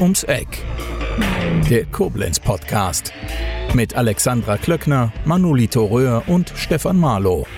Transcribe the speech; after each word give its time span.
Ums 0.00 0.22
Eck. 0.22 0.64
Der 1.68 1.84
Koblenz 1.86 2.38
Podcast. 2.38 3.12
Mit 3.74 3.96
Alexandra 3.96 4.56
Klöckner, 4.56 5.12
Manolito 5.24 5.84
Röhr 5.86 6.22
und 6.28 6.52
Stefan 6.54 7.00
Marlow. 7.00 7.48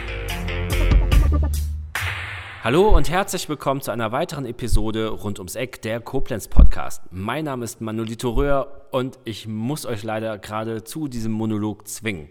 Hallo 2.64 2.88
und 2.96 3.10
herzlich 3.10 3.46
willkommen 3.50 3.82
zu 3.82 3.90
einer 3.90 4.10
weiteren 4.12 4.46
Episode 4.46 5.08
rund 5.08 5.38
ums 5.38 5.54
Eck, 5.54 5.82
der 5.82 6.00
Koblenz 6.00 6.48
Podcast. 6.48 7.02
Mein 7.10 7.44
Name 7.44 7.66
ist 7.66 7.82
Manolito 7.82 8.30
Röhr 8.30 8.86
und 8.90 9.18
ich 9.24 9.46
muss 9.46 9.84
euch 9.84 10.02
leider 10.02 10.38
gerade 10.38 10.82
zu 10.82 11.08
diesem 11.08 11.32
Monolog 11.32 11.86
zwingen. 11.88 12.30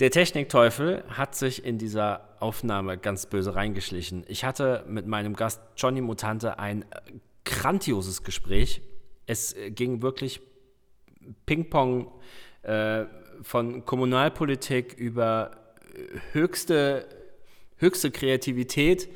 Der 0.00 0.10
Technikteufel 0.10 1.04
hat 1.08 1.34
sich 1.34 1.62
in 1.66 1.76
dieser 1.76 2.36
Aufnahme 2.40 2.96
ganz 2.96 3.26
böse 3.26 3.54
reingeschlichen. 3.54 4.24
Ich 4.26 4.44
hatte 4.44 4.84
mit 4.88 5.06
meinem 5.06 5.36
Gast 5.36 5.60
Johnny 5.76 6.00
Mutante 6.00 6.58
ein 6.58 6.86
grandioses 7.46 8.22
Gespräch. 8.22 8.82
Es 9.24 9.56
ging 9.70 10.02
wirklich 10.02 10.42
Ping-Pong 11.46 12.12
äh, 12.62 13.06
von 13.42 13.84
Kommunalpolitik 13.86 14.92
über 14.94 15.74
höchste, 16.32 17.08
höchste 17.76 18.10
Kreativität. 18.10 19.08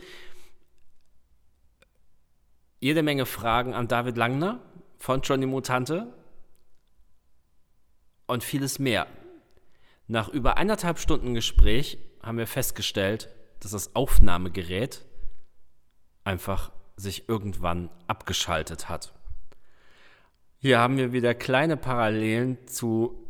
Jede 2.81 3.03
Menge 3.03 3.27
Fragen 3.27 3.75
an 3.75 3.89
David 3.89 4.17
Langner 4.17 4.61
von 4.99 5.21
Johnny 5.21 5.47
Mutante 5.47 6.15
und 8.27 8.43
vieles 8.43 8.79
mehr. 8.79 9.07
Nach 10.07 10.29
über 10.29 10.57
eineinhalb 10.57 10.99
Stunden 10.99 11.35
Gespräch 11.35 11.99
haben 12.23 12.39
wir 12.39 12.47
festgestellt, 12.47 13.29
dass 13.61 13.73
das 13.73 13.95
Aufnahmegerät 13.95 15.05
einfach 16.25 16.73
sich 17.01 17.29
irgendwann 17.29 17.91
abgeschaltet 18.07 18.89
hat. 18.89 19.13
Hier 20.59 20.79
haben 20.79 20.99
wir 20.99 21.13
wieder 21.13 21.35
kleine 21.35 21.77
Parallelen 21.77 22.59
zu 22.67 23.27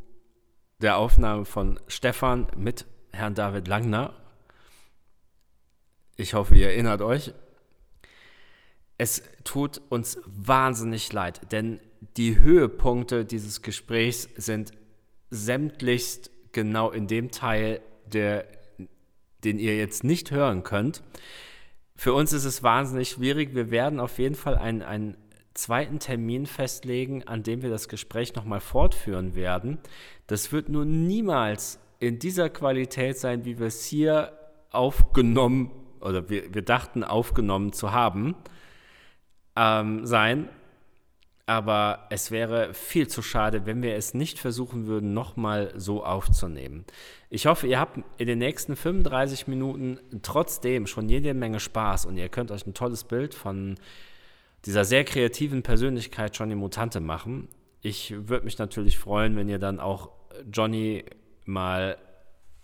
der 0.80 0.96
Aufnahme 0.96 1.44
von 1.44 1.78
Stefan 1.86 2.48
mit 2.56 2.86
Herrn 3.12 3.34
David 3.34 3.68
Langner. 3.68 4.14
Ich 6.16 6.34
hoffe, 6.34 6.54
ihr 6.56 6.70
erinnert 6.70 7.02
euch. 7.02 7.32
Es 8.98 9.22
tut 9.44 9.80
uns 9.88 10.18
wahnsinnig 10.26 11.12
leid, 11.12 11.52
denn 11.52 11.80
die 12.16 12.38
Höhepunkte 12.38 13.24
dieses 13.24 13.62
Gesprächs 13.62 14.28
sind 14.36 14.72
sämtlichst 15.30 16.30
genau 16.52 16.90
in 16.90 17.06
dem 17.06 17.30
Teil, 17.30 17.80
der, 18.06 18.46
den 19.44 19.58
ihr 19.58 19.76
jetzt 19.76 20.02
nicht 20.04 20.30
hören 20.30 20.64
könnt. 20.64 21.02
Für 22.00 22.14
uns 22.14 22.32
ist 22.32 22.46
es 22.46 22.62
wahnsinnig 22.62 23.10
schwierig. 23.10 23.54
Wir 23.54 23.70
werden 23.70 24.00
auf 24.00 24.18
jeden 24.18 24.34
Fall 24.34 24.56
einen, 24.56 24.80
einen 24.80 25.18
zweiten 25.52 25.98
Termin 25.98 26.46
festlegen, 26.46 27.28
an 27.28 27.42
dem 27.42 27.60
wir 27.60 27.68
das 27.68 27.88
Gespräch 27.88 28.34
nochmal 28.34 28.60
fortführen 28.60 29.34
werden. 29.34 29.76
Das 30.26 30.50
wird 30.50 30.70
nur 30.70 30.86
niemals 30.86 31.78
in 31.98 32.18
dieser 32.18 32.48
Qualität 32.48 33.18
sein, 33.18 33.44
wie 33.44 33.58
wir 33.58 33.66
es 33.66 33.84
hier 33.84 34.32
aufgenommen 34.70 35.72
oder 36.00 36.30
wir, 36.30 36.54
wir 36.54 36.62
dachten 36.62 37.04
aufgenommen 37.04 37.74
zu 37.74 37.92
haben, 37.92 38.34
ähm, 39.54 40.06
sein. 40.06 40.48
Aber 41.50 42.06
es 42.10 42.30
wäre 42.30 42.74
viel 42.74 43.08
zu 43.08 43.22
schade, 43.22 43.66
wenn 43.66 43.82
wir 43.82 43.96
es 43.96 44.14
nicht 44.14 44.38
versuchen 44.38 44.86
würden, 44.86 45.14
nochmal 45.14 45.72
so 45.74 46.04
aufzunehmen. 46.04 46.84
Ich 47.28 47.46
hoffe, 47.46 47.66
ihr 47.66 47.80
habt 47.80 47.98
in 48.18 48.28
den 48.28 48.38
nächsten 48.38 48.76
35 48.76 49.48
Minuten 49.48 49.98
trotzdem 50.22 50.86
schon 50.86 51.08
jede 51.08 51.34
Menge 51.34 51.58
Spaß 51.58 52.06
und 52.06 52.16
ihr 52.16 52.28
könnt 52.28 52.52
euch 52.52 52.68
ein 52.68 52.74
tolles 52.74 53.02
Bild 53.02 53.34
von 53.34 53.80
dieser 54.64 54.84
sehr 54.84 55.02
kreativen 55.02 55.64
Persönlichkeit 55.64 56.38
Johnny 56.38 56.54
Mutante 56.54 57.00
machen. 57.00 57.48
Ich 57.82 58.14
würde 58.28 58.44
mich 58.44 58.58
natürlich 58.58 58.96
freuen, 58.96 59.34
wenn 59.34 59.48
ihr 59.48 59.58
dann 59.58 59.80
auch 59.80 60.12
Johnny 60.52 61.04
mal 61.46 61.98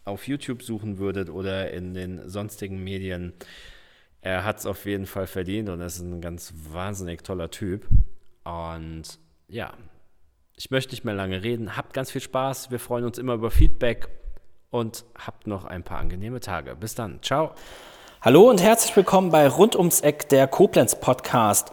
auf 0.05 0.29
YouTube 0.29 0.63
suchen 0.63 0.99
würdet 0.99 1.29
oder 1.29 1.73
in 1.73 1.93
den 1.93 2.29
sonstigen 2.29 2.85
Medien. 2.85 3.33
Er 4.21 4.45
hat 4.45 4.61
es 4.61 4.67
auf 4.67 4.87
jeden 4.87 5.07
Fall 5.07 5.27
verdient 5.27 5.71
und 5.71 5.81
ist 5.81 5.99
ein 5.99 6.21
ganz 6.21 6.55
wahnsinnig 6.71 7.25
toller 7.25 7.51
Typ. 7.51 7.89
Und 8.47 9.03
ja, 9.49 9.73
ich 10.55 10.71
möchte 10.71 10.93
nicht 10.93 11.05
mehr 11.05 11.15
lange 11.15 11.43
reden. 11.43 11.77
Habt 11.77 11.93
ganz 11.93 12.13
viel 12.13 12.21
Spaß. 12.21 12.71
Wir 12.71 12.79
freuen 12.79 13.05
uns 13.05 13.19
immer 13.19 13.35
über 13.35 13.51
Feedback 13.51 14.09
und 14.71 15.05
habt 15.19 15.49
noch 15.49 15.65
ein 15.65 15.83
paar 15.83 15.99
angenehme 15.99 16.39
Tage. 16.39 16.77
Bis 16.77 16.95
dann. 16.95 17.21
Ciao. 17.23 17.51
Hallo 18.23 18.49
und 18.49 18.63
herzlich 18.63 18.97
willkommen 18.97 19.31
bei 19.31 19.49
Rund 19.49 19.75
ums 19.75 20.01
Eck, 20.01 20.29
der 20.29 20.47
Koblenz 20.47 20.95
Podcast. 21.01 21.73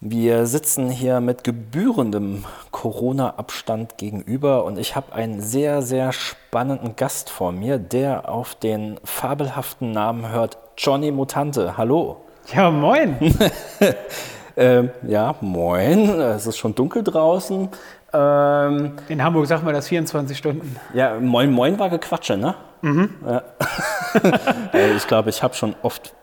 Wir 0.00 0.46
sitzen 0.46 0.88
hier 0.88 1.20
mit 1.20 1.44
gebührendem 1.44 2.44
Corona-Abstand 2.70 3.98
gegenüber 3.98 4.64
und 4.64 4.78
ich 4.78 4.96
habe 4.96 5.12
einen 5.12 5.42
sehr, 5.42 5.82
sehr 5.82 6.12
spannenden 6.12 6.96
Gast 6.96 7.28
vor 7.28 7.52
mir, 7.52 7.78
der 7.78 8.30
auf 8.30 8.54
den 8.54 8.98
fabelhaften 9.04 9.92
Namen 9.92 10.30
hört 10.30 10.56
Johnny 10.78 11.10
Mutante. 11.10 11.76
Hallo. 11.76 12.24
Ja, 12.54 12.70
moin. 12.70 13.16
Ähm, 14.56 14.90
ja, 15.06 15.34
moin. 15.40 16.08
Es 16.20 16.46
ist 16.46 16.56
schon 16.56 16.74
dunkel 16.74 17.02
draußen. 17.02 17.68
Ähm, 18.12 18.92
In 19.08 19.22
Hamburg 19.22 19.46
sagt 19.46 19.62
man 19.64 19.74
das 19.74 19.88
24 19.88 20.36
Stunden. 20.36 20.76
Ja, 20.94 21.18
moin, 21.20 21.52
moin 21.52 21.78
war 21.78 21.90
Gequatsche, 21.90 22.36
ne? 22.38 22.54
Mhm. 22.80 23.10
Ja. 23.26 23.42
ich 24.96 25.06
glaube, 25.06 25.28
ich 25.30 25.42
habe 25.42 25.54
schon 25.54 25.74
oft 25.82 26.14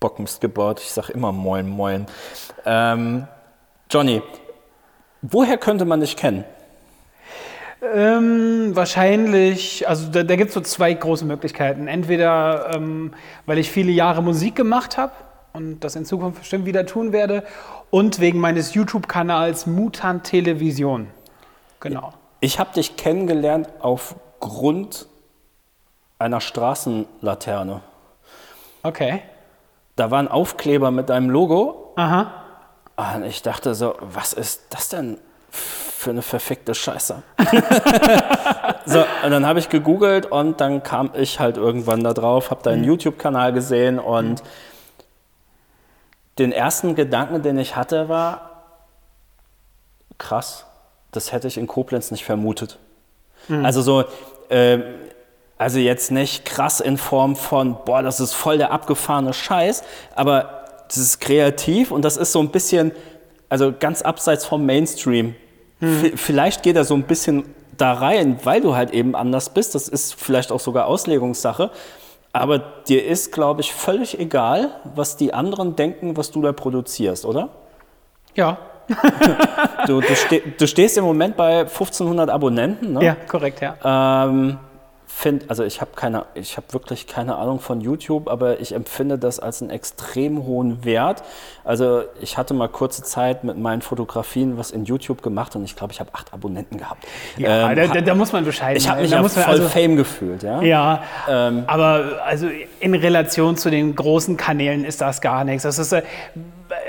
Bockmist 0.00 0.42
gebaut. 0.42 0.80
Ich 0.80 0.92
sage 0.92 1.12
immer 1.12 1.32
moin, 1.32 1.66
moin. 1.66 2.06
Ähm, 2.66 3.26
Johnny, 3.90 4.22
woher 5.22 5.56
könnte 5.56 5.86
man 5.86 6.00
dich 6.00 6.16
kennen? 6.16 6.44
Ähm, 7.94 8.74
wahrscheinlich, 8.74 9.88
also 9.88 10.10
da, 10.10 10.22
da 10.24 10.36
gibt 10.36 10.48
es 10.48 10.54
so 10.54 10.60
zwei 10.60 10.92
große 10.92 11.24
Möglichkeiten. 11.24 11.88
Entweder, 11.88 12.74
ähm, 12.74 13.12
weil 13.46 13.58
ich 13.58 13.70
viele 13.70 13.92
Jahre 13.92 14.22
Musik 14.22 14.56
gemacht 14.56 14.98
habe 14.98 15.12
und 15.56 15.80
das 15.80 15.96
in 15.96 16.04
Zukunft 16.04 16.40
bestimmt 16.40 16.66
wieder 16.66 16.86
tun 16.86 17.12
werde. 17.12 17.42
Und 17.90 18.20
wegen 18.20 18.38
meines 18.38 18.74
YouTube-Kanals 18.74 19.66
Mutant 19.66 20.24
Television. 20.24 21.08
Genau. 21.80 22.12
Ich 22.40 22.58
habe 22.58 22.72
dich 22.74 22.96
kennengelernt 22.96 23.68
aufgrund 23.80 25.06
einer 26.18 26.40
Straßenlaterne. 26.40 27.80
Okay. 28.82 29.22
Da 29.96 30.10
war 30.10 30.18
ein 30.18 30.28
Aufkleber 30.28 30.90
mit 30.90 31.08
deinem 31.08 31.30
Logo. 31.30 31.92
Aha. 31.96 32.32
Und 32.96 33.24
ich 33.24 33.42
dachte 33.42 33.74
so, 33.74 33.94
was 34.00 34.32
ist 34.32 34.66
das 34.70 34.90
denn 34.90 35.18
für 35.50 36.10
eine 36.10 36.22
verfickte 36.22 36.74
Scheiße? 36.74 37.22
so, 38.86 39.04
und 39.24 39.30
dann 39.30 39.46
habe 39.46 39.58
ich 39.58 39.68
gegoogelt 39.70 40.26
und 40.26 40.60
dann 40.60 40.82
kam 40.82 41.10
ich 41.14 41.40
halt 41.40 41.56
irgendwann 41.56 42.04
da 42.04 42.12
drauf, 42.12 42.50
habe 42.50 42.62
deinen 42.62 42.82
mhm. 42.82 42.88
YouTube-Kanal 42.88 43.52
gesehen 43.52 43.98
und 43.98 44.42
mhm 44.42 44.48
den 46.38 46.52
ersten 46.52 46.94
Gedanken, 46.94 47.42
den 47.42 47.58
ich 47.58 47.76
hatte, 47.76 48.08
war, 48.08 48.50
krass, 50.18 50.66
das 51.12 51.32
hätte 51.32 51.48
ich 51.48 51.56
in 51.56 51.66
Koblenz 51.66 52.10
nicht 52.10 52.24
vermutet. 52.24 52.78
Mhm. 53.48 53.64
Also 53.64 53.82
so, 53.82 54.04
äh, 54.48 54.80
also 55.58 55.78
jetzt 55.78 56.10
nicht 56.10 56.44
krass 56.44 56.80
in 56.80 56.98
Form 56.98 57.36
von, 57.36 57.78
boah, 57.84 58.02
das 58.02 58.20
ist 58.20 58.34
voll 58.34 58.58
der 58.58 58.70
abgefahrene 58.70 59.32
Scheiß, 59.32 59.82
aber 60.14 60.64
das 60.88 60.98
ist 60.98 61.20
kreativ 61.20 61.90
und 61.90 62.04
das 62.04 62.16
ist 62.16 62.32
so 62.32 62.40
ein 62.40 62.50
bisschen, 62.50 62.92
also 63.48 63.72
ganz 63.78 64.02
abseits 64.02 64.44
vom 64.44 64.66
Mainstream. 64.66 65.34
Mhm. 65.80 66.12
Vielleicht 66.16 66.62
geht 66.62 66.76
er 66.76 66.84
so 66.84 66.94
ein 66.94 67.04
bisschen 67.04 67.44
da 67.76 67.92
rein, 67.92 68.38
weil 68.44 68.60
du 68.60 68.74
halt 68.74 68.92
eben 68.92 69.14
anders 69.14 69.50
bist. 69.50 69.74
Das 69.74 69.88
ist 69.88 70.14
vielleicht 70.14 70.52
auch 70.52 70.60
sogar 70.60 70.86
Auslegungssache. 70.86 71.70
Aber 72.40 72.58
dir 72.58 73.04
ist, 73.04 73.32
glaube 73.32 73.60
ich, 73.60 73.72
völlig 73.72 74.18
egal, 74.18 74.70
was 74.94 75.16
die 75.16 75.32
anderen 75.34 75.76
denken, 75.76 76.16
was 76.16 76.30
du 76.30 76.42
da 76.42 76.52
produzierst, 76.52 77.24
oder? 77.24 77.48
Ja. 78.34 78.58
du, 79.86 80.00
du, 80.00 80.14
ste 80.14 80.42
du, 80.56 80.66
stehst 80.66 80.96
im 80.96 81.04
Moment 81.04 81.36
bei 81.36 81.60
1500 81.60 82.30
Abonnenten, 82.30 82.92
ne? 82.92 83.04
Ja, 83.04 83.16
korrekt, 83.26 83.60
ja. 83.60 84.26
Ähm, 84.28 84.58
finde, 85.16 85.46
also 85.48 85.64
ich 85.64 85.80
habe 85.80 85.92
keine, 85.96 86.26
ich 86.34 86.58
habe 86.58 86.66
wirklich 86.74 87.06
keine 87.06 87.36
Ahnung 87.36 87.58
von 87.58 87.80
YouTube, 87.80 88.28
aber 88.28 88.60
ich 88.60 88.74
empfinde 88.74 89.16
das 89.16 89.40
als 89.40 89.62
einen 89.62 89.70
extrem 89.70 90.44
hohen 90.44 90.84
Wert. 90.84 91.22
Also 91.64 92.02
ich 92.20 92.36
hatte 92.36 92.52
mal 92.52 92.68
kurze 92.68 93.02
Zeit 93.02 93.42
mit 93.42 93.56
meinen 93.56 93.80
Fotografien 93.80 94.58
was 94.58 94.70
in 94.70 94.84
YouTube 94.84 95.22
gemacht 95.22 95.56
und 95.56 95.64
ich 95.64 95.74
glaube, 95.74 95.94
ich 95.94 96.00
habe 96.00 96.10
acht 96.12 96.34
Abonnenten 96.34 96.76
gehabt. 96.76 97.06
Ja, 97.38 97.70
ähm, 97.70 97.90
da, 97.94 98.00
da, 98.02 98.14
muss 98.14 98.32
man 98.32 98.44
bescheiden 98.44 98.76
Ich 98.76 98.90
habe 98.90 99.00
mich 99.00 99.10
da 99.10 99.26
voll 99.26 99.42
also, 99.42 99.68
Fame 99.68 99.96
gefühlt, 99.96 100.42
ja. 100.42 100.60
Ja, 100.60 101.02
ähm, 101.26 101.64
aber 101.66 102.20
also 102.26 102.48
in 102.80 102.94
Relation 102.94 103.56
zu 103.56 103.70
den 103.70 103.96
großen 103.96 104.36
Kanälen 104.36 104.84
ist 104.84 105.00
das 105.00 105.22
gar 105.22 105.44
nichts. 105.44 105.62
Das 105.62 105.78
ist, 105.78 105.92
äh, 105.92 106.02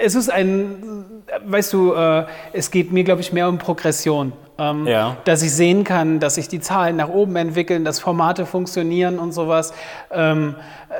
es 0.04 0.16
ist 0.16 0.30
ein, 0.30 1.06
weißt 1.46 1.72
du, 1.72 1.94
äh, 1.94 2.26
es 2.52 2.72
geht 2.72 2.92
mir, 2.92 3.06
glaube 3.06 3.22
ich, 3.22 3.32
mehr 3.32 3.48
um 3.48 3.58
Progression. 3.58 4.34
Ähm, 4.60 4.88
ja. 4.88 5.18
Dass 5.26 5.42
ich 5.44 5.54
sehen 5.54 5.84
kann, 5.84 6.20
dass 6.20 6.36
sich 6.36 6.48
die 6.48 6.60
Zahlen 6.60 6.96
nach 6.96 7.10
oben 7.10 7.36
entwickeln, 7.36 7.86
dass 7.86 8.00
Formate 8.00 8.46
funktionieren 8.46 9.20
und 9.20 9.32
sowas. 9.32 9.74
Ähm, 10.12 10.56
äh, 10.90 10.94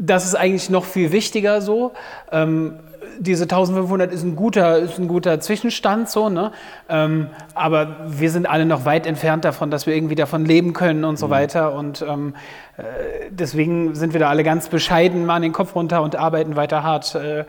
das 0.00 0.24
ist 0.24 0.34
eigentlich 0.34 0.70
noch 0.70 0.84
viel 0.84 1.12
wichtiger 1.12 1.60
so. 1.60 1.92
Ähm, 2.30 2.78
diese 3.20 3.44
1500 3.44 4.12
ist 4.12 4.22
ein 4.22 4.36
guter, 4.36 4.78
ist 4.78 4.98
ein 4.98 5.08
guter 5.08 5.40
Zwischenstand, 5.40 6.08
so, 6.08 6.28
ne? 6.28 6.52
Ähm, 6.88 7.28
aber 7.54 7.96
wir 8.06 8.30
sind 8.30 8.48
alle 8.48 8.64
noch 8.64 8.84
weit 8.84 9.06
entfernt 9.06 9.44
davon, 9.44 9.72
dass 9.72 9.86
wir 9.86 9.94
irgendwie 9.96 10.14
davon 10.14 10.44
leben 10.44 10.72
können 10.72 11.04
und 11.04 11.18
so 11.18 11.26
Mhm. 11.26 11.30
weiter. 11.30 11.72
Und 11.74 12.02
ähm, 12.02 12.34
äh, 12.76 12.82
deswegen 13.30 13.96
sind 13.96 14.12
wir 14.12 14.20
da 14.20 14.28
alle 14.28 14.44
ganz 14.44 14.68
bescheiden, 14.68 15.26
machen 15.26 15.42
den 15.42 15.52
Kopf 15.52 15.74
runter 15.74 16.02
und 16.02 16.14
arbeiten 16.16 16.54
weiter 16.54 16.84
hart 16.84 17.14
äh, 17.16 17.44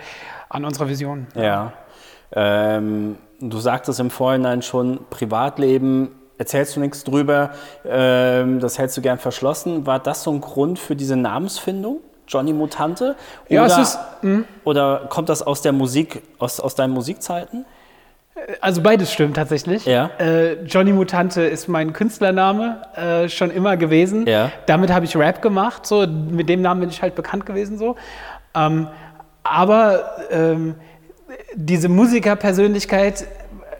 an 0.50 0.66
unserer 0.66 0.90
Vision. 0.90 1.28
Ja. 1.36 1.74
Ähm, 2.34 3.18
du 3.40 3.58
sagtest 3.60 4.00
im 4.00 4.10
Vorhinein 4.10 4.62
schon, 4.62 5.00
Privatleben, 5.10 6.10
erzählst 6.38 6.76
du 6.76 6.80
nichts 6.80 7.04
drüber, 7.04 7.52
ähm, 7.86 8.60
das 8.60 8.78
hältst 8.80 8.98
du 8.98 9.02
gern 9.02 9.18
verschlossen. 9.20 9.86
War 9.86 10.00
das 10.00 10.24
so 10.24 10.32
ein 10.32 10.42
Grund 10.42 10.80
für 10.80 10.96
diese 10.96 11.16
Namensfindung? 11.16 11.98
Johnny 12.28 12.54
Mutante? 12.54 13.16
Oder, 13.50 13.56
Ja, 13.56 13.66
es 13.66 13.78
ist- 13.78 14.00
oder 14.64 15.08
kommt 15.10 15.30
das 15.30 15.42
aus 15.42 15.62
der 15.62 15.72
Musik, 15.72 16.22
aus, 16.38 16.60
aus 16.60 16.76
deinen 16.76 16.94
Musikzeiten? 16.94 17.66
Also 18.62 18.82
beides 18.82 19.12
stimmt 19.12 19.36
tatsächlich. 19.36 19.86
Ja. 19.86 20.12
Äh, 20.20 20.64
Johnny 20.64 20.94
Mutante 20.94 21.42
ist 21.42 21.68
mein 21.68 21.92
Künstlername 21.92 22.82
äh, 22.96 23.28
schon 23.30 23.52
immer 23.52 23.76
gewesen. 23.76 24.28
Ja. 24.28 24.52
Damit 24.66 24.94
habe 24.94 25.04
ich 25.06 25.18
Rap 25.18 25.42
gemacht. 25.42 25.86
So 25.86 26.06
mit 26.08 26.48
dem 26.48 26.62
Namen 26.62 26.80
bin 26.82 26.90
ich 26.90 27.02
halt 27.02 27.16
bekannt 27.16 27.46
gewesen 27.46 27.78
so. 27.78 27.96
Ähm, 28.56 28.88
aber 29.44 30.28
ähm, 30.32 30.76
diese 31.56 31.90
Musikerpersönlichkeit 31.90 33.28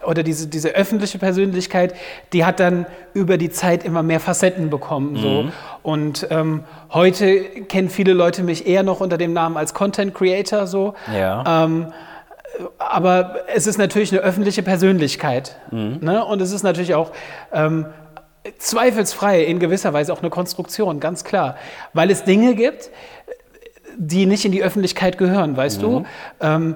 oder 0.06 0.24
diese, 0.24 0.48
diese 0.48 0.70
öffentliche 0.70 1.18
Persönlichkeit, 1.18 1.94
die 2.34 2.46
hat 2.46 2.60
dann 2.60 2.86
über 3.14 3.38
die 3.38 3.50
Zeit 3.50 3.84
immer 3.84 4.02
mehr 4.02 4.20
Facetten 4.20 4.70
bekommen. 4.70 5.18
So. 5.18 5.46
Und 5.84 6.28
ähm, 6.30 6.64
heute 6.92 7.42
kennen 7.68 7.90
viele 7.90 8.14
Leute 8.14 8.44
mich 8.44 8.66
eher 8.66 8.84
noch 8.84 9.02
unter 9.02 9.18
dem 9.18 9.34
Namen 9.34 9.58
als 9.58 9.74
Content 9.74 10.16
Creator. 10.16 10.68
So. 10.68 10.94
Ja. 11.14 11.66
Ähm, 11.66 11.88
aber 12.78 13.36
es 13.54 13.68
ist 13.68 13.78
natürlich 13.78 14.12
eine 14.12 14.22
öffentliche 14.22 14.64
Persönlichkeit. 14.64 15.58
Ne? 16.02 16.26
Und 16.26 16.42
es 16.42 16.52
ist 16.52 16.64
natürlich 16.64 16.96
auch 16.96 17.12
ähm, 17.54 17.86
zweifelsfrei 18.58 19.44
in 19.44 19.60
gewisser 19.60 19.94
Weise 19.94 20.12
auch 20.14 20.20
eine 20.20 20.30
Konstruktion, 20.30 21.00
ganz 21.00 21.24
klar. 21.24 21.56
Weil 21.94 22.10
es 22.10 22.24
Dinge 22.24 22.56
gibt, 22.56 22.90
die 23.98 24.26
nicht 24.26 24.46
in 24.46 24.52
die 24.52 24.64
Öffentlichkeit 24.64 25.18
gehören, 25.18 25.58
weißt 25.58 25.82
du? 25.82 26.06
Ähm, 26.42 26.76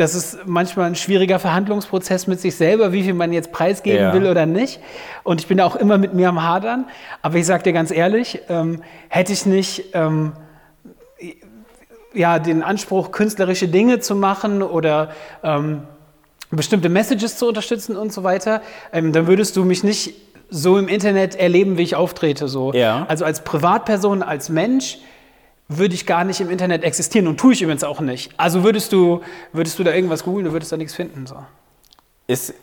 das 0.00 0.14
ist 0.14 0.46
manchmal 0.46 0.86
ein 0.86 0.94
schwieriger 0.94 1.38
Verhandlungsprozess 1.38 2.26
mit 2.26 2.40
sich 2.40 2.56
selber, 2.56 2.92
wie 2.92 3.02
viel 3.02 3.12
man 3.12 3.34
jetzt 3.34 3.52
preisgeben 3.52 4.00
Ja. 4.00 4.14
will 4.14 4.26
oder 4.26 4.46
nicht. 4.46 4.80
Und 5.24 5.42
ich 5.42 5.46
bin 5.46 5.60
auch 5.60 5.76
immer 5.76 5.98
mit 5.98 6.14
mir 6.14 6.30
am 6.30 6.42
Hadern. 6.42 6.86
Aber 7.20 7.36
ich 7.36 7.44
sage 7.44 7.64
dir 7.64 7.74
ganz 7.74 7.90
ehrlich, 7.90 8.40
ähm, 8.48 8.82
hätte 9.08 9.34
ich 9.34 9.44
nicht 9.44 9.90
ähm, 9.92 10.32
ja, 12.14 12.38
den 12.38 12.62
Anspruch, 12.62 13.12
künstlerische 13.12 13.68
Dinge 13.68 14.00
zu 14.00 14.16
machen 14.16 14.62
oder 14.62 15.10
ähm, 15.42 15.82
bestimmte 16.50 16.88
Messages 16.88 17.36
zu 17.36 17.46
unterstützen 17.46 17.94
und 17.96 18.10
so 18.10 18.24
weiter, 18.24 18.62
ähm, 18.94 19.12
dann 19.12 19.26
würdest 19.26 19.54
du 19.56 19.64
mich 19.64 19.84
nicht 19.84 20.14
so 20.48 20.78
im 20.78 20.88
Internet 20.88 21.36
erleben, 21.36 21.76
wie 21.76 21.82
ich 21.82 21.94
auftrete. 21.94 22.48
So. 22.48 22.72
Ja. 22.72 23.04
Also 23.06 23.26
als 23.26 23.44
Privatperson, 23.44 24.22
als 24.22 24.48
Mensch 24.48 24.98
würde 25.70 25.94
ich 25.94 26.04
gar 26.04 26.24
nicht 26.24 26.40
im 26.40 26.50
Internet 26.50 26.82
existieren 26.82 27.28
und 27.28 27.38
tue 27.38 27.52
ich 27.52 27.62
übrigens 27.62 27.84
auch 27.84 28.00
nicht. 28.00 28.32
Also 28.36 28.64
würdest 28.64 28.92
du, 28.92 29.20
würdest 29.52 29.78
du 29.78 29.84
da 29.84 29.92
irgendwas 29.94 30.24
googeln, 30.24 30.44
du 30.44 30.52
würdest 30.52 30.72
da 30.72 30.76
nichts 30.76 30.94
finden. 30.94 31.26
So. 31.26 31.36
Ist, 32.26 32.54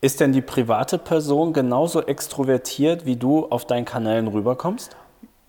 ist 0.00 0.18
denn 0.20 0.32
die 0.32 0.42
private 0.42 0.98
Person 0.98 1.52
genauso 1.52 2.02
extrovertiert, 2.04 3.06
wie 3.06 3.14
du 3.16 3.46
auf 3.46 3.64
deinen 3.66 3.84
Kanälen 3.84 4.26
rüberkommst? 4.26 4.96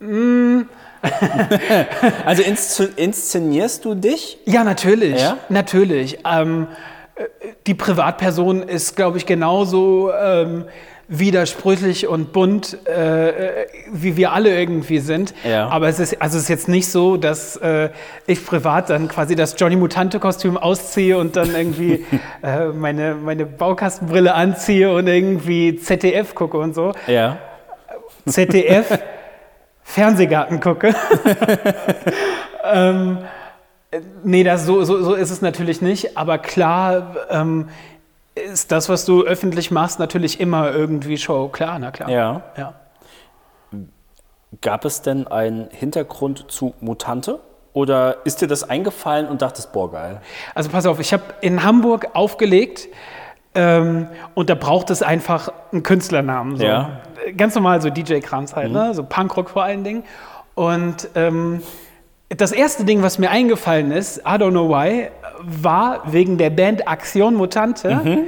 also 2.24 2.42
inszen- 2.42 2.96
inszenierst 2.96 3.84
du 3.84 3.94
dich? 3.94 4.38
Ja, 4.46 4.64
natürlich. 4.64 5.20
Ja? 5.20 5.36
Natürlich. 5.48 6.20
Ähm, 6.24 6.68
äh, 7.16 7.24
die 7.66 7.74
Privatperson 7.74 8.62
ist, 8.62 8.96
glaube 8.96 9.18
ich, 9.18 9.26
genauso 9.26 10.10
ähm, 10.12 10.64
widersprüchlich 11.12 12.06
und 12.06 12.32
bunt, 12.32 12.78
äh, 12.86 13.62
äh, 13.62 13.66
wie 13.90 14.16
wir 14.16 14.30
alle 14.32 14.56
irgendwie 14.56 15.00
sind. 15.00 15.34
Ja. 15.42 15.68
Aber 15.68 15.88
es 15.88 15.98
ist, 15.98 16.22
also 16.22 16.36
es 16.36 16.44
ist 16.44 16.48
jetzt 16.48 16.68
nicht 16.68 16.88
so, 16.88 17.16
dass 17.16 17.56
äh, 17.56 17.90
ich 18.28 18.46
privat 18.46 18.90
dann 18.90 19.08
quasi 19.08 19.34
das 19.34 19.56
Johnny 19.58 19.74
Mutante-Kostüm 19.74 20.56
ausziehe 20.56 21.18
und 21.18 21.34
dann 21.34 21.52
irgendwie 21.54 22.06
äh, 22.42 22.66
meine, 22.66 23.16
meine 23.16 23.44
Baukastenbrille 23.44 24.32
anziehe 24.34 24.92
und 24.92 25.08
irgendwie 25.08 25.76
ZDF 25.76 26.36
gucke 26.36 26.58
und 26.58 26.76
so. 26.76 26.92
Ja. 27.08 27.38
ZDF 28.26 28.96
Fernsehgarten 29.82 30.60
gucke. 30.60 30.94
ähm, 32.72 33.18
nee, 34.22 34.44
das, 34.44 34.64
so, 34.64 34.84
so, 34.84 35.02
so 35.02 35.14
ist 35.14 35.30
es 35.30 35.42
natürlich 35.42 35.82
nicht, 35.82 36.16
aber 36.16 36.38
klar 36.38 37.16
ähm, 37.30 37.68
ist 38.34 38.72
das, 38.72 38.88
was 38.88 39.04
du 39.04 39.22
öffentlich 39.22 39.70
machst, 39.70 39.98
natürlich 39.98 40.40
immer 40.40 40.72
irgendwie 40.72 41.18
Show. 41.18 41.48
Klar, 41.48 41.78
na 41.78 41.90
klar. 41.90 42.10
Ja. 42.10 42.42
ja. 42.56 42.74
Gab 44.60 44.84
es 44.84 45.02
denn 45.02 45.26
einen 45.26 45.68
Hintergrund 45.70 46.50
zu 46.50 46.74
Mutante? 46.80 47.40
Oder 47.72 48.18
ist 48.24 48.40
dir 48.40 48.48
das 48.48 48.68
eingefallen 48.68 49.28
und 49.28 49.42
dachtest, 49.42 49.72
boah, 49.72 49.92
geil? 49.92 50.20
Also 50.54 50.70
pass 50.70 50.86
auf, 50.86 50.98
ich 50.98 51.12
habe 51.12 51.22
in 51.40 51.62
Hamburg 51.62 52.08
aufgelegt 52.14 52.88
ähm, 53.54 54.08
und 54.34 54.50
da 54.50 54.56
braucht 54.56 54.90
es 54.90 55.02
einfach 55.02 55.52
einen 55.72 55.84
Künstlernamen. 55.84 56.56
So. 56.56 56.64
Ja. 56.64 57.00
Ganz 57.36 57.54
normal 57.54 57.80
so 57.80 57.90
DJ-Krams 57.90 58.56
halt, 58.56 58.72
ne? 58.72 58.92
so 58.94 59.04
Punkrock 59.04 59.50
vor 59.50 59.62
allen 59.62 59.84
Dingen. 59.84 60.02
Und 60.54 61.08
ähm, 61.14 61.62
das 62.28 62.52
erste 62.52 62.84
Ding, 62.84 63.02
was 63.02 63.18
mir 63.18 63.30
eingefallen 63.30 63.92
ist, 63.92 64.18
I 64.18 64.36
don't 64.36 64.50
know 64.50 64.68
why, 64.68 65.10
war 65.42 66.02
wegen 66.12 66.38
der 66.38 66.50
Band 66.50 66.86
Aktion 66.86 67.34
Mutante, 67.34 68.26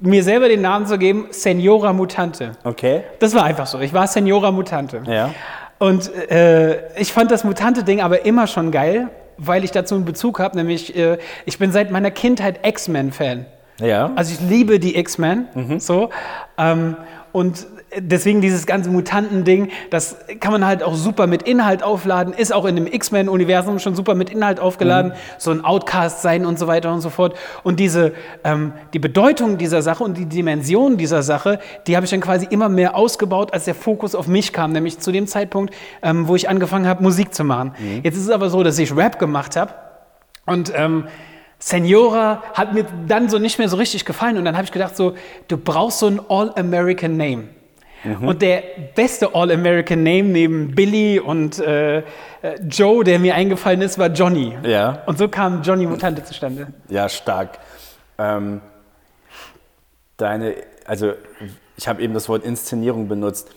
mir 0.00 0.22
selber 0.22 0.48
den 0.48 0.60
Namen 0.62 0.86
zu 0.86 0.98
geben, 0.98 1.26
Senora 1.30 1.92
Mutante. 1.92 2.52
Okay. 2.64 3.02
Das 3.18 3.34
war 3.34 3.44
einfach 3.44 3.66
so. 3.66 3.80
Ich 3.80 3.92
war 3.92 4.06
Senora 4.06 4.50
Mutante. 4.50 5.02
Ja. 5.06 5.30
Und 5.78 6.12
äh, 6.30 6.98
ich 6.98 7.12
fand 7.12 7.30
das 7.30 7.44
Mutante-Ding 7.44 8.00
aber 8.00 8.24
immer 8.24 8.46
schon 8.46 8.70
geil, 8.70 9.08
weil 9.36 9.62
ich 9.64 9.70
dazu 9.70 9.94
einen 9.94 10.04
Bezug 10.04 10.40
habe, 10.40 10.56
nämlich 10.56 10.96
äh, 10.96 11.18
ich 11.46 11.58
bin 11.58 11.70
seit 11.70 11.90
meiner 11.90 12.10
Kindheit 12.10 12.66
X-Men-Fan. 12.66 13.46
Ja. 13.80 14.10
Also 14.16 14.34
ich 14.34 14.50
liebe 14.50 14.80
die 14.80 14.96
X-Men, 14.98 15.46
so. 15.78 16.10
Ähm, 16.56 16.96
und 17.30 17.66
deswegen 17.96 18.40
dieses 18.40 18.66
ganze 18.66 18.90
Mutanten-Ding, 18.90 19.70
das 19.90 20.16
kann 20.40 20.52
man 20.52 20.66
halt 20.66 20.82
auch 20.82 20.94
super 20.94 21.26
mit 21.26 21.42
Inhalt 21.42 21.82
aufladen, 21.82 22.32
ist 22.32 22.52
auch 22.52 22.64
in 22.64 22.76
dem 22.76 22.86
X-Men-Universum 22.86 23.78
schon 23.78 23.94
super 23.94 24.14
mit 24.14 24.30
Inhalt 24.30 24.60
aufgeladen, 24.60 25.12
so 25.38 25.50
ein 25.50 25.64
Outcast 25.64 26.22
sein 26.22 26.44
und 26.44 26.58
so 26.58 26.66
weiter 26.66 26.92
und 26.92 27.00
so 27.00 27.10
fort. 27.10 27.36
Und 27.62 27.80
diese, 27.80 28.12
ähm, 28.44 28.72
die 28.92 28.98
Bedeutung 28.98 29.58
dieser 29.58 29.82
Sache 29.82 30.04
und 30.04 30.18
die 30.18 30.26
Dimension 30.26 30.96
dieser 30.96 31.22
Sache, 31.22 31.58
die 31.86 31.96
habe 31.96 32.04
ich 32.04 32.10
dann 32.10 32.20
quasi 32.20 32.46
immer 32.50 32.68
mehr 32.68 32.94
ausgebaut, 32.94 33.52
als 33.52 33.64
der 33.64 33.74
Fokus 33.74 34.14
auf 34.14 34.26
mich 34.26 34.52
kam, 34.52 34.72
nämlich 34.72 34.98
zu 34.98 35.12
dem 35.12 35.26
Zeitpunkt, 35.26 35.74
ähm, 36.02 36.28
wo 36.28 36.36
ich 36.36 36.48
angefangen 36.48 36.86
habe, 36.86 37.02
Musik 37.02 37.34
zu 37.34 37.44
machen. 37.44 37.74
Jetzt 38.02 38.16
ist 38.16 38.24
es 38.24 38.30
aber 38.30 38.50
so, 38.50 38.62
dass 38.62 38.78
ich 38.78 38.94
Rap 38.94 39.18
gemacht 39.18 39.56
habe 39.56 39.72
und 40.46 40.72
ähm, 40.74 41.04
Senora 41.58 42.42
hat 42.54 42.72
mir 42.72 42.86
dann 43.06 43.28
so 43.28 43.38
nicht 43.38 43.58
mehr 43.58 43.68
so 43.68 43.76
richtig 43.76 44.04
gefallen 44.04 44.38
und 44.38 44.44
dann 44.44 44.54
habe 44.56 44.64
ich 44.64 44.72
gedacht 44.72 44.96
so, 44.96 45.14
du 45.48 45.56
brauchst 45.56 45.98
so 45.98 46.06
ein 46.06 46.20
All-American 46.28 47.16
Name. 48.04 48.26
Und 48.26 48.42
der 48.42 48.62
beste 48.94 49.34
All-American 49.34 50.02
Name 50.02 50.24
neben 50.24 50.74
Billy 50.74 51.18
und 51.20 51.58
äh, 51.58 51.98
äh, 51.98 52.04
Joe, 52.68 53.04
der 53.04 53.18
mir 53.18 53.34
eingefallen 53.34 53.82
ist, 53.82 53.98
war 53.98 54.08
Johnny. 54.08 54.56
Ja. 54.62 55.02
Und 55.06 55.18
so 55.18 55.28
kam 55.28 55.62
Johnny 55.62 55.86
Mutante 55.86 56.22
zustande. 56.24 56.68
Ja, 56.88 57.08
stark. 57.08 57.58
Ähm, 58.18 58.60
deine, 60.16 60.54
also 60.84 61.12
ich 61.76 61.88
habe 61.88 62.02
eben 62.02 62.14
das 62.14 62.28
Wort 62.28 62.44
Inszenierung 62.44 63.08
benutzt. 63.08 63.50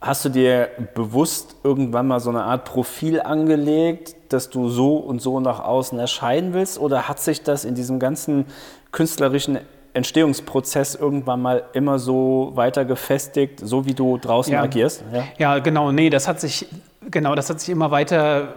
Hast 0.00 0.24
du 0.24 0.28
dir 0.28 0.68
bewusst 0.94 1.56
irgendwann 1.64 2.06
mal 2.06 2.20
so 2.20 2.28
eine 2.28 2.42
Art 2.42 2.66
Profil 2.66 3.22
angelegt, 3.22 4.16
dass 4.28 4.50
du 4.50 4.68
so 4.68 4.96
und 4.96 5.22
so 5.22 5.40
nach 5.40 5.60
außen 5.60 5.98
erscheinen 5.98 6.52
willst? 6.52 6.78
Oder 6.78 7.08
hat 7.08 7.20
sich 7.20 7.42
das 7.42 7.64
in 7.64 7.74
diesem 7.74 7.98
ganzen 7.98 8.44
künstlerischen 8.92 9.58
Entstehungsprozess 9.94 10.94
irgendwann 10.94 11.40
mal 11.42 11.64
immer 11.72 11.98
so 11.98 12.52
weiter 12.54 12.84
gefestigt, 12.84 13.60
so 13.62 13.86
wie 13.86 13.94
du 13.94 14.18
draußen 14.18 14.52
Ja. 14.52 14.62
agierst? 14.62 15.02
Ja. 15.12 15.24
Ja, 15.38 15.58
genau, 15.60 15.92
nee, 15.92 16.10
das 16.10 16.28
hat 16.28 16.40
sich, 16.40 16.66
genau, 17.10 17.34
das 17.34 17.48
hat 17.50 17.60
sich 17.60 17.70
immer 17.70 17.90
weiter, 17.90 18.54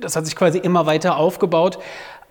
das 0.00 0.16
hat 0.16 0.26
sich 0.26 0.36
quasi 0.36 0.58
immer 0.58 0.86
weiter 0.86 1.16
aufgebaut. 1.16 1.78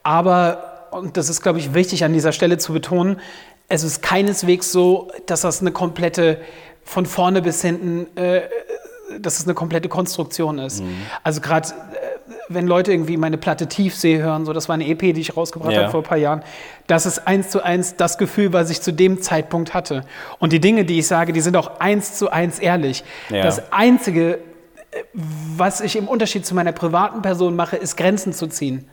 Aber, 0.03 0.87
und 0.91 1.17
das 1.17 1.29
ist, 1.29 1.41
glaube 1.41 1.59
ich, 1.59 1.73
wichtig 1.73 2.03
an 2.03 2.13
dieser 2.13 2.31
Stelle 2.31 2.57
zu 2.57 2.73
betonen, 2.73 3.19
es 3.67 3.83
ist 3.83 4.03
keineswegs 4.03 4.71
so, 4.71 5.07
dass 5.25 5.41
das 5.41 5.61
eine 5.61 5.71
komplette, 5.71 6.37
von 6.83 7.07
vorne 7.07 7.41
bis 7.41 7.61
hinten, 7.63 8.05
äh, 8.15 8.41
dass 9.19 9.39
es 9.39 9.45
eine 9.45 9.53
komplette 9.55 9.89
Konstruktion 9.89 10.59
ist. 10.59 10.83
Also 11.23 11.41
gerade, 11.41 11.69
wenn 12.49 12.67
Leute 12.67 12.91
irgendwie 12.91 13.17
meine 13.17 13.37
Platte 13.37 13.67
Tiefsee 13.67 14.17
hören, 14.21 14.45
so, 14.45 14.53
das 14.53 14.67
war 14.67 14.73
eine 14.73 14.87
EP, 14.87 14.99
die 15.13 15.21
ich 15.21 15.37
rausgebracht 15.37 15.71
Ja. 15.73 15.81
habe 15.83 15.91
vor 15.91 16.01
ein 16.01 16.05
paar 16.05 16.17
Jahren, 16.17 16.43
das 16.87 17.05
ist 17.05 17.27
eins 17.27 17.49
zu 17.49 17.63
eins 17.63 17.95
das 17.95 18.17
Gefühl, 18.17 18.53
was 18.53 18.69
ich 18.69 18.81
zu 18.81 18.91
dem 18.91 19.21
Zeitpunkt 19.21 19.73
hatte. 19.73 20.01
Und 20.39 20.51
die 20.53 20.59
Dinge, 20.59 20.85
die 20.85 20.99
ich 20.99 21.07
sage, 21.07 21.33
die 21.33 21.41
sind 21.41 21.55
auch 21.57 21.79
eins 21.79 22.15
zu 22.17 22.31
eins 22.31 22.59
ehrlich. 22.59 23.03
Ja. 23.29 23.43
Das 23.43 23.71
Einzige, 23.71 24.39
was 25.57 25.81
ich 25.81 25.95
im 25.95 26.07
Unterschied 26.07 26.45
zu 26.45 26.55
meiner 26.55 26.71
privaten 26.71 27.21
Person 27.21 27.55
mache, 27.55 27.75
ist 27.75 27.95
Grenzen 27.97 28.33
zu 28.33 28.47
ziehen. 28.47 28.87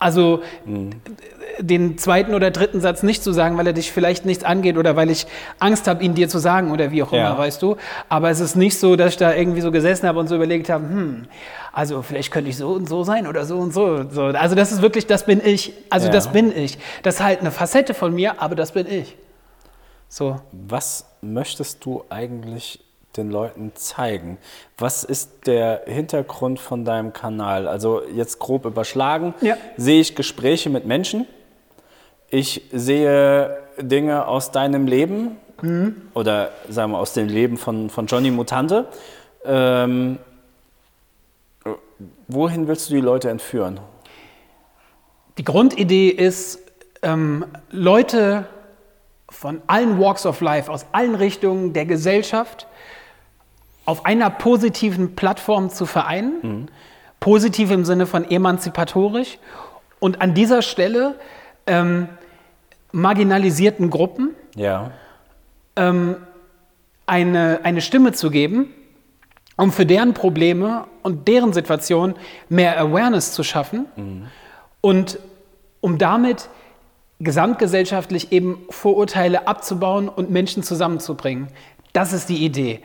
Also 0.00 0.42
den 1.60 1.98
zweiten 1.98 2.32
oder 2.34 2.50
dritten 2.50 2.80
Satz 2.80 3.02
nicht 3.02 3.22
zu 3.22 3.32
sagen, 3.32 3.58
weil 3.58 3.66
er 3.66 3.74
dich 3.74 3.92
vielleicht 3.92 4.24
nichts 4.24 4.44
angeht 4.44 4.78
oder 4.78 4.96
weil 4.96 5.10
ich 5.10 5.26
Angst 5.58 5.86
habe, 5.88 6.02
ihn 6.02 6.14
dir 6.14 6.26
zu 6.28 6.38
sagen 6.38 6.70
oder 6.72 6.90
wie 6.90 7.02
auch 7.02 7.12
immer, 7.12 7.22
Ja. 7.22 7.38
weißt 7.38 7.60
du. 7.60 7.76
Aber 8.08 8.30
es 8.30 8.40
ist 8.40 8.56
nicht 8.56 8.78
so, 8.78 8.96
dass 8.96 9.10
ich 9.12 9.16
da 9.18 9.34
irgendwie 9.34 9.60
so 9.60 9.70
gesessen 9.70 10.08
habe 10.08 10.18
und 10.18 10.26
so 10.28 10.36
überlegt 10.36 10.70
habe, 10.70 10.84
hm, 10.84 11.26
also 11.72 12.00
vielleicht 12.00 12.32
könnte 12.32 12.48
ich 12.48 12.56
so 12.56 12.70
und 12.72 12.88
so 12.88 13.04
sein 13.04 13.26
oder 13.26 13.44
so 13.44 13.58
und 13.58 13.74
so. 13.74 14.08
so. 14.10 14.24
Also 14.24 14.54
das 14.54 14.72
ist 14.72 14.80
wirklich, 14.80 15.06
das 15.06 15.26
bin 15.26 15.40
ich. 15.44 15.74
Also 15.90 16.06
Ja. 16.06 16.12
das 16.12 16.32
bin 16.32 16.56
ich. 16.56 16.78
Das 17.02 17.16
ist 17.16 17.22
halt 17.22 17.40
eine 17.40 17.50
Facette 17.50 17.92
von 17.92 18.14
mir, 18.14 18.40
aber 18.40 18.54
das 18.54 18.72
bin 18.72 18.86
ich. 18.90 19.16
So. 20.08 20.40
Was 20.52 21.04
möchtest 21.20 21.84
du 21.84 22.04
eigentlich 22.08 22.80
den 23.16 23.30
Leuten 23.30 23.72
zeigen? 23.74 24.38
Was 24.78 25.04
ist 25.04 25.46
der 25.46 25.82
Hintergrund 25.86 26.60
von 26.60 26.84
deinem 26.84 27.12
Kanal? 27.12 27.66
Also 27.68 28.02
jetzt 28.14 28.38
grob 28.38 28.64
überschlagen, 28.66 29.34
Ja. 29.40 29.56
sehe 29.76 30.00
ich 30.00 30.14
Gespräche 30.14 30.70
mit 30.70 30.86
Menschen, 30.86 31.26
ich 32.28 32.62
sehe 32.72 33.58
Dinge 33.78 34.26
aus 34.26 34.52
deinem 34.52 34.86
Leben 34.86 35.36
oder 36.14 36.52
sagen 36.70 36.92
wir 36.92 36.98
aus 36.98 37.12
dem 37.12 37.28
Leben 37.28 37.58
von, 37.58 37.90
von 37.90 38.06
Johnny 38.06 38.30
Mutante. 38.30 38.86
Ähm, 39.44 40.18
wohin 42.28 42.66
willst 42.68 42.88
du 42.88 42.94
die 42.94 43.00
Leute 43.00 43.28
entführen? 43.30 43.80
Die 45.38 45.44
Grundidee 45.44 46.08
ist, 46.08 46.60
ähm, 47.02 47.44
Leute 47.70 48.46
von 49.28 49.60
allen 49.66 49.98
Walks 50.00 50.24
of 50.26 50.40
Life, 50.40 50.70
aus 50.70 50.86
allen 50.92 51.14
Richtungen 51.14 51.72
der 51.72 51.84
Gesellschaft 51.86 52.66
auf 53.90 54.06
einer 54.06 54.30
positiven 54.30 55.16
Plattform 55.16 55.68
zu 55.68 55.84
vereinen. 55.84 56.70
Positiv 57.18 57.72
im 57.72 57.84
Sinne 57.84 58.06
von 58.06 58.30
emanzipatorisch. 58.30 59.38
Und 59.98 60.22
an 60.22 60.32
dieser 60.32 60.62
Stelle 60.62 61.16
ähm, 61.66 62.08
marginalisierten 62.92 63.90
Gruppen 63.90 64.30
Ja. 64.54 64.92
eine, 67.06 67.60
eine 67.64 67.80
Stimme 67.80 68.12
zu 68.12 68.30
geben, 68.30 68.72
um 69.56 69.72
für 69.72 69.84
deren 69.86 70.14
Probleme 70.14 70.86
und 71.02 71.26
deren 71.26 71.52
Situation 71.52 72.14
mehr 72.48 72.78
Awareness 72.80 73.32
zu 73.32 73.42
schaffen 73.42 73.86
und 74.80 75.18
um 75.80 75.98
damit 75.98 76.48
gesamtgesellschaftlich 77.18 78.30
eben 78.30 78.62
Vorurteile 78.70 79.48
abzubauen 79.48 80.08
und 80.08 80.30
Menschen 80.30 80.62
zusammenzubringen. 80.62 81.48
Das 81.92 82.12
ist 82.12 82.28
die 82.28 82.44
Idee. 82.44 82.80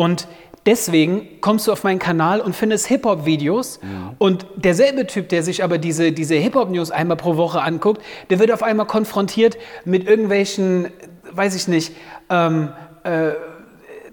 Und 0.00 0.28
deswegen 0.64 1.42
kommst 1.42 1.66
du 1.66 1.72
auf 1.72 1.84
meinen 1.84 1.98
Kanal 1.98 2.40
und 2.40 2.56
findest 2.56 2.86
Hip-Hop-Videos. 2.86 3.80
Und 4.16 4.46
derselbe 4.56 5.06
Typ, 5.06 5.28
der 5.28 5.42
sich 5.42 5.62
aber 5.62 5.76
diese, 5.76 6.12
diese 6.12 6.36
Hip-Hop-News 6.36 6.90
einmal 6.90 7.18
pro 7.18 7.36
Woche 7.36 7.60
anguckt, 7.60 8.00
der 8.30 8.38
wird 8.38 8.50
auf 8.50 8.62
einmal 8.62 8.86
konfrontiert 8.86 9.58
mit 9.84 10.08
irgendwelchen, 10.08 10.88
weiß 11.32 11.54
ich 11.54 11.68
nicht, 11.68 11.92
ähm, 12.30 12.70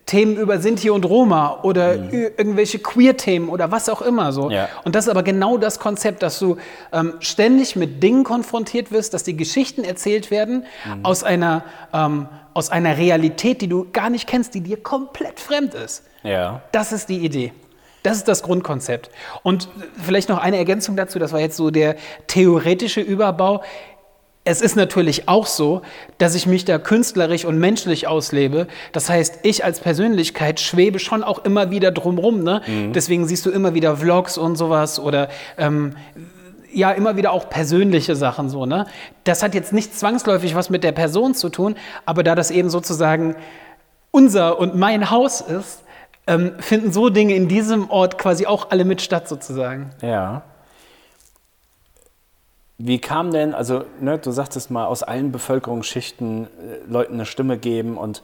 Themen 0.07 0.37
über 0.37 0.59
Sinti 0.59 0.89
und 0.89 1.05
Roma 1.05 1.59
oder 1.61 1.93
ü- 1.95 2.31
irgendwelche 2.37 2.79
Queer-Themen 2.79 3.49
oder 3.49 3.71
was 3.71 3.87
auch 3.89 4.01
immer 4.01 4.31
so. 4.31 4.49
Ja. 4.49 4.67
Und 4.83 4.95
das 4.95 5.05
ist 5.05 5.09
aber 5.11 5.21
genau 5.21 5.57
das 5.57 5.77
Konzept, 5.79 6.23
dass 6.23 6.39
du 6.39 6.57
ähm, 6.91 7.13
ständig 7.19 7.75
mit 7.75 8.01
Dingen 8.01 8.23
konfrontiert 8.23 8.91
wirst, 8.91 9.13
dass 9.13 9.23
die 9.23 9.37
Geschichten 9.37 9.83
erzählt 9.83 10.31
werden 10.31 10.65
aus, 11.03 11.23
einer, 11.23 11.63
ähm, 11.93 12.27
aus 12.55 12.71
einer 12.71 12.97
Realität, 12.97 13.61
die 13.61 13.67
du 13.67 13.85
gar 13.91 14.09
nicht 14.09 14.27
kennst, 14.27 14.55
die 14.55 14.61
dir 14.61 14.81
komplett 14.81 15.39
fremd 15.39 15.75
ist. 15.75 16.03
Ja. 16.23 16.61
Das 16.71 16.91
ist 16.91 17.09
die 17.09 17.19
Idee. 17.19 17.53
Das 18.03 18.15
ist 18.15 18.27
das 18.29 18.41
Grundkonzept. 18.43 19.09
Und 19.43 19.67
vielleicht 20.01 20.29
noch 20.29 20.37
eine 20.37 20.55
Ergänzung 20.57 20.95
dazu, 20.95 21.19
das 21.19 21.33
war 21.33 21.41
jetzt 21.41 21.57
so 21.57 21.69
der 21.69 21.97
theoretische 22.27 23.01
Überbau. 23.01 23.61
Es 24.49 24.61
ist 24.61 24.77
natürlich 24.77 25.27
auch 25.27 25.45
so, 25.45 25.81
dass 26.19 26.33
ich 26.33 26.47
mich 26.47 26.63
da 26.63 26.77
künstlerisch 26.77 27.43
und 27.43 27.59
menschlich 27.59 28.07
auslebe. 28.07 28.67
Das 28.93 29.09
heißt, 29.09 29.39
ich 29.43 29.65
als 29.65 29.81
Persönlichkeit 29.81 30.61
schwebe 30.61 30.99
schon 30.99 31.21
auch 31.21 31.43
immer 31.43 31.69
wieder 31.69 31.91
drumrum. 31.91 32.43
Ne? 32.43 32.61
Deswegen 32.93 33.27
siehst 33.27 33.45
du 33.45 33.51
immer 33.51 33.73
wieder 33.73 33.97
Vlogs 33.97 34.37
und 34.37 34.55
sowas 34.55 35.01
oder 35.01 35.27
ähm, 35.57 35.97
ja, 36.71 36.91
immer 36.91 37.17
wieder 37.17 37.33
auch 37.33 37.49
persönliche 37.49 38.15
Sachen 38.15 38.49
so. 38.49 38.65
Ne? 38.65 38.85
Das 39.25 39.43
hat 39.43 39.53
jetzt 39.53 39.73
nicht 39.73 39.93
zwangsläufig 39.93 40.55
was 40.55 40.69
mit 40.69 40.85
der 40.85 40.93
Person 40.93 41.35
zu 41.35 41.49
tun, 41.49 41.75
aber 42.05 42.23
da 42.23 42.33
das 42.33 42.49
eben 42.49 42.69
sozusagen 42.69 43.35
unser 44.11 44.59
und 44.59 44.75
mein 44.75 45.11
Haus 45.11 45.41
ist, 45.41 45.83
ähm, 46.25 46.53
finden 46.59 46.93
so 46.93 47.09
Dinge 47.09 47.35
in 47.35 47.49
diesem 47.49 47.89
Ort 47.89 48.17
quasi 48.17 48.45
auch 48.45 48.71
alle 48.71 48.85
mit 48.85 49.01
statt 49.01 49.27
sozusagen. 49.27 49.89
Ja. 50.01 50.43
Wie 52.77 52.99
kam 52.99 53.31
denn, 53.31 53.55
also 53.55 53.85
ne, 53.99 54.19
du 54.19 54.31
sagtest 54.31 54.69
mal, 54.69 54.85
aus 54.85 55.01
allen 55.01 55.31
Bevölkerungsschichten 55.31 56.45
äh, 56.45 56.47
Leuten 56.87 57.15
eine 57.15 57.25
Stimme 57.25 57.57
geben 57.57 57.97
und 57.97 58.21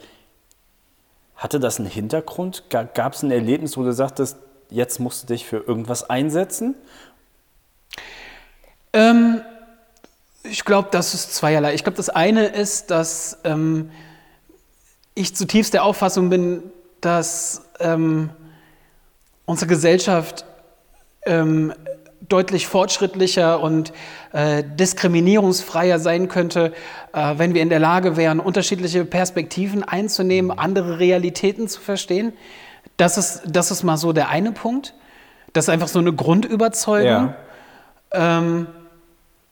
hatte 1.36 1.60
das 1.60 1.80
einen 1.80 1.90
Hintergrund? 1.90 2.66
Gab 2.70 3.14
es 3.14 3.24
ein 3.24 3.32
Erlebnis, 3.32 3.78
wo 3.78 3.84
du 3.84 3.94
sagtest, 3.94 4.38
jetzt 4.70 5.00
musst 5.00 5.24
du 5.24 5.28
dich 5.28 5.46
für 5.46 5.58
irgendwas 5.58 6.10
einsetzen? 6.10 6.76
Ähm, 8.94 9.42
ich 10.44 10.66
glaube, 10.66 10.90
das 10.92 11.14
ist 11.14 11.34
zweierlei. 11.34 11.74
Ich 11.74 11.84
glaube, 11.84 11.98
das 11.98 12.10
eine 12.10 12.46
ist, 12.46 12.92
dass 12.92 13.40
ähm, 13.44 13.90
ich 15.16 15.36
zutiefst 15.36 15.74
der 15.74 15.84
Auffassung 15.84 16.30
bin, 16.30 16.64
dass 17.02 17.66
ähm, 17.80 18.30
unsere 19.46 19.68
Gesellschaft 19.68 20.46
ähm, 21.26 21.74
deutlich 22.30 22.68
fortschrittlicher 22.68 23.60
und 23.60 23.94
äh, 24.32 24.64
diskriminierungsfreier 24.64 26.00
sein 26.00 26.28
könnte, 26.28 26.74
äh, 27.14 27.34
wenn 27.38 27.54
wir 27.54 27.62
in 27.62 27.70
der 27.70 27.80
Lage 27.80 28.18
wären, 28.18 28.40
unterschiedliche 28.40 29.06
Perspektiven 29.06 29.84
einzunehmen, 29.84 30.52
andere 30.52 31.00
Realitäten 31.00 31.68
zu 31.68 31.82
verstehen. 31.82 32.34
Das 32.98 33.18
ist, 33.18 33.44
das 33.46 33.72
ist 33.72 33.84
mal 33.84 33.98
so 33.98 34.14
der 34.14 34.30
eine 34.30 34.52
Punkt. 34.52 34.94
Das 35.54 35.66
ist 35.66 35.70
einfach 35.70 35.88
so 35.88 36.00
eine 36.00 36.14
Grundüberzeugung. 36.14 37.34
Ähm, 38.12 38.68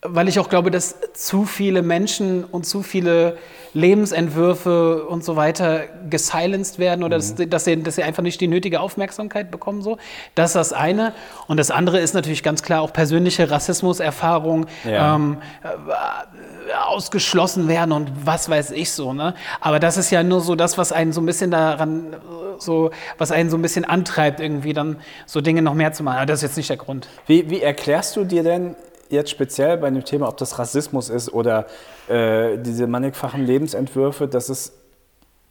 weil 0.04 0.28
ich 0.28 0.40
auch 0.40 0.50
glaube, 0.50 0.72
dass 0.72 0.96
zu 1.14 1.46
viele 1.46 1.82
Menschen 1.84 2.44
und 2.44 2.66
zu 2.66 2.82
viele 2.82 3.38
Lebensentwürfe 3.74 5.06
und 5.06 5.24
so 5.24 5.36
weiter 5.36 5.82
gesilenced 6.10 6.80
werden 6.80 7.04
oder 7.04 7.18
dass, 7.18 7.36
dass, 7.36 7.66
sie, 7.66 7.82
dass 7.82 7.96
sie 7.96 8.04
einfach 8.04 8.24
nicht 8.24 8.42
die 8.42 8.48
nötige 8.48 8.80
Aufmerksamkeit 8.80 9.52
bekommen. 9.52 9.82
So. 9.82 9.98
Das 10.36 10.50
ist 10.52 10.56
das 10.56 10.74
eine. 10.74 11.14
Und 11.48 11.58
das 11.58 11.72
andere 11.72 12.00
ist 12.00 12.14
natürlich 12.14 12.42
ganz 12.44 12.64
klar 12.64 12.82
auch 12.82 12.92
persönliche 12.94 13.52
Rassismuserfahrung, 13.52 14.66
Ja. 14.84 15.16
ähm, 15.16 15.38
äh, 15.64 16.74
ausgeschlossen 16.88 17.68
werden 17.68 17.92
und 17.92 18.12
was 18.26 18.50
weiß 18.50 18.72
ich 18.72 18.92
so. 18.92 19.14
Ne? 19.14 19.36
Aber 19.60 19.80
das 19.80 19.98
ist 19.98 20.10
ja 20.10 20.24
nur 20.24 20.42
so 20.42 20.56
das, 20.56 20.78
was 20.78 20.92
einen 20.92 21.14
so 21.14 21.22
ein 21.22 21.26
bisschen 21.26 21.52
daran, 21.52 22.16
so, 22.60 22.92
was 23.18 23.32
einen 23.32 23.50
so 23.50 23.58
ein 23.58 23.62
bisschen 23.62 23.86
antreibt, 23.86 24.40
irgendwie 24.40 24.74
dann 24.74 24.98
so 25.26 25.42
Dinge 25.42 25.62
noch 25.62 25.74
mehr 25.74 25.94
zu 25.94 26.04
machen. 26.04 26.18
Aber 26.18 26.26
das 26.26 26.40
ist 26.40 26.44
jetzt 26.44 26.58
nicht 26.58 26.70
der 26.70 26.78
Grund. 26.78 27.08
Wie, 27.28 27.50
wie 27.50 27.62
erklärst 27.62 28.16
du 28.16 28.24
dir 28.24 28.44
denn 28.44 28.76
jetzt 29.12 29.30
speziell 29.30 29.78
bei 29.78 29.90
dem 29.90 30.04
Thema, 30.04 30.28
ob 30.28 30.38
das 30.38 30.60
Rassismus 30.60 31.10
ist 31.10 31.34
oder 31.34 31.68
äh, 32.08 32.58
diese 32.58 32.88
mannigfachen 32.88 33.46
Lebensentwürfe, 33.46 34.28
dass, 34.28 34.50
es, 34.50 34.74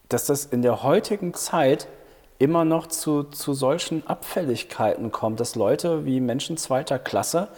dass 0.09 0.27
das 0.27 0.47
in 0.47 0.63
der 0.63 0.83
heutigen 0.83 1.35
Zeit 1.35 1.89
immer 2.39 2.65
noch 2.65 2.87
zu, 2.87 3.25
zu 3.25 3.53
solchen 3.53 4.07
Abfälligkeiten 4.07 5.13
kommt, 5.13 5.41
dass 5.41 5.55
Leute 5.55 6.07
wie 6.07 6.21
Menschen 6.21 6.57
zweiter 6.57 6.99
Klasse 6.99 7.49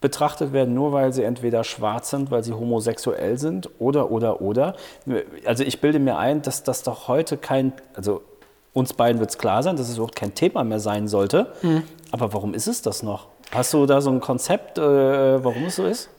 betrachtet 0.00 0.52
werden, 0.52 0.74
nur 0.74 0.92
weil 0.92 1.12
sie 1.12 1.24
entweder 1.24 1.64
schwarz 1.64 2.10
sind, 2.10 2.30
weil 2.30 2.44
sie 2.44 2.52
homosexuell 2.52 3.38
sind 3.38 3.68
oder, 3.78 4.10
oder, 4.10 4.40
oder. 4.40 4.76
Also 5.44 5.64
ich 5.64 5.80
bilde 5.80 5.98
mir 5.98 6.16
ein, 6.16 6.40
dass 6.42 6.62
das 6.62 6.82
doch 6.84 7.08
heute 7.08 7.36
kein, 7.36 7.72
also 7.94 8.22
uns 8.72 8.92
beiden 8.92 9.18
wird 9.20 9.30
es 9.30 9.38
klar 9.38 9.62
sein, 9.62 9.76
dass 9.76 9.88
es 9.88 9.96
überhaupt 9.96 10.16
kein 10.16 10.34
Thema 10.34 10.62
mehr 10.62 10.80
sein 10.80 11.08
sollte. 11.08 11.52
Aber 12.12 12.32
warum 12.32 12.54
ist 12.54 12.68
es 12.68 12.80
das 12.80 13.02
noch? 13.02 13.26
Hast 13.52 13.72
du 13.72 13.86
da 13.86 14.00
so 14.00 14.10
ein 14.10 14.20
Konzept, 14.20 14.78
äh, 14.78 14.82
warum 14.82 15.64
es 15.64 15.76
so 15.76 15.86
ist? 15.86 16.10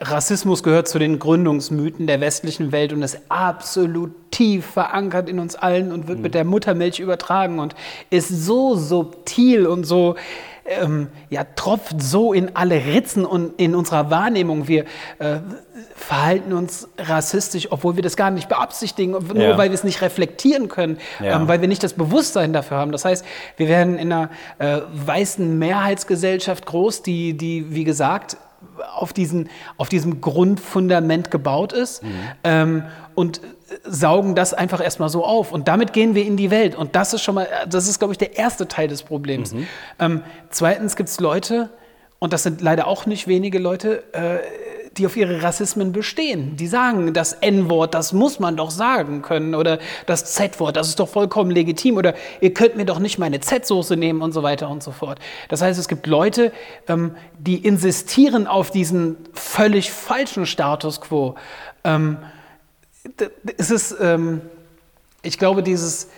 Rassismus 0.00 0.64
gehört 0.64 0.88
zu 0.88 0.98
den 0.98 1.20
Gründungsmythen 1.20 2.08
der 2.08 2.20
westlichen 2.20 2.72
Welt 2.72 2.92
und 2.92 3.02
ist 3.02 3.20
absolut 3.28 4.10
tief 4.32 4.66
verankert 4.66 5.28
in 5.28 5.38
uns 5.38 5.54
allen 5.54 5.92
und 5.92 6.08
wird 6.08 6.18
mit 6.18 6.34
der 6.34 6.44
Muttermilch 6.44 6.98
übertragen 6.98 7.60
und 7.60 7.76
ist 8.10 8.28
so 8.28 8.74
subtil 8.74 9.66
und 9.66 9.84
so, 9.84 10.16
ähm, 10.68 11.08
ja, 11.30 11.44
tropft 11.56 12.02
so 12.02 12.32
in 12.32 12.54
alle 12.56 12.84
Ritzen 12.86 13.24
und 13.24 13.58
in 13.60 13.74
unserer 13.74 14.10
Wahrnehmung. 14.10 14.68
Wir 14.68 14.84
äh, 15.18 15.38
verhalten 15.94 16.52
uns 16.52 16.88
rassistisch, 16.98 17.68
obwohl 17.70 17.96
wir 17.96 18.02
das 18.02 18.16
gar 18.16 18.30
nicht 18.30 18.48
beabsichtigen, 18.48 19.12
nur 19.12 19.36
Ja. 19.36 19.58
weil 19.58 19.70
wir 19.70 19.74
es 19.74 19.84
nicht 19.84 20.00
reflektieren 20.02 20.68
können, 20.68 20.98
Ja. 21.20 21.36
ähm, 21.40 21.48
weil 21.48 21.60
wir 21.60 21.68
nicht 21.68 21.82
das 21.82 21.92
Bewusstsein 21.94 22.52
dafür 22.52 22.76
haben. 22.78 22.92
Das 22.92 23.04
heißt, 23.04 23.24
wir 23.56 23.68
werden 23.68 23.98
in 23.98 24.12
einer 24.12 24.30
äh, 24.58 24.80
weißen 24.92 25.58
Mehrheitsgesellschaft 25.58 26.66
groß, 26.66 27.02
die, 27.02 27.36
die, 27.36 27.74
wie 27.74 27.84
gesagt, 27.84 28.36
auf, 28.94 29.12
diesen, 29.12 29.48
auf 29.76 29.88
diesem 29.88 30.20
Grundfundament 30.20 31.30
gebaut 31.30 31.72
ist 31.72 32.02
ähm, 32.44 32.84
und 33.14 33.40
saugen 33.84 34.34
das 34.34 34.54
einfach 34.54 34.82
erstmal 34.82 35.08
so 35.08 35.24
auf. 35.24 35.52
Und 35.52 35.68
damit 35.68 35.92
gehen 35.92 36.14
wir 36.14 36.24
in 36.24 36.36
die 36.36 36.50
Welt. 36.50 36.74
Und 36.74 36.94
das 36.96 37.12
ist 37.12 37.22
schon 37.22 37.34
mal, 37.34 37.48
das 37.68 37.88
ist, 37.88 37.98
glaube 37.98 38.14
ich, 38.14 38.18
der 38.18 38.36
erste 38.36 38.68
Teil 38.68 38.88
des 38.88 39.02
Problems. 39.02 39.54
Ähm, 39.98 40.22
zweitens 40.50 40.96
gibt 40.96 41.08
es 41.08 41.20
Leute, 41.20 41.70
und 42.18 42.32
das 42.32 42.42
sind 42.42 42.60
leider 42.60 42.86
auch 42.86 43.06
nicht 43.06 43.28
wenige 43.28 43.58
Leute, 43.58 44.02
äh, 44.12 44.38
die 44.98 45.06
auf 45.06 45.16
ihre 45.16 45.42
Rassismen 45.42 45.92
bestehen. 45.92 46.56
Die 46.56 46.66
sagen, 46.66 47.12
das 47.12 47.32
N-Wort, 47.32 47.94
das 47.94 48.12
muss 48.12 48.40
man 48.40 48.56
doch 48.56 48.70
sagen 48.70 49.22
können 49.22 49.54
oder 49.54 49.78
das 50.06 50.34
Z-Wort, 50.34 50.76
das 50.76 50.88
ist 50.88 51.00
doch 51.00 51.08
vollkommen 51.08 51.50
legitim 51.50 51.96
oder 51.96 52.14
ihr 52.40 52.54
könnt 52.54 52.76
mir 52.76 52.84
doch 52.84 52.98
nicht 52.98 53.18
meine 53.18 53.40
Z-Soße 53.40 53.96
nehmen 53.96 54.22
und 54.22 54.32
so 54.32 54.42
weiter 54.42 54.68
und 54.68 54.82
so 54.82 54.92
fort. 54.92 55.18
Das 55.48 55.62
heißt, 55.62 55.78
es 55.78 55.88
gibt 55.88 56.06
Leute, 56.06 56.52
ähm, 56.88 57.14
die 57.38 57.56
insistieren 57.56 58.46
auf 58.46 58.70
diesen 58.70 59.16
völlig 59.32 59.90
falschen 59.92 60.46
Status 60.46 61.00
quo. 61.00 61.34
Ähm, 61.84 62.18
es 63.56 63.70
ist, 63.70 63.96
ähm, 64.00 64.40
ich 65.22 65.38
glaube, 65.38 65.62
dieses, 65.62 66.08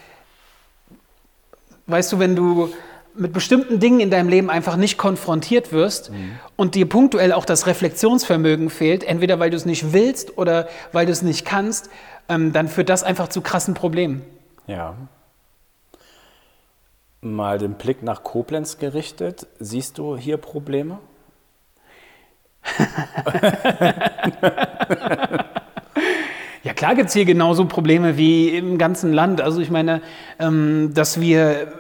weißt 1.87 2.13
du, 2.13 2.19
wenn 2.19 2.37
du 2.37 2.73
mit 3.19 3.33
bestimmten 3.33 3.81
Dingen 3.81 4.01
in 4.01 4.11
deinem 4.11 4.29
Leben 4.29 4.51
einfach 4.51 4.77
nicht 4.77 4.97
konfrontiert 4.97 5.73
wirst 5.73 6.11
mhm. 6.11 6.39
und 6.57 6.75
dir 6.75 6.89
punktuell 6.89 7.33
auch 7.33 7.45
das 7.45 7.67
Reflexionsvermögen 7.67 8.71
fehlt, 8.71 9.05
entweder 9.05 9.39
weil 9.39 9.51
du 9.51 9.57
es 9.57 9.67
nicht 9.67 9.93
willst 9.93 10.39
oder 10.39 10.69
weil 10.93 11.07
du 11.07 11.13
es 11.13 11.23
nicht 11.23 11.45
kannst, 11.45 11.91
ähm, 12.29 12.53
dann 12.53 12.69
führt 12.69 12.89
das 12.89 13.03
einfach 13.03 13.29
zu 13.29 13.41
krassen 13.41 13.75
Problemen. 13.75 14.23
Ja. 14.67 14.95
Mal 17.21 17.59
den 17.59 17.75
Blick 17.75 18.03
nach 18.03 18.23
Koblenz 18.23 18.79
gerichtet. 18.79 19.47
Siehst 19.59 19.99
du 19.99 20.17
hier 20.17 20.37
Probleme? 20.37 20.99
ja, 26.63 26.75
klar 26.75 26.95
gibt 26.95 27.09
es 27.09 27.15
hier 27.15 27.25
genauso 27.25 27.65
Probleme 27.65 28.17
wie 28.17 28.51
im 28.57 28.79
ganzen 28.79 29.13
Land. 29.13 29.41
Also 29.41 29.61
ich 29.61 29.71
meine, 29.71 30.01
ähm, 30.39 30.93
dass 30.95 31.21
wir 31.21 31.73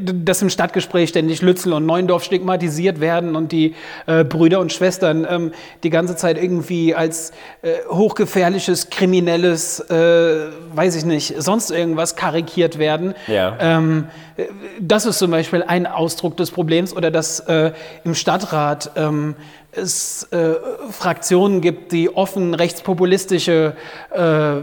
dass 0.00 0.42
im 0.42 0.50
Stadtgespräch 0.50 1.10
ständig 1.10 1.42
Lützel 1.42 1.72
und 1.72 1.86
Neuendorf 1.86 2.24
stigmatisiert 2.24 3.00
werden 3.00 3.36
und 3.36 3.52
die 3.52 3.74
äh, 4.06 4.24
Brüder 4.24 4.60
und 4.60 4.72
Schwestern 4.72 5.26
ähm, 5.28 5.52
die 5.82 5.90
ganze 5.90 6.16
Zeit 6.16 6.42
irgendwie 6.42 6.94
als 6.94 7.32
äh, 7.62 7.74
hochgefährliches, 7.88 8.90
kriminelles, 8.90 9.80
äh, 9.80 10.48
weiß 10.74 10.96
ich 10.96 11.04
nicht, 11.04 11.34
sonst 11.38 11.70
irgendwas 11.70 12.16
karikiert 12.16 12.78
werden. 12.78 13.14
Ja. 13.26 13.56
Ähm, 13.60 14.08
das 14.80 15.06
ist 15.06 15.18
zum 15.18 15.30
Beispiel 15.30 15.62
ein 15.62 15.86
Ausdruck 15.86 16.36
des 16.36 16.50
Problems 16.50 16.94
oder 16.94 17.10
dass 17.10 17.40
äh, 17.40 17.72
im 18.04 18.14
Stadtrat 18.14 18.90
ähm, 18.96 19.34
es 19.72 20.24
äh, 20.32 20.54
Fraktionen 20.90 21.60
gibt, 21.60 21.92
die 21.92 22.14
offen 22.14 22.54
rechtspopulistische 22.54 23.74
äh, 24.10 24.62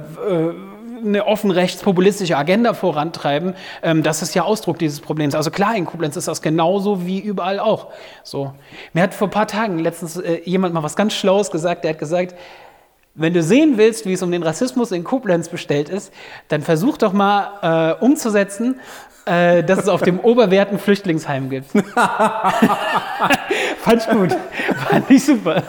eine 1.03 1.25
offen 1.25 1.51
rechtspopulistische 1.51 2.37
Agenda 2.37 2.73
vorantreiben, 2.73 3.55
ähm, 3.81 4.03
das 4.03 4.21
ist 4.21 4.33
ja 4.33 4.43
Ausdruck 4.43 4.79
dieses 4.79 4.99
Problems. 4.99 5.35
Also 5.35 5.51
klar, 5.51 5.75
in 5.75 5.85
Koblenz 5.85 6.15
ist 6.15 6.27
das 6.27 6.41
genauso 6.41 7.05
wie 7.05 7.19
überall 7.19 7.59
auch. 7.59 7.87
So. 8.23 8.53
Mir 8.93 9.03
hat 9.03 9.13
vor 9.13 9.27
ein 9.27 9.31
paar 9.31 9.47
Tagen 9.47 9.79
letztens 9.79 10.17
äh, 10.17 10.41
jemand 10.45 10.73
mal 10.73 10.83
was 10.83 10.95
ganz 10.95 11.13
Schlaues 11.13 11.51
gesagt, 11.51 11.83
der 11.83 11.91
hat 11.91 11.99
gesagt, 11.99 12.35
wenn 13.15 13.33
du 13.33 13.43
sehen 13.43 13.77
willst, 13.77 14.05
wie 14.07 14.13
es 14.13 14.23
um 14.23 14.31
den 14.31 14.41
Rassismus 14.41 14.91
in 14.91 15.03
Koblenz 15.03 15.49
bestellt 15.49 15.89
ist, 15.89 16.11
dann 16.47 16.61
versuch 16.61 16.97
doch 16.97 17.13
mal 17.13 17.95
äh, 17.99 18.03
umzusetzen, 18.03 18.79
äh, 19.25 19.63
dass 19.63 19.79
es 19.79 19.87
auf 19.87 20.01
dem 20.01 20.19
Oberwerten 20.19 20.77
Flüchtlingsheim 20.79 21.49
gibt. 21.49 21.71
Fand 23.79 24.01
ich 24.01 24.07
gut. 24.09 24.35
Fand 24.89 25.09
ich 25.09 25.25
super. 25.25 25.63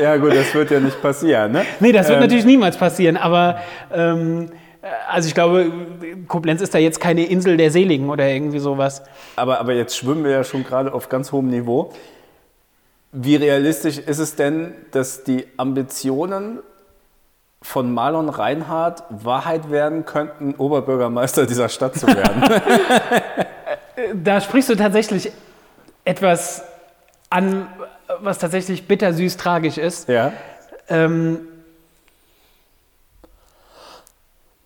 Ja, 0.00 0.16
gut, 0.16 0.34
das 0.34 0.54
wird 0.54 0.70
ja 0.70 0.80
nicht 0.80 1.00
passieren, 1.00 1.52
ne? 1.52 1.64
Nee, 1.80 1.92
das 1.92 2.08
wird 2.08 2.16
ähm, 2.16 2.22
natürlich 2.22 2.44
niemals 2.44 2.76
passieren, 2.76 3.16
aber 3.16 3.60
ähm, 3.92 4.50
also 5.08 5.28
ich 5.28 5.34
glaube, 5.34 5.72
Koblenz 6.28 6.60
ist 6.60 6.74
da 6.74 6.78
jetzt 6.78 7.00
keine 7.00 7.24
Insel 7.24 7.56
der 7.56 7.70
Seligen 7.70 8.10
oder 8.10 8.28
irgendwie 8.28 8.58
sowas. 8.58 9.02
Aber, 9.36 9.60
aber 9.60 9.72
jetzt 9.72 9.96
schwimmen 9.96 10.24
wir 10.24 10.30
ja 10.30 10.44
schon 10.44 10.64
gerade 10.64 10.92
auf 10.92 11.08
ganz 11.08 11.32
hohem 11.32 11.48
Niveau. 11.48 11.92
Wie 13.12 13.36
realistisch 13.36 13.98
ist 13.98 14.18
es 14.18 14.36
denn, 14.36 14.74
dass 14.90 15.24
die 15.24 15.46
Ambitionen 15.56 16.58
von 17.64 17.92
Marlon 17.92 18.28
Reinhardt 18.28 19.04
Wahrheit 19.08 19.70
werden 19.70 20.04
könnten, 20.04 20.54
Oberbürgermeister 20.54 21.46
dieser 21.46 21.70
Stadt 21.70 21.98
zu 21.98 22.06
werden? 22.06 22.42
da 24.22 24.40
sprichst 24.40 24.68
du 24.68 24.76
tatsächlich 24.76 25.32
etwas 26.04 26.62
an, 27.30 27.66
was 28.20 28.38
tatsächlich 28.38 28.86
bittersüß 28.86 29.38
tragisch 29.38 29.78
ist. 29.78 30.08
Ja. 30.08 30.34
Ähm, 30.88 31.48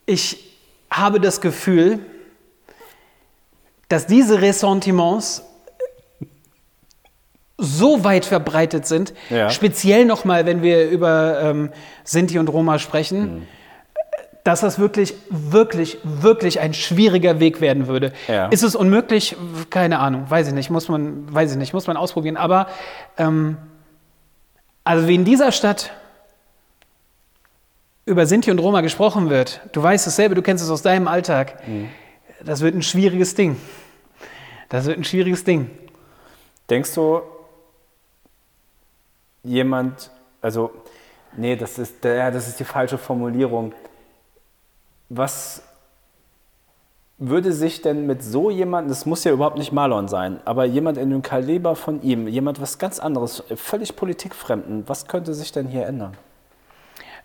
ich 0.04 0.56
habe 0.90 1.20
das 1.20 1.40
Gefühl, 1.40 2.00
dass 3.88 4.06
diese 4.06 4.42
Ressentiments 4.42 5.44
so 7.58 8.04
weit 8.04 8.24
verbreitet 8.24 8.86
sind, 8.86 9.12
ja. 9.28 9.50
speziell 9.50 10.04
nochmal, 10.04 10.46
wenn 10.46 10.62
wir 10.62 10.88
über 10.88 11.40
ähm, 11.42 11.70
Sinti 12.04 12.38
und 12.38 12.48
Roma 12.48 12.78
sprechen, 12.78 13.20
mhm. 13.20 13.46
dass 14.44 14.60
das 14.60 14.78
wirklich, 14.78 15.14
wirklich, 15.28 15.98
wirklich 16.04 16.60
ein 16.60 16.72
schwieriger 16.72 17.40
Weg 17.40 17.60
werden 17.60 17.88
würde. 17.88 18.12
Ja. 18.28 18.46
Ist 18.46 18.62
es 18.62 18.76
unmöglich? 18.76 19.36
Keine 19.70 19.98
Ahnung, 19.98 20.26
weiß 20.28 20.46
ich 20.46 20.54
nicht, 20.54 20.70
muss 20.70 20.88
man, 20.88 21.34
weiß 21.34 21.50
ich 21.50 21.58
nicht, 21.58 21.74
muss 21.74 21.88
man 21.88 21.96
ausprobieren. 21.96 22.36
Aber 22.36 22.68
ähm, 23.16 23.56
also 24.84 25.08
wie 25.08 25.16
in 25.16 25.24
dieser 25.24 25.50
Stadt 25.50 25.90
über 28.06 28.24
Sinti 28.24 28.52
und 28.52 28.60
Roma 28.60 28.82
gesprochen 28.82 29.30
wird, 29.30 29.60
du 29.72 29.82
weißt 29.82 30.06
es 30.06 30.14
selber, 30.14 30.36
du 30.36 30.42
kennst 30.42 30.64
es 30.64 30.70
aus 30.70 30.82
deinem 30.82 31.08
Alltag, 31.08 31.66
mhm. 31.66 31.88
das 32.44 32.60
wird 32.60 32.76
ein 32.76 32.82
schwieriges 32.82 33.34
Ding. 33.34 33.56
Das 34.68 34.86
wird 34.86 34.96
ein 34.96 35.04
schwieriges 35.04 35.42
Ding. 35.42 35.70
Denkst 36.70 36.94
du, 36.94 37.22
jemand, 39.48 40.10
also, 40.40 40.70
nee, 41.36 41.56
das 41.56 41.78
ist, 41.78 42.04
ja, 42.04 42.30
das 42.30 42.48
ist 42.48 42.60
die 42.60 42.64
falsche 42.64 42.98
Formulierung. 42.98 43.72
Was 45.08 45.62
würde 47.18 47.52
sich 47.52 47.82
denn 47.82 48.06
mit 48.06 48.22
so 48.22 48.50
jemandem, 48.50 48.90
das 48.90 49.04
muss 49.04 49.24
ja 49.24 49.32
überhaupt 49.32 49.58
nicht 49.58 49.72
Marlon 49.72 50.06
sein, 50.06 50.40
aber 50.44 50.64
jemand 50.64 50.98
in 50.98 51.10
dem 51.10 51.22
Kaliber 51.22 51.74
von 51.74 52.00
ihm, 52.02 52.28
jemand 52.28 52.60
was 52.60 52.78
ganz 52.78 53.00
anderes, 53.00 53.42
völlig 53.56 53.96
politikfremden, 53.96 54.84
was 54.86 55.08
könnte 55.08 55.34
sich 55.34 55.50
denn 55.50 55.66
hier 55.66 55.86
ändern? 55.86 56.16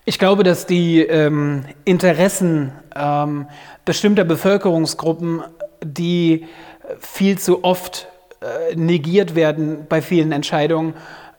Ich 0.06 0.20
glaube, 0.20 0.44
dass 0.44 0.66
die 0.66 1.02
ähm, 1.02 1.66
Interessen 1.86 2.74
ähm, 2.96 3.48
bestimmter 3.86 4.26
Bevölkerungsgruppen, 4.26 5.44
die 5.82 6.48
viel 7.00 7.38
zu 7.38 7.64
oft 7.64 8.08
äh, 8.42 8.76
negiert 8.76 9.36
werden 9.36 9.86
bei 9.88 10.02
vielen 10.02 10.32
Entscheidungen, 10.32 10.96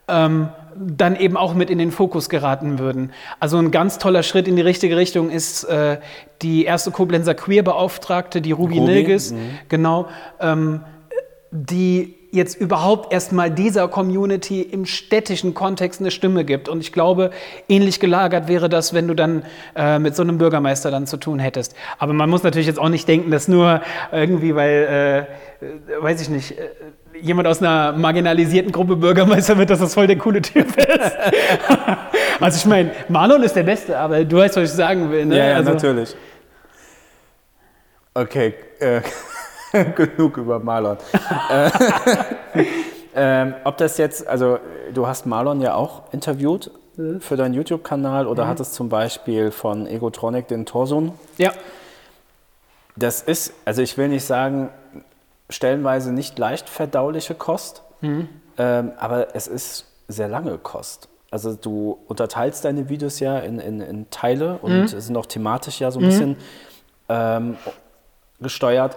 ähm, 0.08 0.48
dann 0.78 1.16
eben 1.16 1.36
auch 1.36 1.54
mit 1.54 1.70
in 1.70 1.78
den 1.78 1.90
Fokus 1.90 2.28
geraten 2.28 2.78
würden. 2.78 3.12
Also 3.40 3.58
ein 3.58 3.70
ganz 3.70 3.98
toller 3.98 4.22
Schritt 4.22 4.48
in 4.48 4.56
die 4.56 4.62
richtige 4.62 4.96
Richtung 4.96 5.30
ist 5.30 5.64
äh, 5.64 5.98
die 6.42 6.64
erste 6.64 6.90
Koblenzer 6.90 7.34
Queerbeauftragte, 7.34 8.40
die 8.40 8.52
Ruby, 8.52 8.78
Ruby 8.78 8.92
Nilges, 8.92 9.32
mhm. 9.32 9.58
genau, 9.68 10.06
ähm, 10.40 10.80
die 11.50 12.14
jetzt 12.34 12.56
überhaupt 12.60 13.12
erstmal 13.12 13.50
dieser 13.50 13.86
Community 13.86 14.60
im 14.60 14.86
städtischen 14.86 15.54
Kontext 15.54 16.00
eine 16.00 16.10
Stimme 16.10 16.44
gibt. 16.44 16.68
Und 16.68 16.80
ich 16.80 16.92
glaube, 16.92 17.30
ähnlich 17.68 18.00
gelagert 18.00 18.48
wäre 18.48 18.68
das, 18.68 18.92
wenn 18.92 19.06
du 19.06 19.14
dann 19.14 19.44
äh, 19.76 20.00
mit 20.00 20.16
so 20.16 20.22
einem 20.22 20.38
Bürgermeister 20.38 20.90
dann 20.90 21.06
zu 21.06 21.16
tun 21.16 21.38
hättest. 21.38 21.76
Aber 21.98 22.12
man 22.12 22.28
muss 22.28 22.42
natürlich 22.42 22.66
jetzt 22.66 22.80
auch 22.80 22.88
nicht 22.88 23.06
denken, 23.06 23.30
dass 23.30 23.46
nur 23.46 23.82
irgendwie, 24.10 24.54
weil, 24.56 25.28
äh, 25.60 26.02
weiß 26.02 26.20
ich 26.20 26.28
nicht, 26.28 26.58
äh, 26.58 26.70
jemand 27.20 27.48
aus 27.48 27.60
einer 27.60 27.92
marginalisierten 27.92 28.72
Gruppe 28.72 28.96
Bürgermeister 28.96 29.56
wird, 29.56 29.70
dass 29.70 29.80
das 29.80 29.94
voll 29.94 30.06
der 30.06 30.18
coole 30.18 30.42
Typ 30.42 30.76
ist. 30.76 31.12
also 32.40 32.56
ich 32.56 32.66
meine, 32.66 32.92
Marlon 33.08 33.42
ist 33.42 33.54
der 33.54 33.62
Beste, 33.62 33.98
aber 33.98 34.24
du 34.24 34.38
weißt, 34.38 34.56
was 34.56 34.70
ich 34.70 34.76
sagen 34.76 35.10
will. 35.10 35.26
Ne? 35.26 35.38
Ja, 35.38 35.44
ja 35.46 35.56
also, 35.56 35.72
natürlich. 35.72 36.16
Okay, 38.14 38.54
äh, 38.78 39.00
genug 39.94 40.36
über 40.36 40.58
Marlon. 40.58 40.96
Äh, 41.50 41.70
ähm, 43.16 43.54
ob 43.64 43.76
das 43.76 43.98
jetzt, 43.98 44.26
also 44.26 44.58
du 44.92 45.06
hast 45.06 45.26
Marlon 45.26 45.60
ja 45.60 45.74
auch 45.74 46.12
interviewt 46.12 46.70
mhm. 46.96 47.20
für 47.20 47.36
deinen 47.36 47.54
YouTube-Kanal 47.54 48.26
oder 48.26 48.44
mhm. 48.44 48.48
hattest 48.48 48.74
zum 48.74 48.88
Beispiel 48.88 49.50
von 49.50 49.86
Egotronic 49.86 50.48
den 50.48 50.66
Torsun. 50.66 51.12
Ja. 51.38 51.52
Das 52.96 53.22
ist, 53.22 53.52
also 53.64 53.82
ich 53.82 53.98
will 53.98 54.08
nicht 54.08 54.24
sagen, 54.24 54.70
stellenweise 55.54 56.12
nicht 56.12 56.38
leicht 56.38 56.68
verdauliche 56.68 57.34
Kost, 57.34 57.82
mhm. 58.00 58.28
ähm, 58.58 58.92
aber 58.98 59.34
es 59.34 59.46
ist 59.46 59.86
sehr 60.08 60.28
lange 60.28 60.58
Kost. 60.58 61.08
Also 61.30 61.54
du 61.54 61.98
unterteilst 62.06 62.64
deine 62.64 62.88
Videos 62.88 63.18
ja 63.20 63.38
in, 63.38 63.58
in, 63.58 63.80
in 63.80 64.10
Teile 64.10 64.58
und 64.58 64.80
mhm. 64.80 64.86
sind 64.86 65.16
auch 65.16 65.26
thematisch 65.26 65.80
ja 65.80 65.90
so 65.90 65.98
ein 65.98 66.04
mhm. 66.04 66.08
bisschen 66.08 66.36
ähm, 67.08 67.56
gesteuert. 68.40 68.96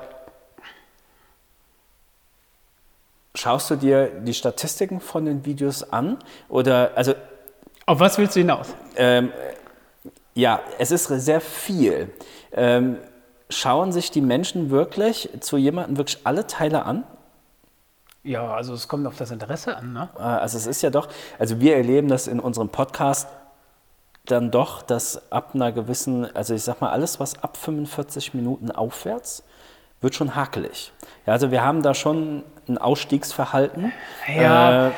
Schaust 3.34 3.70
du 3.70 3.76
dir 3.76 4.08
die 4.08 4.34
Statistiken 4.34 5.00
von 5.00 5.26
den 5.26 5.46
Videos 5.46 5.92
an? 5.92 6.18
Oder 6.50 6.92
also 6.96 7.14
auf 7.86 8.00
was 8.00 8.18
willst 8.18 8.36
du 8.36 8.40
hinaus? 8.40 8.68
Ähm, 8.96 9.32
ja, 10.34 10.60
es 10.78 10.92
ist 10.92 11.06
sehr 11.06 11.42
viel. 11.42 12.10
Ähm, 12.52 12.98
schauen 13.50 13.92
sich 13.92 14.12
die 14.12 14.22
Menschen 14.22 14.70
wirklich 14.70 15.30
zu 15.40 15.58
jemandem 15.58 15.98
wirklich 15.98 16.20
alle 16.26 16.48
Teile 16.48 16.86
an? 16.86 17.04
Ja, 18.24 18.54
also 18.54 18.74
es 18.74 18.88
kommt 18.88 19.08
auf 19.08 19.18
das 19.18 19.32
Interesse 19.32 19.78
an, 19.78 19.94
ne? 19.94 20.10
Äh, 20.18 20.22
Also 20.22 20.58
es 20.58 20.68
ist 20.68 20.82
ja 20.82 20.90
doch, 20.90 21.08
also 21.40 21.60
wir 21.62 21.78
erleben 21.78 22.10
das 22.10 22.28
in 22.28 22.40
unserem 22.40 22.70
Podcast 22.70 23.28
dann 24.26 24.52
doch, 24.52 24.82
dass 24.82 25.32
ab 25.32 25.52
einer 25.54 25.72
gewissen, 25.72 26.36
also 26.36 26.54
ich 26.54 26.64
sag 26.64 26.82
mal, 26.82 26.90
alles, 26.90 27.20
was 27.22 27.42
ab 27.42 27.56
45 27.56 28.34
Minuten 28.34 28.72
aufwärts, 28.72 29.44
wird 30.02 30.16
schon 30.16 30.36
hakelig. 30.36 30.92
Ja, 31.26 31.34
also 31.34 31.52
wir 31.52 31.64
haben 31.64 31.82
da 31.82 31.94
schon 31.94 32.44
ein 32.68 32.78
Ausstiegsverhalten. 32.78 33.94
Ja. 34.28 34.88
Äh, 34.88 34.92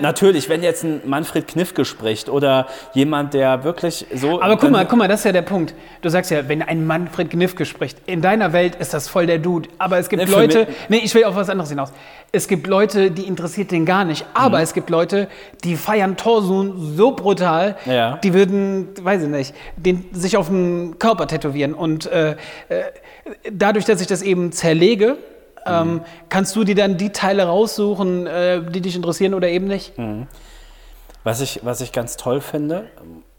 natürlich, 0.00 0.48
wenn 0.48 0.62
jetzt 0.62 0.84
ein 0.84 1.00
Manfred 1.04 1.46
Kniffke 1.48 1.84
spricht 1.84 2.28
oder 2.28 2.66
jemand, 2.94 3.34
der 3.34 3.64
wirklich 3.64 4.06
so. 4.14 4.40
Aber 4.42 4.56
guck 4.56 4.70
mal, 4.70 4.86
guck 4.86 4.98
mal, 4.98 5.08
das 5.08 5.20
ist 5.20 5.24
ja 5.24 5.32
der 5.32 5.42
Punkt. 5.42 5.74
Du 6.02 6.08
sagst 6.08 6.30
ja, 6.30 6.48
wenn 6.48 6.62
ein 6.62 6.86
Manfred 6.86 7.30
Gnifke 7.30 7.64
spricht, 7.64 7.98
in 8.06 8.20
deiner 8.20 8.52
Welt 8.52 8.74
ist 8.76 8.94
das 8.94 9.08
voll 9.08 9.26
der 9.26 9.38
Dude. 9.38 9.68
Aber 9.78 9.98
es 9.98 10.08
gibt 10.08 10.22
für 10.24 10.30
Leute, 10.30 10.66
nee, 10.88 11.00
ich 11.02 11.14
will 11.14 11.24
auf 11.24 11.36
was 11.36 11.48
anderes 11.48 11.70
hinaus. 11.70 11.92
Es 12.30 12.46
gibt 12.48 12.66
Leute, 12.66 13.10
die 13.10 13.22
interessiert 13.26 13.70
den 13.70 13.86
gar 13.86 14.04
nicht. 14.04 14.26
Aber 14.34 14.58
Mhm. 14.58 14.64
es 14.64 14.74
gibt 14.74 14.90
Leute, 14.90 15.28
die 15.64 15.76
feiern 15.76 16.16
Torsun 16.16 16.94
so 16.96 17.12
brutal, 17.12 17.76
Ja. 17.86 18.18
die 18.22 18.34
würden, 18.34 18.88
weiß 19.00 19.22
ich 19.22 19.28
nicht, 19.28 19.54
den, 19.76 20.04
sich 20.12 20.36
auf 20.36 20.48
den 20.48 20.98
Körper 20.98 21.26
tätowieren. 21.26 21.72
Und 21.74 22.06
äh, 22.06 22.32
äh, 22.32 22.34
dadurch, 23.50 23.84
dass 23.84 24.00
ich 24.00 24.06
das 24.06 24.22
eben 24.22 24.52
zerlege. 24.52 25.16
Ähm, 25.66 26.02
kannst 26.28 26.54
du 26.56 26.64
dir 26.64 26.74
dann 26.74 26.96
die 26.96 27.10
Teile 27.10 27.44
raussuchen, 27.44 28.26
äh, 28.26 28.62
die 28.62 28.80
dich 28.80 28.96
interessieren 28.96 29.34
oder 29.34 29.48
eben 29.48 29.66
nicht. 29.66 29.92
Was 31.24 31.40
ich, 31.40 31.60
was 31.64 31.80
ich 31.80 31.92
ganz 31.92 32.16
toll 32.16 32.40
finde, 32.40 32.90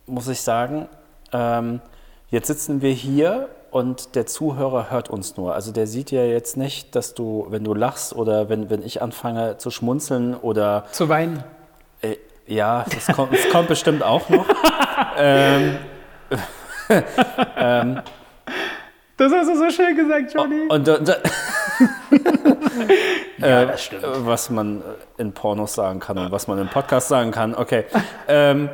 muss 0.06 0.28
ich 0.28 0.42
sagen, 0.42 0.88
ähm, 1.32 1.82
jetzt 2.30 2.48
sitzen 2.48 2.82
wir 2.82 2.92
hier 2.92 3.50
und 3.72 4.16
der 4.16 4.26
Zuhörer 4.26 4.90
hört 4.90 5.10
uns 5.10 5.38
nur. 5.38 5.54
Also 5.54 5.72
der 5.72 5.88
sieht 5.88 6.12
ja 6.12 6.24
jetzt 6.24 6.58
nicht, 6.58 6.96
dass 6.96 7.14
du, 7.14 7.46
wenn 7.50 7.64
du 7.64 7.74
lachst 7.74 8.16
oder 8.16 8.50
wenn, 8.50 8.70
wenn 8.70 8.84
ich 8.84 9.02
anfange 9.02 9.58
zu 9.58 9.72
schmunzeln 9.72 10.36
oder 10.36 10.86
Zu 10.92 11.10
weinen. 11.10 11.44
äh, 12.02 12.18
ja, 12.48 12.86
das 12.94 13.16
kommt, 13.16 13.34
das 13.34 13.48
kommt 13.50 13.68
bestimmt 13.68 14.04
auch 14.04 14.28
noch. 14.30 14.46
Das 19.20 19.34
hast 19.34 19.50
du 19.50 19.58
so 19.58 19.70
schön 19.70 19.98
gesagt, 19.98 20.34
Johnny. 20.38 20.68
Und, 20.70 20.88
und, 20.88 21.18
äh, 23.42 23.68
was 24.02 24.50
man 24.50 24.84
in 25.18 25.34
Pornos 25.34 25.74
sagen 25.74 26.00
kann 26.00 26.18
und 26.18 26.32
was 26.32 26.48
man 26.48 26.60
im 26.60 26.70
Podcast 26.70 27.08
sagen 27.08 27.32
kann. 27.32 27.56
Okay. 27.56 27.86
Ähm, 28.28 28.70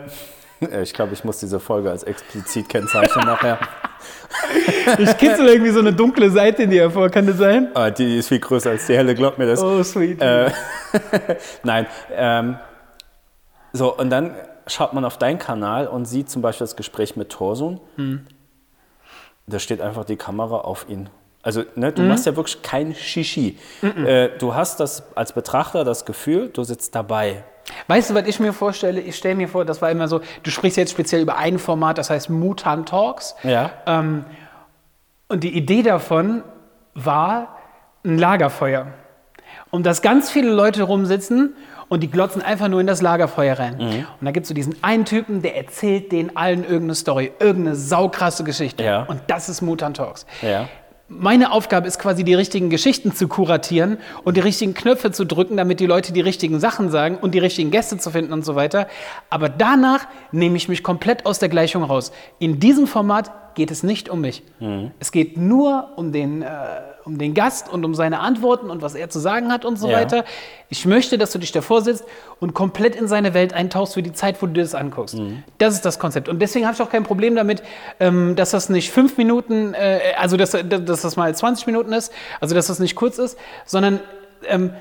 ich 0.82 0.94
glaube, 0.94 1.14
ich 1.14 1.24
muss 1.24 1.40
diese 1.40 1.60
Folge 1.60 1.92
als 1.92 2.04
explizit 2.04 2.70
kennzeichnen 2.70 3.26
nachher. 3.26 3.60
Ich 5.00 5.18
kitzel 5.18 5.48
irgendwie 5.48 5.72
so 5.72 5.80
eine 5.80 5.94
dunkle 5.94 6.30
Seite 6.30 6.64
in 6.64 6.70
dir 6.70 6.82
hervor, 6.82 7.10
kann 7.10 7.26
das 7.26 7.38
sein? 7.38 7.72
Ah, 7.74 7.90
die 7.90 8.18
ist 8.18 8.28
viel 8.28 8.40
größer 8.40 8.72
als 8.72 8.86
die 8.86 8.96
helle, 8.96 9.16
glaub 9.16 9.38
mir 9.40 9.48
das. 9.48 9.64
Oh, 9.64 9.82
sweet. 9.82 10.22
Äh, 10.22 10.52
Nein. 11.64 11.88
Ähm, 12.12 12.58
so, 13.74 13.96
und 13.96 14.10
dann 14.10 14.36
schaut 14.68 14.94
man 14.94 15.06
auf 15.06 15.18
deinen 15.18 15.40
Kanal 15.40 15.88
und 15.88 16.06
sieht 16.06 16.30
zum 16.30 16.42
Beispiel 16.42 16.66
das 16.66 16.76
Gespräch 16.76 17.16
mit 17.16 17.30
Torsun. 17.30 17.80
Da 19.48 19.60
steht 19.60 19.82
einfach 19.82 20.06
die 20.06 20.18
Kamera 20.18 20.58
auf 20.58 20.88
ihn. 20.90 21.10
Also, 21.46 21.64
ne, 21.76 21.92
du 21.92 22.02
machst 22.02 22.26
ja 22.26 22.36
wirklich 22.36 22.64
kein 22.64 22.96
Shishi. 22.96 23.60
Äh, 23.84 24.30
du 24.40 24.56
hast 24.56 24.80
das 24.80 25.04
als 25.16 25.32
Betrachter 25.32 25.84
das 25.84 26.04
Gefühl, 26.04 26.50
du 26.50 26.64
sitzt 26.64 26.96
dabei. 26.96 27.44
Weißt 27.88 28.10
du, 28.10 28.16
was 28.16 28.26
ich 28.26 28.40
mir 28.40 28.52
vorstelle? 28.52 29.00
Ich 29.00 29.16
stelle 29.16 29.36
mir 29.36 29.48
vor, 29.48 29.64
das 29.64 29.80
war 29.80 29.92
immer 29.92 30.08
so, 30.08 30.22
du 30.42 30.50
sprichst 30.50 30.76
jetzt 30.76 30.90
speziell 30.90 31.22
über 31.22 31.38
ein 31.38 31.60
Format, 31.60 32.00
das 32.00 32.10
heißt 32.10 32.32
Mutan 32.32 32.88
Talks. 32.88 33.36
Ja. 33.44 33.70
Ähm, 33.86 34.26
und 35.28 35.44
die 35.44 35.56
Idee 35.56 35.84
davon 35.84 36.44
war 36.96 37.58
ein 38.04 38.18
Lagerfeuer. 38.18 38.88
Und 39.70 39.86
dass 39.86 40.02
ganz 40.02 40.32
viele 40.32 40.52
Leute 40.52 40.82
rumsitzen 40.82 41.56
und 41.90 42.02
die 42.02 42.10
glotzen 42.10 42.42
einfach 42.42 42.70
nur 42.70 42.82
in 42.82 42.88
das 42.88 43.04
Lagerfeuer 43.04 43.60
rein. 43.60 43.78
Mhm. 43.78 44.08
Und 44.20 44.26
da 44.26 44.32
gibt 44.32 44.46
es 44.46 44.48
so 44.48 44.56
diesen 44.56 44.84
einen 44.84 45.06
Typen, 45.06 45.44
der 45.44 45.56
erzählt 45.56 46.12
denen 46.12 46.36
allen 46.36 46.64
irgendeine 46.64 46.96
Story, 46.96 47.34
irgendeine 47.40 47.76
saukrasse 47.76 48.44
Geschichte. 48.44 48.84
Ja. 48.84 49.04
Und 49.04 49.22
das 49.28 49.48
ist 49.48 49.62
Mutan 49.62 49.94
Talks. 49.94 50.26
Ja. 50.42 50.68
Meine 51.08 51.52
Aufgabe 51.52 51.88
ist 51.88 52.00
quasi, 52.00 52.24
die 52.24 52.34
richtigen 52.34 52.72
Geschichten 52.72 53.14
zu 53.14 53.28
kuratieren 53.28 54.00
und 54.24 54.38
die 54.38 54.42
richtigen 54.42 54.74
Knöpfe 54.74 55.12
zu 55.12 55.24
drücken, 55.24 55.56
damit 55.56 55.80
die 55.80 55.86
Leute 55.86 56.14
die 56.14 56.22
richtigen 56.22 56.60
Sachen 56.60 56.90
sagen 56.90 57.18
und 57.18 57.36
die 57.36 57.40
richtigen 57.40 57.70
Gäste 57.70 58.00
zu 58.00 58.10
finden 58.10 58.34
und 58.34 58.44
so 58.44 58.56
weiter. 58.56 58.88
Aber 59.30 59.48
danach 59.48 60.08
nehme 60.32 60.58
ich 60.58 60.68
mich 60.68 60.82
komplett 60.82 61.28
aus 61.28 61.38
der 61.38 61.50
Gleichung 61.50 61.84
raus. 61.84 62.12
In 62.40 62.60
diesem 62.60 62.88
Format 62.88 63.32
geht 63.56 63.72
es 63.72 63.84
nicht 63.84 64.10
um 64.10 64.22
mich. 64.22 64.44
Es 65.00 65.12
geht 65.12 65.38
nur 65.38 65.90
um 65.96 66.12
den, 66.12 66.42
äh, 66.42 66.48
um 67.06 67.18
den 67.18 67.34
Gast 67.34 67.72
und 67.72 67.86
um 67.86 67.96
seine 67.96 68.20
Antworten 68.20 68.70
und 68.70 68.82
was 68.82 68.96
er 68.96 69.10
zu 69.10 69.20
sagen 69.20 69.52
hat 69.52 69.64
und 69.66 69.78
so 69.78 69.90
Ja. 69.90 69.98
weiter. 70.00 70.26
Ich 70.70 70.86
möchte, 70.86 71.18
dass 71.18 71.32
du 71.32 71.40
dich 71.40 71.52
davor 71.52 71.82
sitzt 71.82 72.04
und 72.40 72.54
komplett 72.54 72.96
in 72.96 73.08
seine 73.08 73.34
Welt 73.34 73.54
eintauchst 73.54 73.94
für 73.94 74.02
die 74.04 74.12
Zeit, 74.14 74.42
wo 74.42 74.46
du 74.48 74.54
dir 74.54 74.62
das 74.62 74.76
anguckst. 74.76 75.18
Das 75.58 75.74
ist 75.74 75.86
das 75.86 76.00
Konzept. 76.00 76.28
Und 76.30 76.40
deswegen 76.42 76.66
habe 76.66 76.76
ich 76.76 76.82
auch 76.82 76.90
kein 76.90 77.04
Problem 77.04 77.36
damit, 77.36 77.64
ähm, 78.00 78.36
dass 78.36 78.52
das 78.52 78.70
nicht 78.70 78.92
fünf 78.92 79.18
Minuten, 79.18 79.74
äh, 79.74 80.00
also 80.18 80.36
dass, 80.38 80.52
dass 80.52 81.02
das 81.02 81.16
mal 81.16 81.34
20 81.34 81.68
Minuten 81.68 81.94
ist, 81.94 82.12
also 82.42 82.56
dass 82.56 82.68
das 82.68 82.80
nicht 82.80 82.96
kurz 82.96 83.18
ist, 83.20 83.38
sondern 83.66 84.00
ähm, 84.48 84.72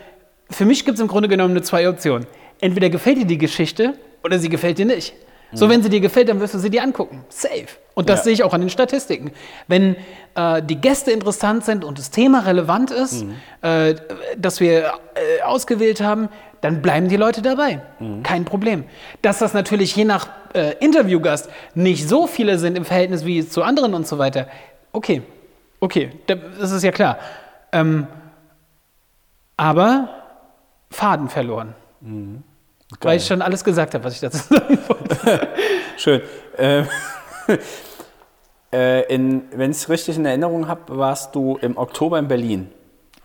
für 0.51 0.65
mich 0.65 0.85
gibt 0.85 0.97
es 0.97 1.01
im 1.03 1.09
Grunde 1.09 1.29
genommen 1.29 1.55
nur 1.55 1.63
zwei 1.63 1.89
Optionen. 1.89 2.27
Entweder 2.61 2.89
gefällt 2.91 3.19
dir 3.19 3.27
die 3.27 3.39
Geschichte 3.39 3.95
oder 4.23 4.39
sie 4.39 4.49
gefällt 4.49 4.79
dir 4.79 4.87
nicht. 4.87 5.15
So, 5.55 5.69
wenn 5.69 5.83
sie 5.83 5.89
dir 5.89 6.01
gefällt, 6.01 6.29
dann 6.29 6.41
wirst 6.41 6.55
du 6.55 6.59
sie 6.59 6.71
dir 6.71 6.83
angucken. 6.83 7.25
Safe. 7.29 7.67
Und 7.95 8.09
das 8.09 8.21
Ja. 8.21 8.25
sehe 8.25 8.33
ich 8.33 8.43
auch 8.43 8.53
an 8.55 8.61
den 8.61 8.71
Statistiken. 8.71 9.31
Wenn 9.69 9.97
äh, 10.35 10.61
die 10.63 10.77
Gäste 10.77 11.13
interessant 11.13 11.65
sind 11.65 11.85
und 11.85 11.99
das 11.99 12.11
Thema 12.11 12.41
relevant 12.41 12.91
ist, 12.91 13.25
äh, 13.63 13.95
das 14.37 14.59
wir 14.61 14.85
äh, 15.15 15.43
ausgewählt 15.45 16.01
haben, 16.01 16.29
dann 16.61 16.83
bleiben 16.83 17.09
die 17.09 17.17
Leute 17.17 17.41
dabei. 17.43 17.83
Kein 18.23 18.45
Problem. 18.47 18.85
Dass 19.23 19.39
das 19.39 19.53
natürlich 19.55 19.95
je 19.95 20.05
nach 20.05 20.29
äh, 20.55 20.75
Interviewgast 20.81 21.49
nicht 21.75 22.09
so 22.09 22.27
viele 22.27 22.59
sind 22.59 22.77
im 22.77 22.85
Verhältnis 22.85 23.25
wie 23.25 23.47
zu 23.47 23.63
anderen 23.63 23.95
und 23.95 24.07
so 24.09 24.19
weiter. 24.19 24.49
Okay, 24.93 25.23
okay, 25.81 26.11
da- 26.27 26.37
das 26.37 26.71
ist 26.73 26.83
ja 26.83 26.91
klar. 26.91 27.19
Ähm, 27.73 28.07
aber 29.57 30.09
Faden 30.91 31.29
verloren. 31.29 31.75
Weil 33.01 33.17
ich 33.19 33.27
schon 33.27 33.43
alles 33.43 33.63
gesagt 33.65 33.95
habe, 33.95 34.05
was 34.05 34.15
ich 34.15 34.21
dazu 34.21 34.39
sagen 34.55 34.79
wollte. 34.89 35.49
Schön. 35.97 36.23
Ähm, 36.59 36.87
äh, 38.73 39.03
in, 39.15 39.43
wenn 39.55 39.71
ich 39.71 39.79
es 39.79 39.89
richtig 39.89 40.17
in 40.17 40.25
Erinnerung 40.27 40.69
habe, 40.69 40.97
warst 40.99 41.35
du 41.35 41.57
im 41.61 41.77
Oktober 41.77 42.19
in 42.19 42.29
Berlin. 42.29 42.71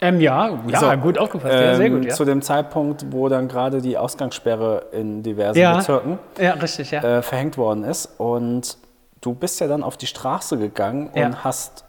Ähm, 0.02 0.22
ja, 0.22 0.58
ja, 0.68 0.80
So, 0.80 0.98
gut 1.02 1.18
aufgepasst. 1.18 1.54
ja, 1.54 1.76
sehr 1.76 1.88
Ähm, 1.88 1.96
gut. 1.96 2.06
Ja, 2.06 2.14
Zu 2.16 2.24
dem 2.24 2.42
Zeitpunkt, 2.42 3.06
wo 3.12 3.28
dann 3.28 3.48
gerade 3.50 3.82
die 3.82 3.98
Ausgangssperre 3.98 4.86
in 4.94 5.24
diversen 5.24 5.60
ja. 5.60 5.76
Bezirken 5.76 6.20
ja 6.40 6.54
richtig, 6.54 6.94
äh, 6.94 7.22
verhängt 7.22 7.58
worden 7.58 7.84
ist. 7.84 8.10
Und 8.18 8.78
du 9.20 9.34
bist 9.34 9.60
ja 9.60 9.68
dann 9.68 9.84
auf 9.84 9.98
die 9.98 10.08
Straße 10.08 10.58
gegangen 10.58 11.10
und 11.10 11.44
hast 11.44 11.84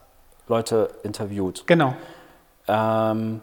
Leute 0.49 0.89
interviewt. 1.05 1.65
genau. 1.67 1.95
Ähm, 2.67 3.41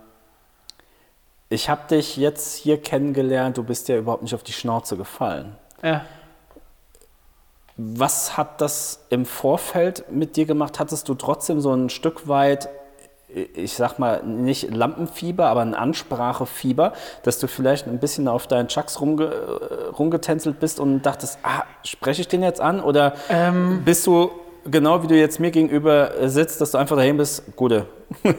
ich 1.49 1.69
habe 1.69 1.81
dich 1.89 2.17
jetzt 2.17 2.55
hier 2.55 2.81
kennengelernt, 2.81 3.57
du 3.57 3.63
bist 3.63 3.87
ja 3.87 3.97
überhaupt 3.97 4.23
nicht 4.23 4.35
auf 4.35 4.43
die 4.43 4.53
Schnauze 4.53 4.97
gefallen. 4.97 5.55
Ja. 5.83 6.05
Was 7.77 8.37
hat 8.37 8.59
das 8.59 9.05
im 9.09 9.25
Vorfeld 9.25 10.11
mit 10.11 10.35
dir 10.35 10.45
gemacht? 10.45 10.79
Hattest 10.79 11.07
du 11.09 11.13
trotzdem 11.13 11.61
so 11.61 11.71
ein 11.73 11.89
Stück 11.89 12.27
weit, 12.27 12.69
ich 13.53 13.73
sag 13.75 13.99
mal, 13.99 14.23
nicht 14.23 14.73
Lampenfieber, 14.73 15.45
aber 15.47 15.61
ein 15.61 15.75
Ansprachefieber, 15.75 16.93
dass 17.21 17.37
du 17.37 17.47
vielleicht 17.47 17.85
ein 17.85 17.99
bisschen 17.99 18.27
auf 18.27 18.47
deinen 18.47 18.67
Chucks 18.67 18.99
rumge 18.99 19.29
rumgetänzelt 19.97 20.59
bist 20.59 20.79
und 20.79 21.03
dachtest, 21.03 21.37
ah, 21.43 21.63
spreche 21.83 22.21
ich 22.21 22.27
den 22.27 22.41
jetzt 22.41 22.61
an? 22.61 22.81
Oder 22.81 23.13
Ähm. 23.29 23.83
bist 23.85 24.07
du 24.07 24.31
genau 24.65 25.03
wie 25.03 25.07
du 25.07 25.15
jetzt 25.15 25.39
mir 25.39 25.51
gegenüber 25.51 26.27
sitzt, 26.29 26.59
dass 26.59 26.71
du 26.71 26.79
einfach 26.79 26.95
dahin 26.95 27.17
bist, 27.17 27.43
Gute. 27.55 27.85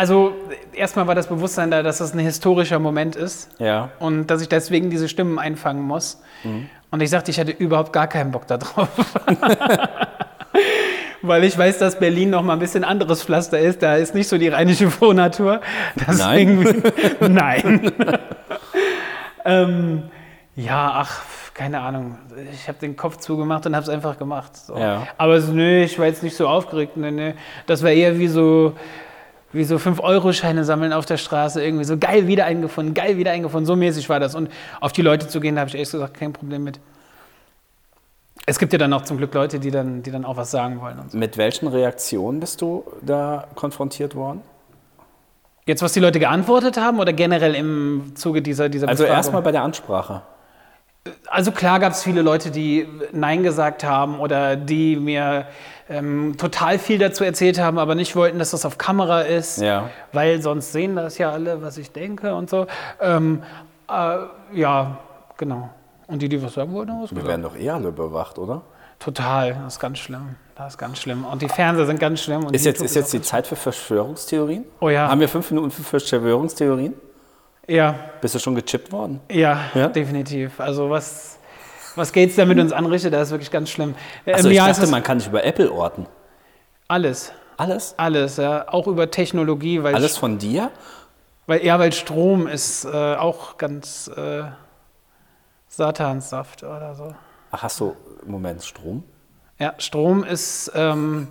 Also 0.00 0.32
erstmal 0.72 1.06
war 1.08 1.14
das 1.14 1.26
Bewusstsein 1.26 1.70
da, 1.70 1.82
dass 1.82 1.98
das 1.98 2.14
ein 2.14 2.20
historischer 2.20 2.78
Moment 2.78 3.16
ist 3.16 3.50
ja. 3.58 3.90
und 3.98 4.28
dass 4.28 4.40
ich 4.40 4.48
deswegen 4.48 4.88
diese 4.88 5.10
Stimmen 5.10 5.38
einfangen 5.38 5.82
muss. 5.82 6.22
Und 6.90 7.02
ich 7.02 7.10
sagte, 7.10 7.30
ich 7.30 7.38
hatte 7.38 7.50
überhaupt 7.50 7.92
gar 7.92 8.06
keinen 8.06 8.30
Bock 8.30 8.46
darauf. 8.46 8.88
Weil 11.20 11.44
ich 11.44 11.58
weiß, 11.58 11.76
dass 11.80 11.98
Berlin 11.98 12.30
noch 12.30 12.42
mal 12.42 12.54
ein 12.54 12.60
bisschen 12.60 12.82
anderes 12.82 13.22
Pflaster 13.22 13.58
ist. 13.58 13.82
Da 13.82 13.96
ist 13.96 14.14
nicht 14.14 14.28
so 14.28 14.38
die 14.38 14.48
rheinische 14.48 14.90
Frohnatur. 14.90 15.60
Deswegen, 16.08 16.82
Nein. 17.20 17.92
ähm, 19.44 20.04
ja, 20.56 20.92
ach, 20.94 21.24
keine 21.52 21.78
Ahnung. 21.80 22.16
Ich 22.54 22.68
habe 22.68 22.78
den 22.78 22.96
Kopf 22.96 23.18
zugemacht 23.18 23.66
und 23.66 23.76
habe 23.76 23.84
es 23.84 23.90
einfach 23.90 24.16
gemacht. 24.16 24.56
So. 24.56 24.78
Ja. 24.78 25.08
Aber 25.18 25.42
so, 25.42 25.52
nö, 25.52 25.82
ich 25.82 25.98
war 25.98 26.06
jetzt 26.06 26.22
nicht 26.22 26.36
so 26.36 26.48
aufgeregt. 26.48 26.96
Nee, 26.96 27.10
nee. 27.10 27.34
Das 27.66 27.82
war 27.82 27.90
eher 27.90 28.18
wie 28.18 28.28
so, 28.28 28.72
wie 29.52 29.64
so 29.64 29.76
5-Euro-Scheine 29.76 30.64
sammeln 30.64 30.92
auf 30.92 31.06
der 31.06 31.16
Straße. 31.16 31.62
Irgendwie 31.62 31.84
so 31.84 31.98
geil 31.98 32.26
wieder 32.26 32.44
eingefunden, 32.44 32.94
geil 32.94 33.16
wieder 33.16 33.32
eingefunden. 33.32 33.66
So 33.66 33.76
mäßig 33.76 34.08
war 34.08 34.20
das. 34.20 34.34
Und 34.34 34.50
auf 34.80 34.92
die 34.92 35.02
Leute 35.02 35.28
zu 35.28 35.40
gehen, 35.40 35.56
da 35.56 35.62
habe 35.62 35.68
ich 35.68 35.74
ehrlich 35.74 35.90
gesagt 35.90 36.14
kein 36.14 36.32
Problem 36.32 36.64
mit. 36.64 36.80
Es 38.46 38.58
gibt 38.58 38.72
ja 38.72 38.78
dann 38.78 38.92
auch 38.92 39.02
zum 39.02 39.18
Glück 39.18 39.34
Leute, 39.34 39.60
die 39.60 39.70
dann, 39.70 40.02
die 40.02 40.10
dann 40.10 40.24
auch 40.24 40.36
was 40.36 40.50
sagen 40.50 40.80
wollen. 40.80 40.96
So. 41.08 41.16
Mit 41.16 41.36
welchen 41.36 41.68
Reaktionen 41.68 42.40
bist 42.40 42.62
du 42.62 42.84
da 43.02 43.46
konfrontiert 43.54 44.14
worden? 44.14 44.42
Jetzt, 45.66 45.82
was 45.82 45.92
die 45.92 46.00
Leute 46.00 46.18
geantwortet 46.18 46.76
haben 46.76 46.98
oder 46.98 47.12
generell 47.12 47.54
im 47.54 48.12
Zuge 48.14 48.42
dieser, 48.42 48.68
dieser 48.68 48.88
Also 48.88 49.04
erstmal 49.04 49.42
bei 49.42 49.52
der 49.52 49.62
Ansprache. 49.62 50.22
Also 51.28 51.52
klar 51.52 51.78
gab 51.80 51.92
es 51.92 52.02
viele 52.02 52.22
Leute, 52.22 52.50
die 52.50 52.86
Nein 53.12 53.42
gesagt 53.42 53.84
haben 53.84 54.20
oder 54.20 54.56
die 54.56 54.96
mir 54.96 55.46
ähm, 55.90 56.36
total 56.38 56.78
viel 56.78 56.98
dazu 56.98 57.24
erzählt 57.24 57.58
haben, 57.60 57.78
aber 57.78 57.94
nicht 57.94 58.16
wollten, 58.16 58.38
dass 58.38 58.52
das 58.52 58.64
auf 58.64 58.78
Kamera 58.78 59.20
ist, 59.22 59.60
Ja. 59.60 59.90
weil 60.12 60.40
sonst 60.40 60.72
sehen 60.72 60.96
das 60.96 61.18
ja 61.18 61.30
alle, 61.32 61.60
was 61.62 61.76
ich 61.76 61.92
denke 61.92 62.34
und 62.34 62.48
so. 62.48 62.66
Ähm, 63.00 63.42
äh, 63.90 64.16
ja, 64.54 64.98
genau. 65.36 65.68
Und 66.06 66.22
die, 66.22 66.28
die 66.28 66.42
was 66.42 66.54
sagen 66.54 66.72
wollten, 66.72 66.92
was 67.02 67.14
Wir 67.14 67.26
werden 67.26 67.42
doch 67.42 67.56
eh 67.56 67.68
alle 67.70 67.88
überwacht, 67.88 68.38
oder? 68.38 68.62
Total, 69.00 69.54
das 69.64 69.74
ist 69.74 69.80
ganz 69.80 69.98
schlimm. 69.98 70.36
Das 70.56 70.74
ist 70.74 70.78
ganz 70.78 70.98
schlimm. 70.98 71.24
Und 71.24 71.40
die 71.42 71.48
Fernseher 71.48 71.86
sind 71.86 71.98
ganz 71.98 72.20
schlimm. 72.20 72.44
Und 72.44 72.54
Ist 72.54 72.66
jetzt, 72.66 72.82
ist 72.82 72.94
jetzt 72.94 73.12
die 73.12 73.22
Zeit 73.22 73.46
für 73.46 73.56
Verschwörungstheorien? 73.56 74.64
Oh 74.80 74.88
ja. 74.90 75.08
Haben 75.08 75.20
wir 75.20 75.28
fünf 75.28 75.50
Minuten 75.50 75.70
für 75.70 75.82
Verschwörungstheorien? 75.82 76.94
Ja, 77.66 77.94
Bist 78.20 78.34
du 78.34 78.38
schon 78.38 78.54
gechippt 78.54 78.92
worden? 78.92 79.20
ja, 79.30 79.58
Ja? 79.74 79.88
definitiv. 79.88 80.60
Also 80.60 80.90
was, 80.90 81.38
was 81.96 82.12
Gates 82.12 82.36
da 82.36 82.44
mit 82.46 82.58
uns 82.58 82.72
anrichtet, 82.72 83.12
das 83.12 83.28
ist 83.28 83.30
wirklich 83.32 83.50
ganz 83.50 83.70
schlimm. 83.70 83.94
Also 84.26 84.48
Ähm, 84.48 84.52
ich 84.52 84.56
ja, 84.58 84.66
dachte, 84.68 84.82
ist 84.82 84.90
man 84.90 85.02
kann 85.02 85.18
nicht 85.18 85.26
über 85.28 85.44
Apple 85.44 85.70
orten. 85.72 86.06
alles. 86.88 87.32
Alles? 87.56 87.94
Alles, 87.98 88.38
ja. 88.38 88.64
Auch 88.68 88.86
über 88.86 89.10
Technologie, 89.10 89.82
weil, 89.82 89.94
Alles 89.94 90.16
von 90.16 90.38
dir? 90.38 90.70
weil 91.46 91.62
ja, 91.62 91.78
weil 91.78 91.92
Strom 91.92 92.46
ist 92.46 92.86
äh, 92.86 92.88
auch 93.16 93.58
ganz 93.58 94.08
äh, 94.16 94.44
Satanssaft 95.68 96.62
oder 96.62 96.94
so. 96.94 97.14
Ach, 97.50 97.62
hast 97.62 97.80
du, 97.80 97.94
Moment, 98.26 98.62
Strom? 98.62 99.02
Ja, 99.58 99.74
Strom 99.78 100.24
ist 100.24 100.72
ähm, 100.74 101.28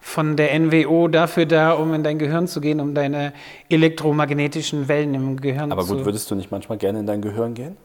von 0.00 0.36
der 0.36 0.58
NWO 0.58 1.06
dafür 1.08 1.46
da, 1.46 1.72
um 1.72 1.94
in 1.94 2.02
dein 2.02 2.18
Gehirn 2.18 2.48
zu 2.48 2.60
gehen, 2.60 2.80
um 2.80 2.94
deine 2.94 3.32
elektromagnetischen 3.68 4.88
Wellen 4.88 5.14
im 5.14 5.40
Gehirn 5.40 5.70
Aber 5.70 5.84
zu. 5.84 5.94
gut, 5.96 6.04
würdest 6.04 6.28
du 6.30 6.34
nicht 6.34 6.50
manchmal 6.50 6.78
gerne 6.78 7.00
in 7.00 7.06
dein 7.06 7.22
Gehirn 7.22 7.54
gehen? 7.54 7.76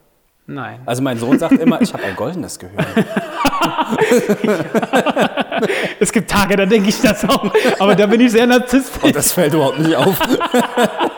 Nein. 0.45 0.81
Also 0.85 1.01
mein 1.01 1.17
Sohn 1.17 1.39
sagt 1.39 1.53
immer, 1.53 1.81
ich 1.81 1.93
habe 1.93 2.03
ein 2.03 2.15
goldenes 2.15 2.59
Gehirn. 2.59 2.85
Es 5.99 6.11
gibt 6.11 6.29
Tage, 6.29 6.57
da 6.57 6.65
denke 6.65 6.89
ich 6.89 6.99
das 6.99 7.23
auch. 7.23 7.49
Aber 7.79 7.95
da 7.95 8.07
bin 8.07 8.19
ich 8.19 8.31
sehr 8.31 8.45
narzisstisch. 8.45 9.13
Das 9.13 9.31
fällt 9.31 9.53
überhaupt 9.53 9.79
nicht 9.79 9.95
auf. 9.95 10.19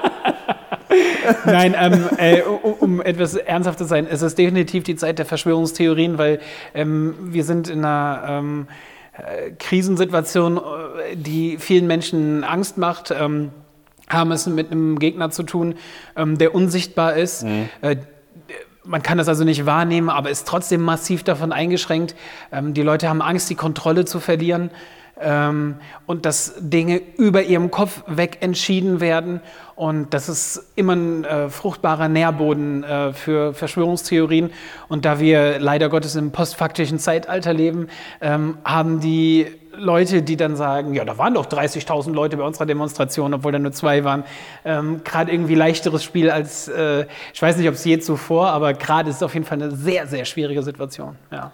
Nein, 1.46 1.76
ähm, 1.78 2.10
äh, 2.18 2.42
um, 2.42 2.74
um 2.74 3.02
etwas 3.02 3.36
ernsthaft 3.36 3.80
zu 3.80 3.86
sein, 3.86 4.08
es 4.10 4.22
ist 4.22 4.38
definitiv 4.38 4.84
die 4.84 4.96
Zeit 4.96 5.18
der 5.18 5.26
Verschwörungstheorien, 5.26 6.18
weil 6.18 6.40
ähm, 6.74 7.16
wir 7.20 7.44
sind 7.44 7.70
in 7.70 7.84
einer 7.84 8.24
ähm, 8.28 8.68
äh, 9.14 9.52
Krisensituation, 9.58 10.58
äh, 10.58 11.16
die 11.16 11.58
vielen 11.58 11.88
Menschen 11.88 12.44
Angst 12.44 12.78
macht. 12.78 13.12
Ähm, 13.12 13.52
haben 14.08 14.32
es 14.32 14.46
mit 14.46 14.72
einem 14.72 15.00
Gegner 15.00 15.32
zu 15.32 15.42
tun, 15.42 15.74
ähm, 16.16 16.38
der 16.38 16.54
unsichtbar 16.54 17.16
ist. 17.16 17.44
Äh, 17.82 17.96
man 18.86 19.02
kann 19.04 19.17
das 19.17 19.28
also 19.28 19.43
nicht 19.43 19.65
wahrnehmen, 19.65 20.10
aber 20.10 20.30
ist 20.30 20.48
trotzdem 20.48 20.82
massiv 20.82 21.24
davon 21.24 21.52
eingeschränkt. 21.52 22.15
Ähm, 22.52 22.74
die 22.74 22.82
Leute 22.82 23.10
haben 23.10 23.21
Angst, 23.21 23.50
die 23.50 23.56
Kontrolle 23.56 24.06
zu 24.06 24.19
verlieren 24.19 24.69
ähm, 25.19 25.75
und 26.06 26.25
dass 26.25 26.54
Dinge 26.60 27.01
über 27.17 27.43
ihrem 27.43 27.71
Kopf 27.71 28.04
weg 28.08 28.38
entschieden 28.41 28.99
werden. 28.99 29.41
Und 29.75 30.13
das 30.13 30.30
ist 30.30 30.71
immer 30.75 30.93
ein 30.93 31.25
äh, 31.25 31.49
fruchtbarer 31.49 32.08
Nährboden 32.08 32.84
äh, 32.84 33.13
für 33.13 33.54
Verschwörungstheorien. 33.54 34.51
Und 34.88 35.06
da 35.06 35.19
wir 35.19 35.60
leider 35.60 35.89
Gottes 35.89 36.15
im 36.15 36.32
postfaktischen 36.32 36.99
Zeitalter 36.99 37.54
leben, 37.54 37.88
ähm, 38.21 38.58
haben 38.63 38.99
die 38.99 39.47
Leute, 39.78 40.21
die 40.21 40.38
dann 40.38 40.56
sagen, 40.56 40.93
ja, 40.93 41.04
da 41.04 41.17
waren 41.17 41.34
doch 41.34 41.47
30.000 41.47 42.13
Leute 42.13 42.38
bei 42.38 42.43
unserer 42.43 42.65
Demonstration, 42.65 43.34
obwohl 43.34 43.51
da 43.51 43.60
nur 43.60 43.73
zwei 43.73 44.06
waren, 44.06 44.23
ähm, 44.63 45.01
gerade 45.04 45.32
irgendwie 45.32 45.56
leichteres 45.56 46.04
Spiel 46.04 46.30
als, 46.30 46.69
äh, 46.69 47.06
ich 47.34 47.41
weiß 47.41 47.58
nicht, 47.58 47.67
ob 47.67 47.75
es 47.75 47.84
je 47.84 47.99
zuvor, 47.99 48.47
aber 48.47 48.73
gerade 48.73 49.10
ist 49.10 49.17
es 49.17 49.23
auf 49.23 49.34
jeden 49.34 49.45
Fall 49.45 49.62
eine 49.62 49.71
sehr, 49.71 50.08
sehr 50.08 50.23
schwierige 50.23 50.63
Situation. 50.63 51.17
Ja. 51.32 51.51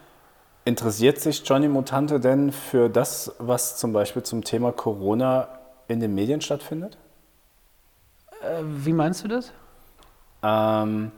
Interessiert 0.63 1.19
sich 1.19 1.41
Johnny 1.43 1.67
Mutante 1.67 2.19
denn 2.19 2.51
für 2.51 2.89
das, 2.89 3.33
was 3.39 3.77
zum 3.77 3.93
Beispiel 3.93 4.21
zum 4.23 4.43
Thema 4.43 4.71
Corona 4.71 5.47
in 5.87 5.99
den 5.99 6.13
Medien 6.13 6.39
stattfindet? 6.41 6.97
Äh, 8.41 8.61
wie 8.63 8.93
meinst 8.93 9.23
du 9.23 9.27
das? 9.27 9.51
Ähm, 10.43 11.11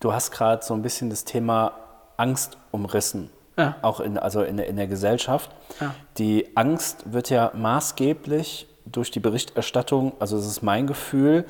du 0.00 0.12
hast 0.12 0.30
gerade 0.30 0.62
so 0.64 0.74
ein 0.74 0.82
bisschen 0.82 1.10
das 1.10 1.24
Thema 1.24 1.72
Angst 2.16 2.56
umrissen. 2.70 3.30
Ja. 3.58 3.76
Auch 3.82 4.00
in, 4.00 4.16
also 4.18 4.42
in, 4.42 4.56
der- 4.56 4.66
in 4.68 4.76
der 4.76 4.86
Gesellschaft. 4.86 5.50
Ja. 5.80 5.94
Die 6.18 6.56
Angst 6.56 7.12
wird 7.12 7.30
ja 7.30 7.50
maßgeblich 7.54 8.68
durch 8.86 9.10
die 9.10 9.20
Berichterstattung, 9.20 10.12
also 10.20 10.36
das 10.36 10.46
ist 10.46 10.62
mein 10.62 10.86
Gefühl, 10.86 11.46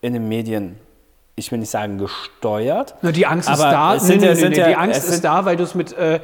in 0.00 0.12
den 0.12 0.28
Medien, 0.28 0.78
ich 1.36 1.50
will 1.50 1.58
nicht 1.58 1.70
sagen 1.70 1.98
gesteuert. 1.98 2.94
Na, 3.02 3.10
die 3.10 3.26
Angst 3.26 3.48
ist 3.48 3.58
da. 3.60 3.94
es 3.94 4.04
sind 4.04 4.20
Nee, 4.20 4.28
nee, 4.28 4.34
sind 4.34 4.50
nee, 4.56 4.64
die 4.64 4.74
Angst 4.76 5.08
ist 5.08 5.24
da, 5.24 5.44
weil 5.44 5.56
du 5.56 5.64
es 5.64 5.74
mit 5.74 5.92
äh, 5.94 6.20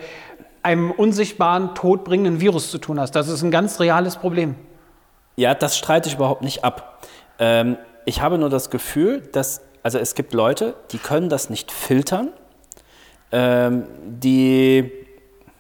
einem 0.63 0.91
unsichtbaren, 0.91 1.75
todbringenden 1.75 2.41
Virus 2.41 2.71
zu 2.71 2.79
tun 2.79 3.01
hast. 3.01 3.13
Das 3.13 3.29
ist 3.29 3.43
ein 3.43 3.51
ganz 3.51 3.81
reales 3.81 4.17
Problem. 4.17 4.55
Ja, 5.37 5.55
das 5.55 5.79
streite 5.79 6.09
ich 6.09 6.17
überhaupt 6.17 6.43
nicht 6.43 6.65
ab. 6.65 7.03
Ähm, 7.39 7.77
ich 8.05 8.21
habe 8.21 8.37
nur 8.39 8.51
das 8.51 8.71
Gefühl, 8.71 9.21
dass, 9.33 9.63
also 9.83 9.99
es 9.99 10.15
gibt 10.15 10.35
Leute, 10.35 10.75
die 10.93 10.99
können 10.99 11.29
das 11.29 11.49
nicht 11.51 11.73
filtern, 11.73 12.29
ähm, 13.33 13.85
die, 14.05 14.91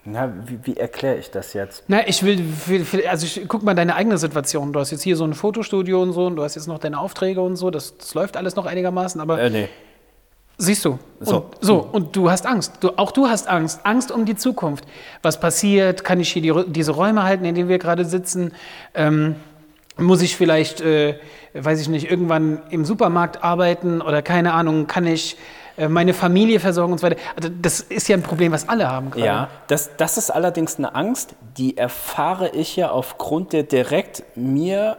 na, 0.04 0.32
wie, 0.46 0.58
wie 0.64 0.76
erkläre 0.76 1.16
ich 1.16 1.30
das 1.30 1.52
jetzt? 1.52 1.84
Na, 1.88 2.06
ich 2.06 2.22
will, 2.24 2.42
also 3.08 3.24
ich, 3.24 3.46
guck 3.48 3.62
mal 3.62 3.74
deine 3.74 3.94
eigene 3.94 4.18
Situation. 4.18 4.72
Du 4.72 4.80
hast 4.80 4.90
jetzt 4.90 5.02
hier 5.02 5.16
so 5.16 5.24
ein 5.24 5.34
Fotostudio 5.34 6.02
und 6.02 6.12
so 6.12 6.26
und 6.26 6.36
du 6.36 6.42
hast 6.42 6.56
jetzt 6.56 6.66
noch 6.66 6.78
deine 6.78 6.98
Aufträge 6.98 7.40
und 7.40 7.56
so. 7.56 7.70
Das, 7.70 7.96
das 7.96 8.14
läuft 8.14 8.36
alles 8.36 8.56
noch 8.56 8.66
einigermaßen, 8.66 9.20
aber 9.20 9.40
Äh, 9.40 9.50
nee. 9.50 9.68
Siehst 10.60 10.84
du. 10.84 10.98
So. 11.20 11.36
Und, 11.36 11.44
so, 11.60 11.88
und 11.92 12.16
du 12.16 12.30
hast 12.30 12.46
Angst. 12.46 12.74
Du, 12.80 12.90
auch 12.96 13.10
du 13.10 13.28
hast 13.28 13.48
Angst. 13.48 13.80
Angst 13.84 14.10
um 14.12 14.24
die 14.24 14.36
Zukunft. 14.36 14.84
Was 15.22 15.40
passiert? 15.40 16.04
Kann 16.04 16.20
ich 16.20 16.32
hier 16.32 16.42
die, 16.42 16.72
diese 16.72 16.92
Räume 16.92 17.24
halten, 17.24 17.44
in 17.44 17.54
denen 17.54 17.68
wir 17.68 17.78
gerade 17.78 18.04
sitzen? 18.04 18.52
Ähm, 18.94 19.36
muss 19.96 20.22
ich 20.22 20.36
vielleicht, 20.36 20.80
äh, 20.80 21.18
weiß 21.54 21.80
ich 21.80 21.88
nicht, 21.88 22.10
irgendwann 22.10 22.62
im 22.70 22.84
Supermarkt 22.84 23.42
arbeiten 23.44 24.00
oder 24.00 24.22
keine 24.22 24.52
Ahnung, 24.54 24.86
kann 24.86 25.06
ich 25.06 25.36
äh, 25.76 25.88
meine 25.88 26.14
Familie 26.14 26.60
versorgen 26.60 26.92
und 26.92 26.98
so 26.98 27.06
weiter? 27.06 27.20
Also 27.36 27.50
das 27.60 27.80
ist 27.80 28.08
ja 28.08 28.16
ein 28.16 28.22
Problem, 28.22 28.52
was 28.52 28.68
alle 28.68 28.90
haben 28.90 29.10
gerade. 29.10 29.26
Ja, 29.26 29.48
das, 29.66 29.90
das 29.96 30.16
ist 30.16 30.30
allerdings 30.30 30.78
eine 30.78 30.94
Angst, 30.94 31.34
die 31.58 31.76
erfahre 31.76 32.50
ich 32.50 32.76
ja 32.76 32.90
aufgrund 32.90 33.52
der 33.52 33.64
direkt 33.64 34.22
mir 34.36 34.96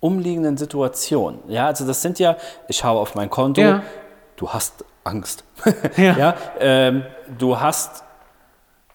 umliegenden 0.00 0.56
Situation. 0.56 1.38
Ja, 1.48 1.66
also 1.66 1.86
das 1.86 2.00
sind 2.00 2.18
ja, 2.18 2.36
ich 2.68 2.76
schaue 2.78 3.00
auf 3.00 3.14
mein 3.14 3.28
Konto, 3.28 3.60
Ja. 3.60 3.82
Du 4.36 4.48
hast 4.50 4.84
Angst. 5.04 5.44
Ja. 5.96 6.34
ähm, 6.60 7.04
du 7.38 7.58
hast 7.58 8.04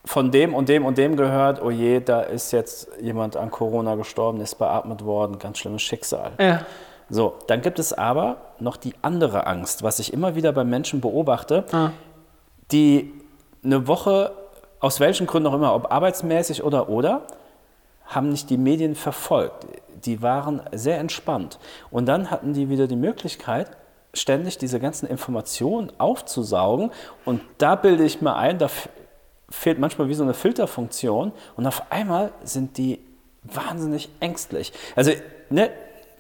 von 0.04 0.32
dem 0.32 0.54
und 0.54 0.70
dem 0.70 0.86
und 0.86 0.98
dem 0.98 1.16
gehört, 1.16 1.62
oh 1.62 1.70
je, 1.70 2.00
da 2.00 2.22
ist 2.22 2.52
jetzt 2.52 2.90
jemand 3.00 3.38
an 3.38 3.52
Corona 3.52 3.96
gestorben, 3.96 4.42
ist 4.42 4.56
beatmet 4.56 5.06
worden, 5.06 5.38
ganz 5.40 5.60
schlimmes 5.60 5.82
Schicksal. 5.82 6.32
Ja. 6.40 6.66
So, 7.10 7.36
dann 7.48 7.62
gibt 7.62 7.78
es 7.78 7.94
aber 7.94 8.38
noch 8.60 8.78
die 8.78 8.94
andere 9.02 9.46
Angst, 9.46 9.84
was 9.84 10.00
ich 10.00 10.14
immer 10.14 10.36
wieder 10.36 10.54
bei 10.54 10.64
Menschen 10.64 11.02
beobachte, 11.02 11.66
die 12.72 13.12
eine 13.64 13.88
Woche, 13.88 14.32
aus 14.80 15.00
welchen 15.00 15.28
Gründen 15.28 15.48
auch 15.50 15.54
immer, 15.54 15.76
ob 15.76 15.92
arbeitsmäßig 15.92 16.64
oder 16.64 16.90
oder, 16.90 17.24
haben 18.06 18.30
nicht 18.30 18.50
die 18.50 18.58
Medien 18.58 18.96
verfolgt. 18.96 19.68
Die 20.06 20.22
waren 20.22 20.62
sehr 20.72 21.00
entspannt. 21.00 21.60
Und 21.92 22.06
dann 22.08 22.32
hatten 22.32 22.54
die 22.54 22.70
wieder 22.70 22.88
die 22.88 22.96
Möglichkeit, 22.96 23.72
ständig 24.13 24.58
diese 24.58 24.80
ganzen 24.80 25.08
Informationen 25.08 25.91
aufzusaugen. 25.97 26.91
Und 27.26 27.41
da 27.58 27.76
bilde 27.76 28.04
ich 28.04 28.21
mir 28.21 28.36
ein, 28.36 28.58
da 28.58 28.69
fehlt 29.50 29.80
manchmal 29.80 30.10
wie 30.10 30.13
so 30.13 30.24
eine 30.24 30.34
Filterfunktion. 30.34 31.32
Und 31.56 31.67
auf 31.67 31.91
einmal 31.91 32.32
sind 32.43 32.78
die 32.78 33.00
wahnsinnig 33.43 34.10
ängstlich. 34.19 34.74
Also, 34.95 35.12
ne, 35.50 35.69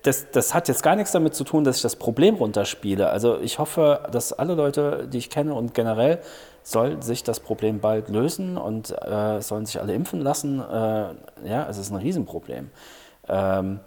das, 0.03 0.31
das 0.31 0.53
hat 0.53 0.67
jetzt 0.67 0.81
gar 0.81 0.95
nichts 0.95 1.11
damit 1.11 1.35
zu 1.35 1.43
tun, 1.43 1.63
dass 1.63 1.77
ich 1.77 1.81
das 1.81 1.95
Problem 1.95 2.35
runterspiele. 2.35 3.09
Also 3.09 3.39
ich 3.39 3.59
hoffe, 3.59 4.07
dass 4.11 4.33
alle 4.33 4.55
Leute, 4.55 5.07
die 5.07 5.19
ich 5.19 5.29
kenne 5.29 5.53
und 5.53 5.73
generell, 5.73 6.19
soll 6.63 7.01
sich 7.01 7.23
das 7.23 7.39
Problem 7.39 7.79
bald 7.79 8.09
lösen 8.09 8.57
und 8.57 8.91
äh, 8.91 9.41
sollen 9.41 9.65
sich 9.65 9.79
alle 9.79 9.93
impfen 9.93 10.21
lassen. 10.21 10.59
Äh, 10.59 11.13
ja, 11.47 11.67
es 11.69 11.77
ist 11.77 11.91
ein 11.91 11.97
Riesenproblem. 11.97 12.71
Ähm, 13.27 13.79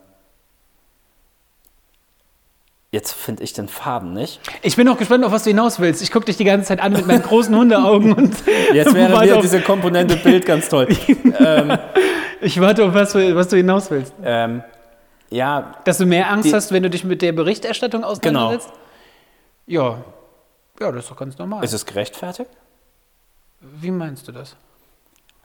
jetzt 2.95 3.13
finde 3.13 3.43
ich 3.43 3.53
den 3.53 3.69
Faden 3.69 4.13
nicht. 4.15 4.41
Ich 4.63 4.77
bin 4.77 4.89
auch 4.89 4.97
gespannt, 4.97 5.25
auf 5.25 5.33
was 5.33 5.43
du 5.45 5.51
hinaus 5.51 5.81
willst. 5.81 6.01
Ich 6.03 6.11
gucke 6.13 6.25
dich 6.27 6.37
die 6.37 6.45
ganze 6.45 6.69
Zeit 6.69 6.81
an 6.81 6.93
mit 6.93 7.07
meinen 7.07 7.23
großen 7.23 7.55
Hundeaugen 7.55 8.13
und 8.15 8.35
Jetzt 8.73 8.95
wäre 8.95 9.13
auf, 9.37 9.43
diese 9.43 9.61
Komponente 9.61 10.17
Bild 10.17 10.47
ganz 10.47 10.69
toll. 10.69 10.87
ich 12.41 12.61
warte 12.61 12.85
auf 12.87 12.95
was, 12.95 13.13
du- 13.13 13.35
was 13.35 13.49
du 13.49 13.57
hinaus 13.57 13.91
willst. 13.91 14.15
ähm, 14.25 14.63
ja, 15.31 15.75
Dass 15.85 15.99
du 15.99 16.07
mehr 16.07 16.31
Angst 16.31 16.45
Die- 16.45 16.49
Genau. 16.51 16.57
hast, 16.59 16.73
wenn 16.73 16.83
du 16.85 16.91
dich 16.91 17.05
mit 17.05 17.21
der 17.23 17.33
Berichterstattung 17.33 18.05
auseinandersetzt? 18.05 18.71
Ja. 19.67 19.99
Ja, 20.81 20.91
das 20.93 21.05
ist 21.05 21.11
doch 21.11 21.17
ganz 21.17 21.37
normal. 21.39 21.65
ist 21.65 21.73
es 21.73 21.85
gerechtfertigt? 21.87 22.51
Wie 23.61 23.91
meinst 23.91 24.29
du 24.29 24.33
das? 24.33 24.57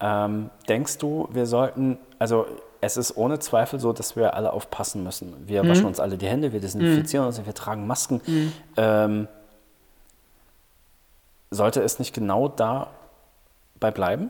Ähm, 0.01 0.49
denkst 0.67 0.97
du, 0.97 1.27
wir 1.31 1.45
sollten, 1.45 1.97
also 2.19 2.45
es 2.81 2.97
ist 2.97 3.17
ohne 3.17 3.39
Zweifel 3.39 3.79
so, 3.79 3.93
dass 3.93 4.15
wir 4.15 4.33
alle 4.35 4.53
aufpassen 4.53 5.03
müssen. 5.03 5.35
Wir 5.47 5.67
waschen 5.67 5.85
uns 5.85 5.99
alle 5.99 6.17
die 6.17 6.27
Hände, 6.27 6.53
wir 6.53 6.61
desinfizieren 6.61 7.25
uns, 7.25 7.45
wir 7.45 7.53
tragen 7.53 7.87
Masken. 7.87 8.21
Ähm, 8.77 9.27
sollte 11.51 11.81
es 11.81 11.99
nicht 11.99 12.13
genau 12.13 12.47
dabei 12.47 13.91
bleiben 13.91 14.29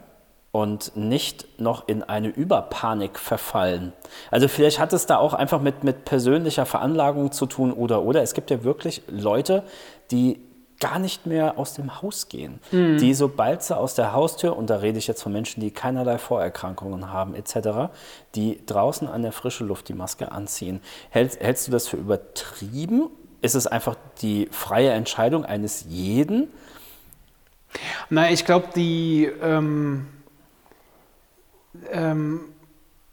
und 0.52 0.96
nicht 0.96 1.60
noch 1.60 1.88
in 1.88 2.02
eine 2.02 2.30
Überpanik 2.30 3.20
verfallen? 3.20 3.94
Also 4.32 4.48
vielleicht 4.48 4.80
hat 4.80 4.94
es 4.94 5.06
da 5.06 5.18
auch 5.18 5.34
einfach 5.34 5.62
mit, 5.62 5.84
mit 5.84 6.06
persönlicher 6.06 6.66
Veranlagung 6.66 7.32
zu 7.32 7.46
tun 7.46 7.72
oder 7.72 8.02
oder. 8.02 8.24
Es 8.24 8.34
gibt 8.34 8.50
ja 8.50 8.64
wirklich 8.64 9.04
Leute, 9.08 9.64
die 10.12 10.40
gar 10.80 10.98
nicht 11.00 11.26
mehr 11.26 11.58
aus 11.58 11.74
dem 11.74 12.02
Haus 12.02 12.30
gehen, 12.30 12.60
die 12.72 13.14
sobald 13.14 13.64
sie 13.64 13.76
aus 13.76 13.96
der 13.96 14.14
Haustür, 14.14 14.56
und 14.56 14.70
da 14.70 14.78
rede 14.78 14.98
ich 14.98 15.08
jetzt 15.08 15.22
von 15.22 15.32
Menschen, 15.34 15.60
die 15.62 15.72
keinerlei 15.72 16.18
Vorerkrankungen 16.18 17.12
haben 17.12 17.36
etc., 17.36 17.92
die 18.36 18.66
draußen 18.66 19.08
an 19.08 19.22
der 19.22 19.32
frischen 19.34 19.68
Luft 19.68 19.90
die 19.90 19.94
Maske 19.94 20.32
anziehen. 20.32 20.80
Hältst, 21.10 21.40
hältst 21.42 21.68
du 21.68 21.72
das 21.72 21.88
für 21.88 21.98
übertrieben? 21.98 23.10
Ist 23.42 23.56
es 23.56 23.68
einfach 23.68 23.96
die 24.22 24.48
freie 24.52 24.92
Entscheidung 24.92 25.44
eines 25.46 25.86
jeden? 25.88 26.48
Na, 28.10 28.32
ich 28.32 28.46
glaube, 28.46 28.68
die 28.76 29.30
ähm, 29.42 30.08
ähm, 31.92 32.42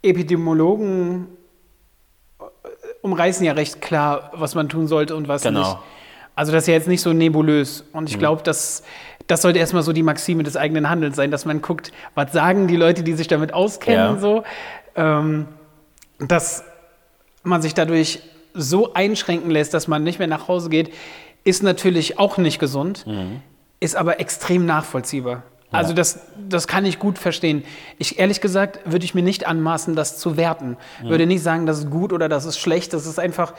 Epidemiologen 0.03 1.29
äh, 2.41 2.45
umreißen 3.03 3.45
ja 3.45 3.53
recht 3.53 3.81
klar, 3.81 4.31
was 4.35 4.55
man 4.55 4.69
tun 4.69 4.87
sollte 4.87 5.15
und 5.17 5.29
was 5.29 5.43
Genau. 5.43 5.61
nicht. 5.61 5.77
Also 6.37 6.53
das 6.53 6.63
ist 6.65 6.69
ja 6.69 6.75
jetzt 6.75 6.87
nicht 6.87 7.01
so 7.01 7.13
nebulös. 7.13 7.85
Und 7.93 8.09
ich 8.09 8.19
glaube, 8.19 8.43
dass 8.43 8.83
das 9.27 9.43
sollte 9.43 9.59
erstmal 9.59 9.83
so 9.83 9.93
die 9.93 10.05
Maxime 10.05 10.45
des 10.45 10.57
eigenen 10.57 10.89
Handelns 10.89 11.17
sein, 11.17 11.33
dass 11.33 11.45
man 11.47 11.61
guckt, 11.61 11.91
was 12.15 12.33
sagen 12.33 12.69
die 12.69 12.77
Leute, 12.77 13.03
die 13.03 13.15
sich 13.15 13.27
damit 13.27 13.53
auskennen, 13.53 14.15
Ja. 14.15 14.21
so. 14.21 14.45
Ähm, 14.95 15.49
dass 16.21 16.63
man 17.43 17.61
sich 17.61 17.75
dadurch 17.75 18.21
so 18.55 18.95
einschränken 18.95 19.51
lässt, 19.51 19.75
dass 19.75 19.89
man 19.89 20.05
nicht 20.05 20.19
mehr 20.21 20.29
nach 20.29 20.47
Hause 20.49 20.69
geht, 20.71 20.93
ist 21.45 21.63
natürlich 21.63 22.19
auch 22.19 22.39
nicht 22.39 22.59
gesund, 22.59 23.05
ist 23.81 23.97
aber 23.97 24.19
extrem 24.21 24.65
nachvollziehbar. 24.67 25.43
Also 25.77 25.93
das, 25.93 26.19
das 26.49 26.67
kann 26.67 26.85
ich 26.85 26.99
gut 26.99 27.19
verstehen. 27.19 27.65
Ich 27.99 28.19
ehrlich 28.19 28.41
gesagt 28.41 28.81
würde 28.85 29.05
ich 29.05 29.15
mir 29.15 29.23
nicht 29.23 29.47
anmaßen, 29.47 29.95
das 29.97 30.19
zu 30.19 30.37
werten. 30.37 30.77
Würde 31.03 31.27
nicht 31.27 31.43
sagen, 31.43 31.67
das 31.67 31.79
ist 31.79 31.91
gut 31.91 32.13
oder 32.13 32.29
das 32.29 32.45
ist 32.45 32.59
schlecht. 32.59 32.93
Das 32.93 33.07
ist 33.07 33.19
einfach, 33.19 33.55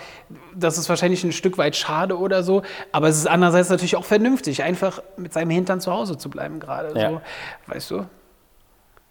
das 0.56 0.78
ist 0.78 0.90
wahrscheinlich 0.90 1.24
ein 1.24 1.32
Stück 1.32 1.58
weit 1.58 1.76
schade 1.76 2.18
oder 2.18 2.44
so. 2.44 2.62
Aber 2.92 3.08
es 3.08 3.18
ist 3.18 3.28
andererseits 3.28 3.70
natürlich 3.70 3.96
auch 3.96 4.06
vernünftig, 4.06 4.64
einfach 4.64 5.02
mit 5.18 5.34
seinem 5.34 5.50
Hintern 5.52 5.80
zu 5.82 5.92
Hause 5.92 6.18
zu 6.18 6.30
bleiben 6.30 6.60
gerade. 6.60 7.00
Ja. 7.00 7.10
So, 7.12 7.22
weißt 7.68 7.92
du? 7.92 8.06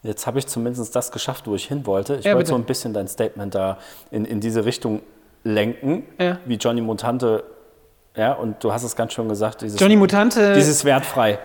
Jetzt 0.02 0.26
habe 0.26 0.38
ich 0.38 0.46
zumindest 0.46 0.94
das 0.94 1.10
geschafft, 1.10 1.46
wo 1.46 1.54
ich 1.54 1.66
hin 1.66 1.84
wollte. 1.86 2.16
Ich 2.16 2.24
Ja, 2.24 2.32
wollte 2.32 2.44
bitte. 2.44 2.48
so 2.50 2.54
ein 2.56 2.64
bisschen 2.64 2.92
dein 2.94 3.08
Statement 3.08 3.54
da 3.54 3.78
in, 4.10 4.24
in 4.24 4.40
diese 4.40 4.64
Richtung 4.64 5.02
lenken, 5.42 6.04
Ja. 6.18 6.38
wie 6.44 6.54
Johnny 6.56 6.80
Mutante. 6.80 7.44
Ja, 8.16 8.32
und 8.32 8.62
du 8.64 8.72
hast 8.72 8.82
es 8.82 8.96
ganz 8.96 9.12
schön 9.12 9.28
gesagt, 9.28 9.62
dieses, 9.62 9.78
Johnny 9.80 9.96
Mutante. 9.96 10.54
dieses 10.54 10.84
wertfrei. 10.84 11.38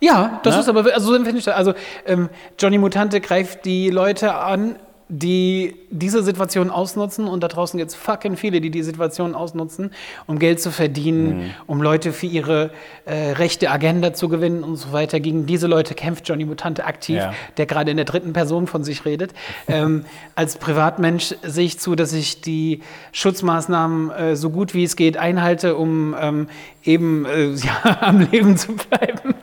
Ja, 0.00 0.40
das 0.42 0.54
Ne? 0.54 0.60
ist 0.60 0.68
aber, 0.68 0.84
also 0.94 1.16
ich. 1.16 1.52
Also 1.54 1.74
ähm, 2.06 2.28
Johnny 2.58 2.78
Mutante 2.78 3.20
greift 3.20 3.64
die 3.64 3.90
Leute 3.90 4.34
an, 4.34 4.76
die 5.08 5.76
diese 5.92 6.20
Situation 6.24 6.68
ausnutzen 6.68 7.28
und 7.28 7.40
da 7.40 7.46
draußen 7.46 7.78
gibt 7.78 7.90
es 7.92 7.94
fucking 7.96 8.36
viele, 8.36 8.60
die 8.60 8.70
die 8.70 8.82
Situation 8.82 9.36
ausnutzen, 9.36 9.92
um 10.26 10.40
Geld 10.40 10.60
zu 10.60 10.72
verdienen, 10.72 11.38
Mhm. 11.38 11.50
um 11.68 11.80
Leute 11.80 12.12
für 12.12 12.26
ihre 12.26 12.70
äh, 13.04 13.30
rechte 13.34 13.70
Agenda 13.70 14.14
zu 14.14 14.28
gewinnen 14.28 14.64
und 14.64 14.74
so 14.74 14.92
weiter. 14.92 15.20
Gegen 15.20 15.46
diese 15.46 15.68
Leute 15.68 15.94
kämpft 15.94 16.28
Johnny 16.28 16.44
Mutante 16.44 16.84
aktiv, 16.86 17.18
Ja. 17.18 17.32
der 17.56 17.66
gerade 17.66 17.92
in 17.92 17.98
der 17.98 18.04
dritten 18.04 18.32
Person 18.32 18.66
von 18.66 18.82
sich 18.82 19.04
redet. 19.04 19.32
ähm, 19.68 20.04
als 20.34 20.56
Privatmensch 20.56 21.36
sehe 21.44 21.66
ich 21.66 21.78
zu, 21.78 21.94
dass 21.94 22.12
ich 22.12 22.40
die 22.40 22.80
Schutzmaßnahmen 23.12 24.10
äh, 24.10 24.36
so 24.36 24.50
gut 24.50 24.74
wie 24.74 24.82
es 24.82 24.96
geht 24.96 25.16
einhalte, 25.18 25.76
um 25.76 26.16
ähm, 26.20 26.48
eben 26.84 27.26
äh, 27.26 27.50
ja, 27.54 27.98
am 28.00 28.20
Leben 28.32 28.56
zu 28.56 28.72
bleiben. 28.74 29.34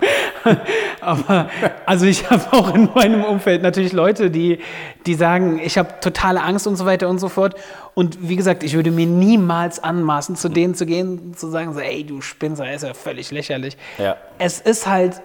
Aber 1.02 1.50
also 1.86 2.06
ich 2.06 2.30
habe 2.30 2.44
auch 2.52 2.74
in 2.74 2.90
meinem 2.94 3.24
Umfeld 3.24 3.62
natürlich 3.62 3.94
Leute, 3.94 4.30
die, 4.32 4.60
die 5.06 5.16
sagen, 5.16 5.60
ich 5.60 5.78
habe 5.78 6.00
totale 6.02 6.42
Angst 6.42 6.68
und 6.68 6.76
so 6.76 6.86
weiter 6.86 7.10
und 7.10 7.20
so 7.20 7.30
fort. 7.30 7.56
Und 7.94 8.28
wie 8.28 8.36
gesagt, 8.36 8.64
ich 8.64 8.74
würde 8.74 8.92
mir 8.92 9.06
niemals 9.06 9.84
anmaßen, 9.84 10.36
zu 10.36 10.50
denen 10.50 10.76
zu 10.76 10.86
gehen 10.86 11.20
und 11.20 11.40
zu 11.40 11.50
sagen, 11.50 11.74
so, 11.74 11.80
ey, 11.80 12.04
du 12.04 12.22
Spinner, 12.22 12.74
ist 12.74 12.84
ja 12.84 12.94
völlig 12.94 13.32
lächerlich. 13.32 13.78
Ja. 13.98 14.18
Es 14.40 14.60
ist 14.60 14.88
halt 14.88 15.22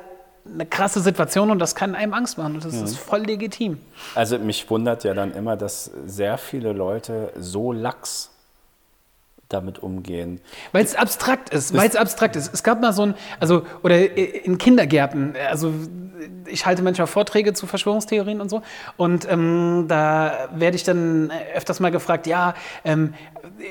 eine 0.52 0.66
krasse 0.66 1.00
Situation 1.00 1.50
und 1.50 1.58
das 1.58 1.74
kann 1.74 1.94
einem 1.94 2.14
Angst 2.14 2.38
machen 2.38 2.54
und 2.54 2.64
das 2.64 2.74
ist 2.74 2.98
voll 2.98 3.20
legitim. 3.20 3.78
Also 4.14 4.38
mich 4.38 4.68
wundert 4.70 5.04
ja 5.04 5.14
dann 5.14 5.34
immer, 5.34 5.56
dass 5.56 5.90
sehr 6.06 6.38
viele 6.38 6.72
Leute 6.72 7.32
so 7.38 7.72
lax 7.72 8.30
damit 9.48 9.78
umgehen. 9.78 10.40
Weil 10.72 10.84
es 10.84 10.94
abstrakt 10.94 11.50
ist, 11.50 11.74
weil 11.76 11.88
es 11.88 11.96
abstrakt 11.96 12.36
ist. 12.36 12.52
Es 12.52 12.62
gab 12.62 12.80
mal 12.80 12.92
so 12.92 13.02
ein, 13.02 13.14
also, 13.40 13.62
oder 13.82 14.14
in 14.16 14.58
Kindergärten, 14.58 15.34
also 15.48 15.72
ich 16.46 16.66
halte 16.66 16.82
manchmal 16.82 17.06
Vorträge 17.06 17.52
zu 17.52 17.66
Verschwörungstheorien 17.66 18.40
und 18.40 18.48
so 18.48 18.62
und 18.96 19.30
ähm, 19.30 19.86
da 19.88 20.48
werde 20.54 20.76
ich 20.76 20.82
dann 20.82 21.30
öfters 21.54 21.80
mal 21.80 21.90
gefragt, 21.90 22.26
ja, 22.26 22.54
ähm, 22.84 23.14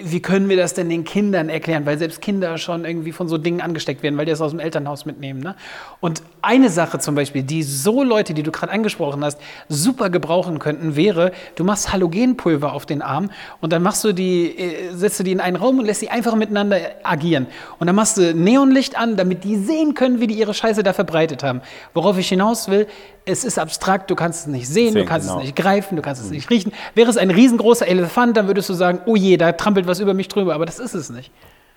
wie 0.04 0.22
können 0.22 0.50
wir 0.50 0.58
das 0.58 0.74
denn 0.74 0.90
den 0.90 1.04
Kindern 1.04 1.50
erklären, 1.50 1.86
weil 1.86 1.98
selbst 1.98 2.22
Kinder 2.22 2.58
schon 2.58 2.86
irgendwie 2.86 3.12
von 3.12 3.28
so 3.28 3.38
Dingen 3.38 3.62
angesteckt 3.62 4.04
werden, 4.04 4.18
weil 4.18 4.26
die 4.26 4.32
das 4.32 4.42
aus 4.42 4.52
dem 4.52 4.60
Elternhaus 4.60 5.06
mitnehmen. 5.06 5.40
Ne? 5.40 5.56
Und 6.00 6.24
eine 6.42 6.70
Sache 6.70 7.00
zum 7.00 7.16
Beispiel, 7.16 7.44
die 7.44 7.64
so 7.64 8.04
Leute, 8.04 8.34
die 8.34 8.44
du 8.44 8.52
gerade 8.52 8.72
angesprochen 8.72 9.24
hast, 9.24 9.40
super 9.70 10.10
gebrauchen 10.10 10.60
könnten, 10.60 10.96
wäre, 10.96 11.32
du 11.56 11.64
machst 11.64 11.92
Halogenpulver 11.92 12.74
auf 12.74 12.86
den 12.86 13.02
Arm 13.02 13.32
und 13.62 13.72
dann 13.72 13.82
machst 13.82 14.04
du 14.04 14.14
die, 14.14 14.58
äh, 14.58 14.94
setzt 14.94 15.20
du 15.20 15.24
die 15.24 15.32
in 15.32 15.40
einen 15.40 15.56
Raum 15.56 15.67
und 15.76 15.86
lässt 15.86 16.00
sie 16.00 16.10
einfach 16.10 16.36
miteinander 16.36 16.78
agieren. 17.04 17.48
Und 17.80 17.88
dann 17.88 17.96
machst 17.96 18.18
du 18.18 18.34
Neonlicht 18.34 18.98
an, 18.98 19.18
damit 19.18 19.44
die 19.44 19.56
sehen 19.58 19.94
können, 19.94 20.20
wie 20.20 20.28
die 20.28 20.36
ihre 20.40 20.54
Scheiße 20.54 20.84
da 20.84 20.94
verbreitet 20.94 21.44
haben. 21.44 21.62
Worauf 21.94 22.18
ich 22.18 22.30
hinaus 22.30 22.70
will, 22.70 22.88
es 23.26 23.44
ist 23.44 23.60
abstrakt, 23.60 24.10
du 24.10 24.16
kannst 24.16 24.42
es 24.42 24.48
nicht 24.48 24.68
sehen, 24.68 24.94
du 24.94 25.00
Sehen, 25.02 25.08
kannst 25.08 25.28
genau. 25.28 25.40
es 25.40 25.46
nicht 25.46 25.56
greifen, 25.56 25.96
du 25.98 26.02
kannst 26.02 26.24
es 26.24 26.30
nicht 26.32 26.50
riechen. 26.50 26.72
Wäre 26.96 27.10
es 27.10 27.18
ein 27.18 27.30
riesengroßer 27.30 27.88
Elefant, 27.88 28.38
dann 28.38 28.48
würdest 28.48 28.70
du 28.70 28.74
sagen, 28.74 29.02
oh 29.06 29.16
je, 29.16 29.38
da 29.38 29.52
trampelt 29.52 29.86
was 29.86 30.00
über 30.00 30.14
mich 30.14 30.30
drüber, 30.30 30.56
aber 30.56 30.66
das 30.66 30.80
ist 30.80 30.94
es 30.94 31.10
nicht. 31.10 31.32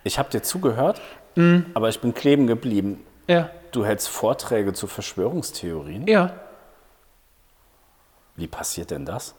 Ich 0.05 0.19
habe 0.19 0.31
dir 0.31 0.43
zugehört, 0.43 1.01
Mhm. 1.37 1.67
aber 1.75 1.89
ich 1.89 2.01
bin 2.01 2.15
kleben 2.15 2.47
geblieben. 2.47 3.05
Ja, 3.29 3.51
Du 3.73 3.85
hältst 3.85 4.09
Vorträge 4.09 4.73
zu 4.73 4.87
Verschwörungstheorien. 4.89 6.07
ja. 6.09 6.33
Wie 8.37 8.47
passiert 8.47 8.91
denn 8.91 9.05
das? 9.05 9.35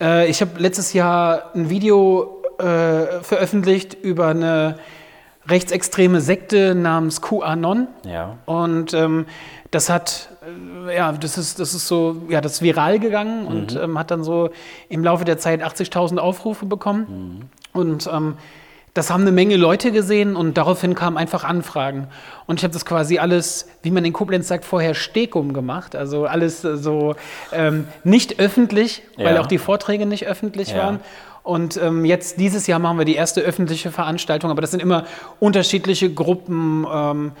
Äh, 0.00 0.28
ich 0.28 0.40
habe 0.40 0.58
letztes 0.58 0.92
Jahr 0.92 1.50
ein 1.54 1.68
Video 1.68 2.41
äh, 2.62 3.22
veröffentlicht 3.22 3.94
über 3.94 4.28
eine 4.28 4.78
rechtsextreme 5.48 6.20
Sekte 6.20 6.74
namens 6.74 7.20
QAnon. 7.20 7.88
Ja. 8.04 8.36
Und 8.46 8.94
ähm, 8.94 9.26
das 9.72 9.90
hat, 9.90 10.28
äh, 10.88 10.96
ja, 10.96 11.10
das 11.12 11.36
ist, 11.36 11.58
das 11.58 11.74
ist 11.74 11.88
so, 11.88 12.22
ja, 12.28 12.40
das 12.40 12.52
ist 12.54 12.62
viral 12.62 12.98
gegangen 13.00 13.46
und 13.46 13.74
ähm, 13.76 13.98
hat 13.98 14.10
dann 14.12 14.22
so 14.22 14.50
im 14.88 15.02
Laufe 15.02 15.24
der 15.24 15.38
Zeit 15.38 15.62
80.000 15.64 16.18
Aufrufe 16.18 16.66
bekommen. 16.66 17.50
Und 17.72 18.06
ähm, 18.12 18.34
das 18.94 19.10
haben 19.10 19.22
eine 19.22 19.32
Menge 19.32 19.56
Leute 19.56 19.90
gesehen 19.90 20.36
und 20.36 20.58
daraufhin 20.58 20.94
kamen 20.94 21.16
einfach 21.16 21.44
Anfragen. 21.44 22.08
Und 22.46 22.60
ich 22.60 22.64
habe 22.64 22.74
das 22.74 22.84
quasi 22.84 23.18
alles, 23.18 23.66
wie 23.82 23.90
man 23.90 24.04
in 24.04 24.12
Koblenz 24.12 24.46
sagt, 24.48 24.64
vorher 24.66 24.94
Stekum 24.94 25.54
gemacht. 25.54 25.96
Also 25.96 26.26
alles 26.26 26.62
äh, 26.62 26.76
so 26.76 27.16
ähm, 27.52 27.88
nicht 28.04 28.38
öffentlich, 28.38 29.02
weil 29.16 29.34
Ja. 29.36 29.40
auch 29.40 29.46
die 29.46 29.58
Vorträge 29.58 30.04
nicht 30.06 30.26
öffentlich 30.26 30.68
Ja. 30.72 30.76
waren. 30.78 31.00
Und 31.42 31.76
ähm, 31.76 32.04
jetzt 32.04 32.38
dieses 32.38 32.68
Jahr 32.68 32.78
machen 32.78 32.98
wir 32.98 33.04
die 33.04 33.16
erste 33.16 33.40
öffentliche 33.40 33.90
Veranstaltung, 33.90 34.50
aber 34.50 34.60
das 34.60 34.70
sind 34.70 34.80
immer 34.80 35.06
unterschiedliche 35.40 36.12
Gruppen, 36.12 36.86
ähm, 36.90 37.32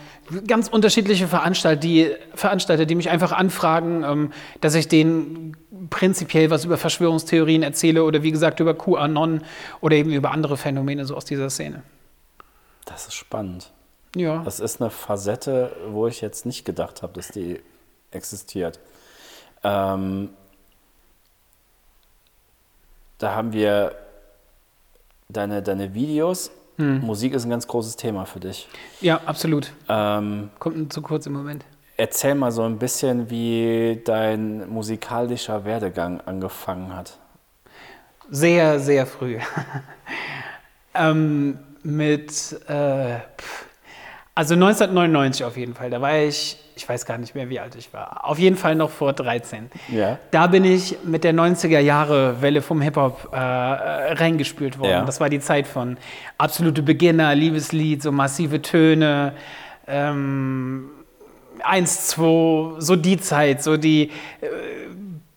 ganz 0.48 0.68
unterschiedliche 0.68 1.28
Veranstalter, 1.28 1.80
die, 1.80 2.10
Veranstalter, 2.34 2.84
die 2.84 2.96
mich 2.96 3.10
einfach 3.10 3.30
anfragen, 3.30 4.02
ähm, 4.02 4.32
dass 4.60 4.74
ich 4.74 4.88
denen 4.88 5.56
prinzipiell 5.88 6.50
was 6.50 6.64
über 6.64 6.78
Verschwörungstheorien 6.78 7.62
erzähle 7.62 8.02
oder 8.02 8.24
wie 8.24 8.32
gesagt 8.32 8.58
über 8.58 8.74
QAnon 8.74 9.42
oder 9.80 9.94
eben 9.94 10.12
über 10.12 10.32
andere 10.32 10.56
Phänomene 10.56 11.04
so 11.04 11.14
aus 11.14 11.24
dieser 11.24 11.48
Szene. 11.48 11.82
Das 12.84 13.06
ist 13.06 13.14
spannend. 13.14 13.70
Ja. 14.16 14.42
Das 14.44 14.58
ist 14.58 14.80
eine 14.80 14.90
Facette, 14.90 15.74
wo 15.90 16.08
ich 16.08 16.20
jetzt 16.20 16.44
nicht 16.44 16.64
gedacht 16.64 17.02
habe, 17.02 17.12
dass 17.14 17.28
die 17.28 17.60
existiert. 18.10 18.80
Ähm, 19.62 20.30
da 23.22 23.34
haben 23.34 23.52
wir 23.52 23.94
deine, 25.28 25.62
deine 25.62 25.94
Videos. 25.94 26.50
Hm. 26.76 27.00
Musik 27.00 27.34
ist 27.34 27.44
ein 27.44 27.50
ganz 27.50 27.66
großes 27.66 27.96
Thema 27.96 28.24
für 28.24 28.40
dich. 28.40 28.68
ja, 29.00 29.20
absolut. 29.26 29.72
Ähm, 29.88 30.50
Kommt 30.58 30.92
zu 30.92 31.02
kurz 31.02 31.26
im 31.26 31.34
Moment. 31.34 31.64
erzähl 31.96 32.34
mal 32.34 32.50
so 32.50 32.62
ein 32.62 32.78
bisschen, 32.78 33.30
wie 33.30 34.00
dein 34.04 34.68
musikalischer 34.68 35.64
Werdegang 35.64 36.20
angefangen 36.22 36.96
hat. 36.96 37.18
Sehr, 38.30 38.80
sehr 38.80 39.06
früh. 39.06 39.38
ähm, 40.94 41.58
mit 41.82 42.32
äh, 42.68 43.18
Also 44.34 44.54
1999 44.54 45.44
auf 45.44 45.56
jeden 45.56 45.74
Fall. 45.74 45.90
Da 45.90 46.00
war 46.00 46.16
ich, 46.18 46.56
ich 46.82 46.88
weiß 46.88 47.06
gar 47.06 47.16
nicht 47.16 47.36
mehr, 47.36 47.48
wie 47.48 47.60
alt 47.60 47.76
ich 47.76 47.92
war. 47.92 48.28
Auf 48.28 48.40
jeden 48.40 48.56
Fall 48.56 48.74
noch 48.74 48.90
vor 48.90 49.12
13. 49.12 49.70
Ja. 49.88 50.18
Da 50.32 50.48
bin 50.48 50.64
ich 50.64 50.96
mit 51.04 51.22
der 51.22 51.32
90er 51.32 51.78
Jahre 51.78 52.42
Welle 52.42 52.60
vom 52.60 52.80
Hip-Hop 52.80 53.28
äh, 53.32 53.36
reingespült 53.36 54.80
worden. 54.80 54.90
Ja. 54.90 55.04
Das 55.04 55.20
war 55.20 55.28
die 55.28 55.38
Zeit 55.38 55.68
von 55.68 55.96
absolute 56.38 56.82
Beginner, 56.82 57.36
Liebeslied, 57.36 58.02
so 58.02 58.10
massive 58.10 58.62
Töne, 58.62 59.34
ähm, 59.86 60.90
1, 61.62 62.08
2, 62.08 62.80
so 62.80 62.96
die 62.96 63.18
Zeit, 63.18 63.62
so 63.62 63.76
die, 63.76 64.10
äh, 64.40 64.48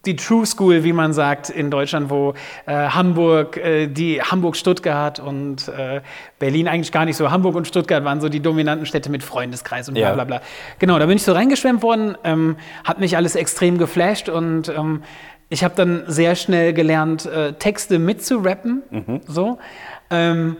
die 0.05 0.15
True 0.15 0.45
School, 0.45 0.83
wie 0.83 0.93
man 0.93 1.13
sagt 1.13 1.49
in 1.49 1.69
Deutschland, 1.71 2.09
wo 2.09 2.33
äh, 2.65 2.73
Hamburg, 2.73 3.57
äh, 3.57 3.87
die 3.87 4.21
Hamburg-Stuttgart 4.21 5.19
und 5.19 5.67
äh, 5.67 6.01
Berlin 6.39 6.67
eigentlich 6.67 6.91
gar 6.91 7.05
nicht 7.05 7.17
so. 7.17 7.31
Hamburg 7.31 7.55
und 7.55 7.67
Stuttgart 7.67 8.03
waren 8.03 8.21
so 8.21 8.29
die 8.29 8.39
dominanten 8.39 8.85
Städte 8.85 9.09
mit 9.09 9.23
Freundeskreis 9.23 9.87
und 9.87 9.95
bla 9.95 10.13
bla 10.13 10.23
bla. 10.23 10.41
Genau, 10.79 10.99
da 10.99 11.05
bin 11.05 11.17
ich 11.17 11.23
so 11.23 11.33
reingeschwemmt 11.33 11.81
worden, 11.83 12.17
ähm, 12.23 12.57
hat 12.83 12.99
mich 12.99 13.17
alles 13.17 13.35
extrem 13.35 13.77
geflasht 13.77 14.29
und 14.29 14.69
ähm, 14.69 15.03
ich 15.49 15.63
habe 15.63 15.75
dann 15.75 16.03
sehr 16.07 16.35
schnell 16.35 16.73
gelernt, 16.73 17.25
äh, 17.25 17.53
Texte 17.53 17.99
mitzurappen. 17.99 18.81
So. 19.27 19.59
Ähm, 20.09 20.57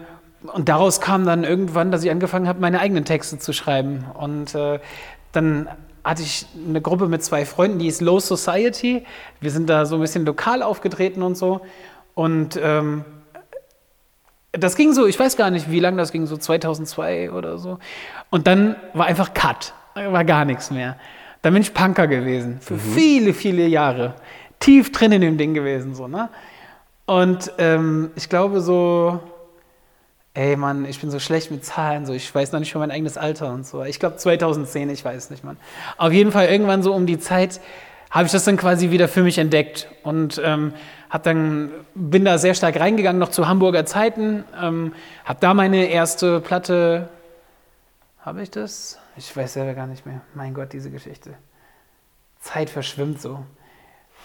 und 0.53 0.69
daraus 0.69 1.01
kam 1.01 1.25
dann 1.25 1.43
irgendwann, 1.43 1.91
dass 1.91 2.03
ich 2.03 2.11
angefangen 2.11 2.47
habe, 2.47 2.59
meine 2.59 2.79
eigenen 2.79 3.05
Texte 3.05 3.39
zu 3.39 3.53
schreiben. 3.53 4.05
Und 4.13 4.53
äh, 4.53 4.79
dann 5.31 5.67
hatte 6.05 6.21
ich 6.21 6.45
eine 6.67 6.81
Gruppe 6.81 7.07
mit 7.07 7.23
zwei 7.23 7.45
Freunden, 7.45 7.79
die 7.79 7.87
ist 7.87 7.99
Low 7.99 8.19
Society. 8.19 9.03
Wir 9.41 9.49
sind 9.49 9.69
da 9.69 9.87
so 9.87 9.95
ein 9.95 10.01
bisschen 10.01 10.23
lokal 10.23 10.61
aufgetreten 10.61 11.23
und 11.23 11.35
so. 11.35 11.61
Und 12.13 12.59
ähm, 12.61 13.03
das 14.51 14.75
ging 14.75 14.93
so, 14.93 15.07
ich 15.07 15.19
weiß 15.19 15.35
gar 15.35 15.49
nicht, 15.49 15.71
wie 15.71 15.79
lange 15.79 15.97
das 15.97 16.11
ging, 16.11 16.27
so 16.27 16.37
2002 16.37 17.31
oder 17.31 17.57
so. 17.57 17.79
Und 18.29 18.45
dann 18.45 18.75
war 18.93 19.07
einfach 19.07 19.33
Cut, 19.33 19.73
war 19.95 20.23
gar 20.23 20.45
nichts 20.45 20.69
mehr. 20.69 20.97
Dann 21.41 21.53
bin 21.53 21.63
ich 21.63 21.73
Punker 21.73 22.07
gewesen, 22.07 22.59
für 22.61 22.77
viele, 22.77 23.33
viele 23.33 23.65
Jahre. 23.65 24.13
Tief 24.59 24.91
drin 24.91 25.11
in 25.11 25.21
dem 25.21 25.37
Ding 25.37 25.53
gewesen, 25.55 25.95
so, 25.95 26.07
ne? 26.07 26.29
Und 27.07 27.51
ähm, 27.57 28.11
ich 28.15 28.29
glaube 28.29 28.61
so, 28.61 29.19
ey 30.35 30.55
Mann, 30.55 30.85
ich 30.85 31.01
bin 31.01 31.09
so 31.09 31.19
schlecht 31.19 31.49
mit 31.49 31.65
Zahlen, 31.65 32.05
so 32.05 32.13
ich 32.13 32.33
weiß 32.33 32.51
noch 32.51 32.59
nicht 32.59 32.69
schon 32.69 32.81
mein 32.81 32.91
eigenes 32.91 33.17
Alter 33.17 33.51
und 33.51 33.65
so. 33.65 33.83
Ich 33.83 33.99
glaube 33.99 34.17
2010, 34.17 34.89
ich 34.89 35.03
weiß 35.03 35.31
nicht, 35.31 35.43
Mann. 35.43 35.57
Auf 35.97 36.11
jeden 36.13 36.31
Fall 36.31 36.47
irgendwann 36.47 36.83
so 36.83 36.93
um 36.93 37.07
die 37.07 37.19
Zeit 37.19 37.59
habe 38.11 38.27
ich 38.27 38.31
das 38.31 38.45
dann 38.45 38.57
quasi 38.57 38.91
wieder 38.91 39.07
für 39.07 39.23
mich 39.23 39.37
entdeckt 39.37 39.89
und 40.03 40.39
ähm, 40.43 40.73
hab 41.09 41.23
dann 41.23 41.71
bin 41.95 42.23
da 42.25 42.37
sehr 42.37 42.53
stark 42.53 42.79
reingegangen 42.79 43.19
noch 43.19 43.29
zu 43.29 43.47
Hamburger 43.47 43.85
Zeiten, 43.85 44.43
ähm, 44.61 44.93
habe 45.23 45.39
da 45.41 45.53
meine 45.53 45.85
erste 45.87 46.39
Platte, 46.41 47.09
habe 48.19 48.41
ich 48.41 48.51
das? 48.51 48.99
Ich 49.17 49.35
weiß 49.35 49.53
selber 49.53 49.73
gar 49.73 49.87
nicht 49.87 50.05
mehr. 50.05 50.21
Mein 50.33 50.53
Gott, 50.53 50.73
diese 50.73 50.91
Geschichte. 50.91 51.33
Zeit 52.39 52.69
verschwimmt 52.69 53.21
so. 53.21 53.43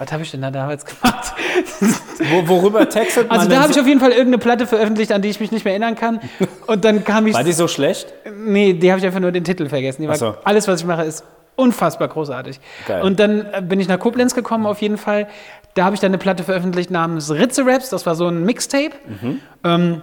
Was 0.01 0.11
habe 0.13 0.23
ich 0.23 0.31
denn 0.31 0.41
da 0.41 0.51
damals 0.51 0.87
gemacht? 0.87 1.35
Wo, 2.31 2.49
worüber 2.49 2.89
textet 2.89 3.29
man 3.29 3.39
Also 3.39 3.51
da 3.51 3.61
habe 3.61 3.71
ich 3.71 3.79
auf 3.79 3.87
jeden 3.87 4.01
Fall 4.01 4.13
irgendeine 4.13 4.39
Platte 4.39 4.67
veröffentlicht, 4.67 5.13
an 5.13 5.21
die 5.21 5.29
ich 5.29 5.41
mich 5.41 5.53
nicht 5.53 5.65
mehr 5.67 5.75
erinnern 5.75 5.95
kann. 5.95 6.21
Und 6.67 6.87
dann 6.87 7.05
kam 7.05 7.27
ich. 7.27 7.35
War 7.35 7.45
die 7.45 7.53
so 7.53 7.69
schlecht? 7.69 8.11
Nee, 8.35 8.73
die 8.73 8.91
habe 8.91 8.99
ich 8.99 9.05
einfach 9.05 9.21
nur 9.21 9.31
den 9.31 9.45
Titel 9.45 9.69
vergessen. 9.69 10.09
So. 10.15 10.35
Alles, 10.43 10.67
was 10.69 10.81
ich 10.81 10.87
mache, 10.87 11.03
ist 11.05 11.23
unfassbar 11.55 12.09
großartig. 12.09 12.61
Geil. 12.89 13.03
Und 13.03 13.21
dann 13.21 13.45
äh, 13.53 13.61
bin 13.61 13.79
ich 13.79 13.89
nach 13.89 13.99
Koblenz 13.99 14.35
gekommen, 14.35 14.65
auf 14.65 14.81
jeden 14.81 14.97
Fall. 14.97 15.29
Da 15.75 15.85
habe 15.85 15.95
ich 15.95 16.01
dann 16.01 16.11
eine 16.11 16.19
Platte 16.19 16.45
veröffentlicht 16.45 16.91
namens 16.91 17.31
Ritze 17.31 17.67
Raps. 17.67 17.91
Das 17.91 18.07
war 18.07 18.15
so 18.15 18.27
ein 18.27 18.43
Mixtape. 18.45 18.93
Mhm. 19.07 19.41
Ähm, 19.65 20.03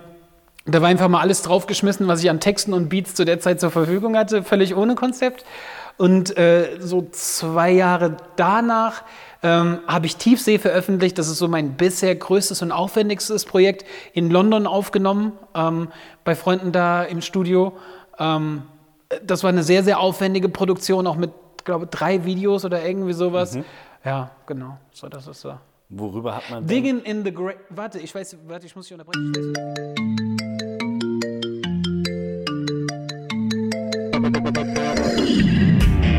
da 0.68 0.80
war 0.82 0.89
einfach 0.89 1.08
mal 1.08 1.22
alles 1.22 1.41
draufgeschmissen, 1.41 2.08
was 2.08 2.22
ich 2.22 2.30
an 2.30 2.39
Texten 2.39 2.74
und 2.74 2.89
Beats 2.89 3.16
zu 3.16 3.26
der 3.26 3.39
Zeit 3.39 3.60
zur 3.60 3.72
Verfügung 3.72 4.16
hatte, 4.16 4.43
völlig 4.43 4.76
ohne 4.76 4.93
Konzept. 4.93 5.43
Und 5.98 6.38
äh, 6.38 6.78
so 6.80 7.08
zwei 7.12 7.72
Jahre 7.72 8.18
danach 8.36 9.02
ähm, 9.44 9.80
habe 9.88 10.06
ich 10.06 10.18
Tiefsee 10.18 10.60
veröffentlicht. 10.60 11.18
Das 11.18 11.28
ist 11.28 11.38
so 11.38 11.48
mein 11.48 11.74
bisher 11.74 12.16
größtes 12.16 12.62
und 12.62 12.72
aufwendigstes 12.72 13.46
Projekt 13.46 13.86
in 14.14 14.30
London 14.30 14.68
aufgenommen, 14.68 15.34
ähm, 15.56 15.90
bei 16.24 16.36
Freunden 16.36 16.72
da 16.72 17.04
im 17.04 17.22
Studio. 17.22 17.74
Ähm, 18.20 18.64
das 19.24 19.44
war 19.44 19.50
eine 19.50 19.64
sehr, 19.64 19.84
sehr 19.84 20.00
aufwendige 20.00 20.50
Produktion, 20.50 21.08
auch 21.08 21.16
mit, 21.16 21.32
glaube 21.64 21.88
drei 21.88 22.26
Videos 22.26 22.66
oder 22.66 22.86
irgendwie 22.86 23.14
sowas. 23.14 23.58
Ja, 24.04 24.32
genau. 24.46 24.78
So, 24.92 25.08
das 25.08 25.28
ist 25.28 25.42
so. 25.42 25.54
Worüber 25.90 26.36
hat 26.36 26.50
man 26.50 26.68
denn? 26.68 26.84
Digging 26.84 27.02
in 27.02 27.24
the 27.24 27.34
Grave. 27.34 27.56
Warte, 27.70 28.00
ich 28.00 28.14
weiß, 28.14 28.38
warte, 28.48 28.66
ich 28.66 28.76
muss 28.76 28.88
dich 28.88 28.94
unterbrechen. 28.94 30.26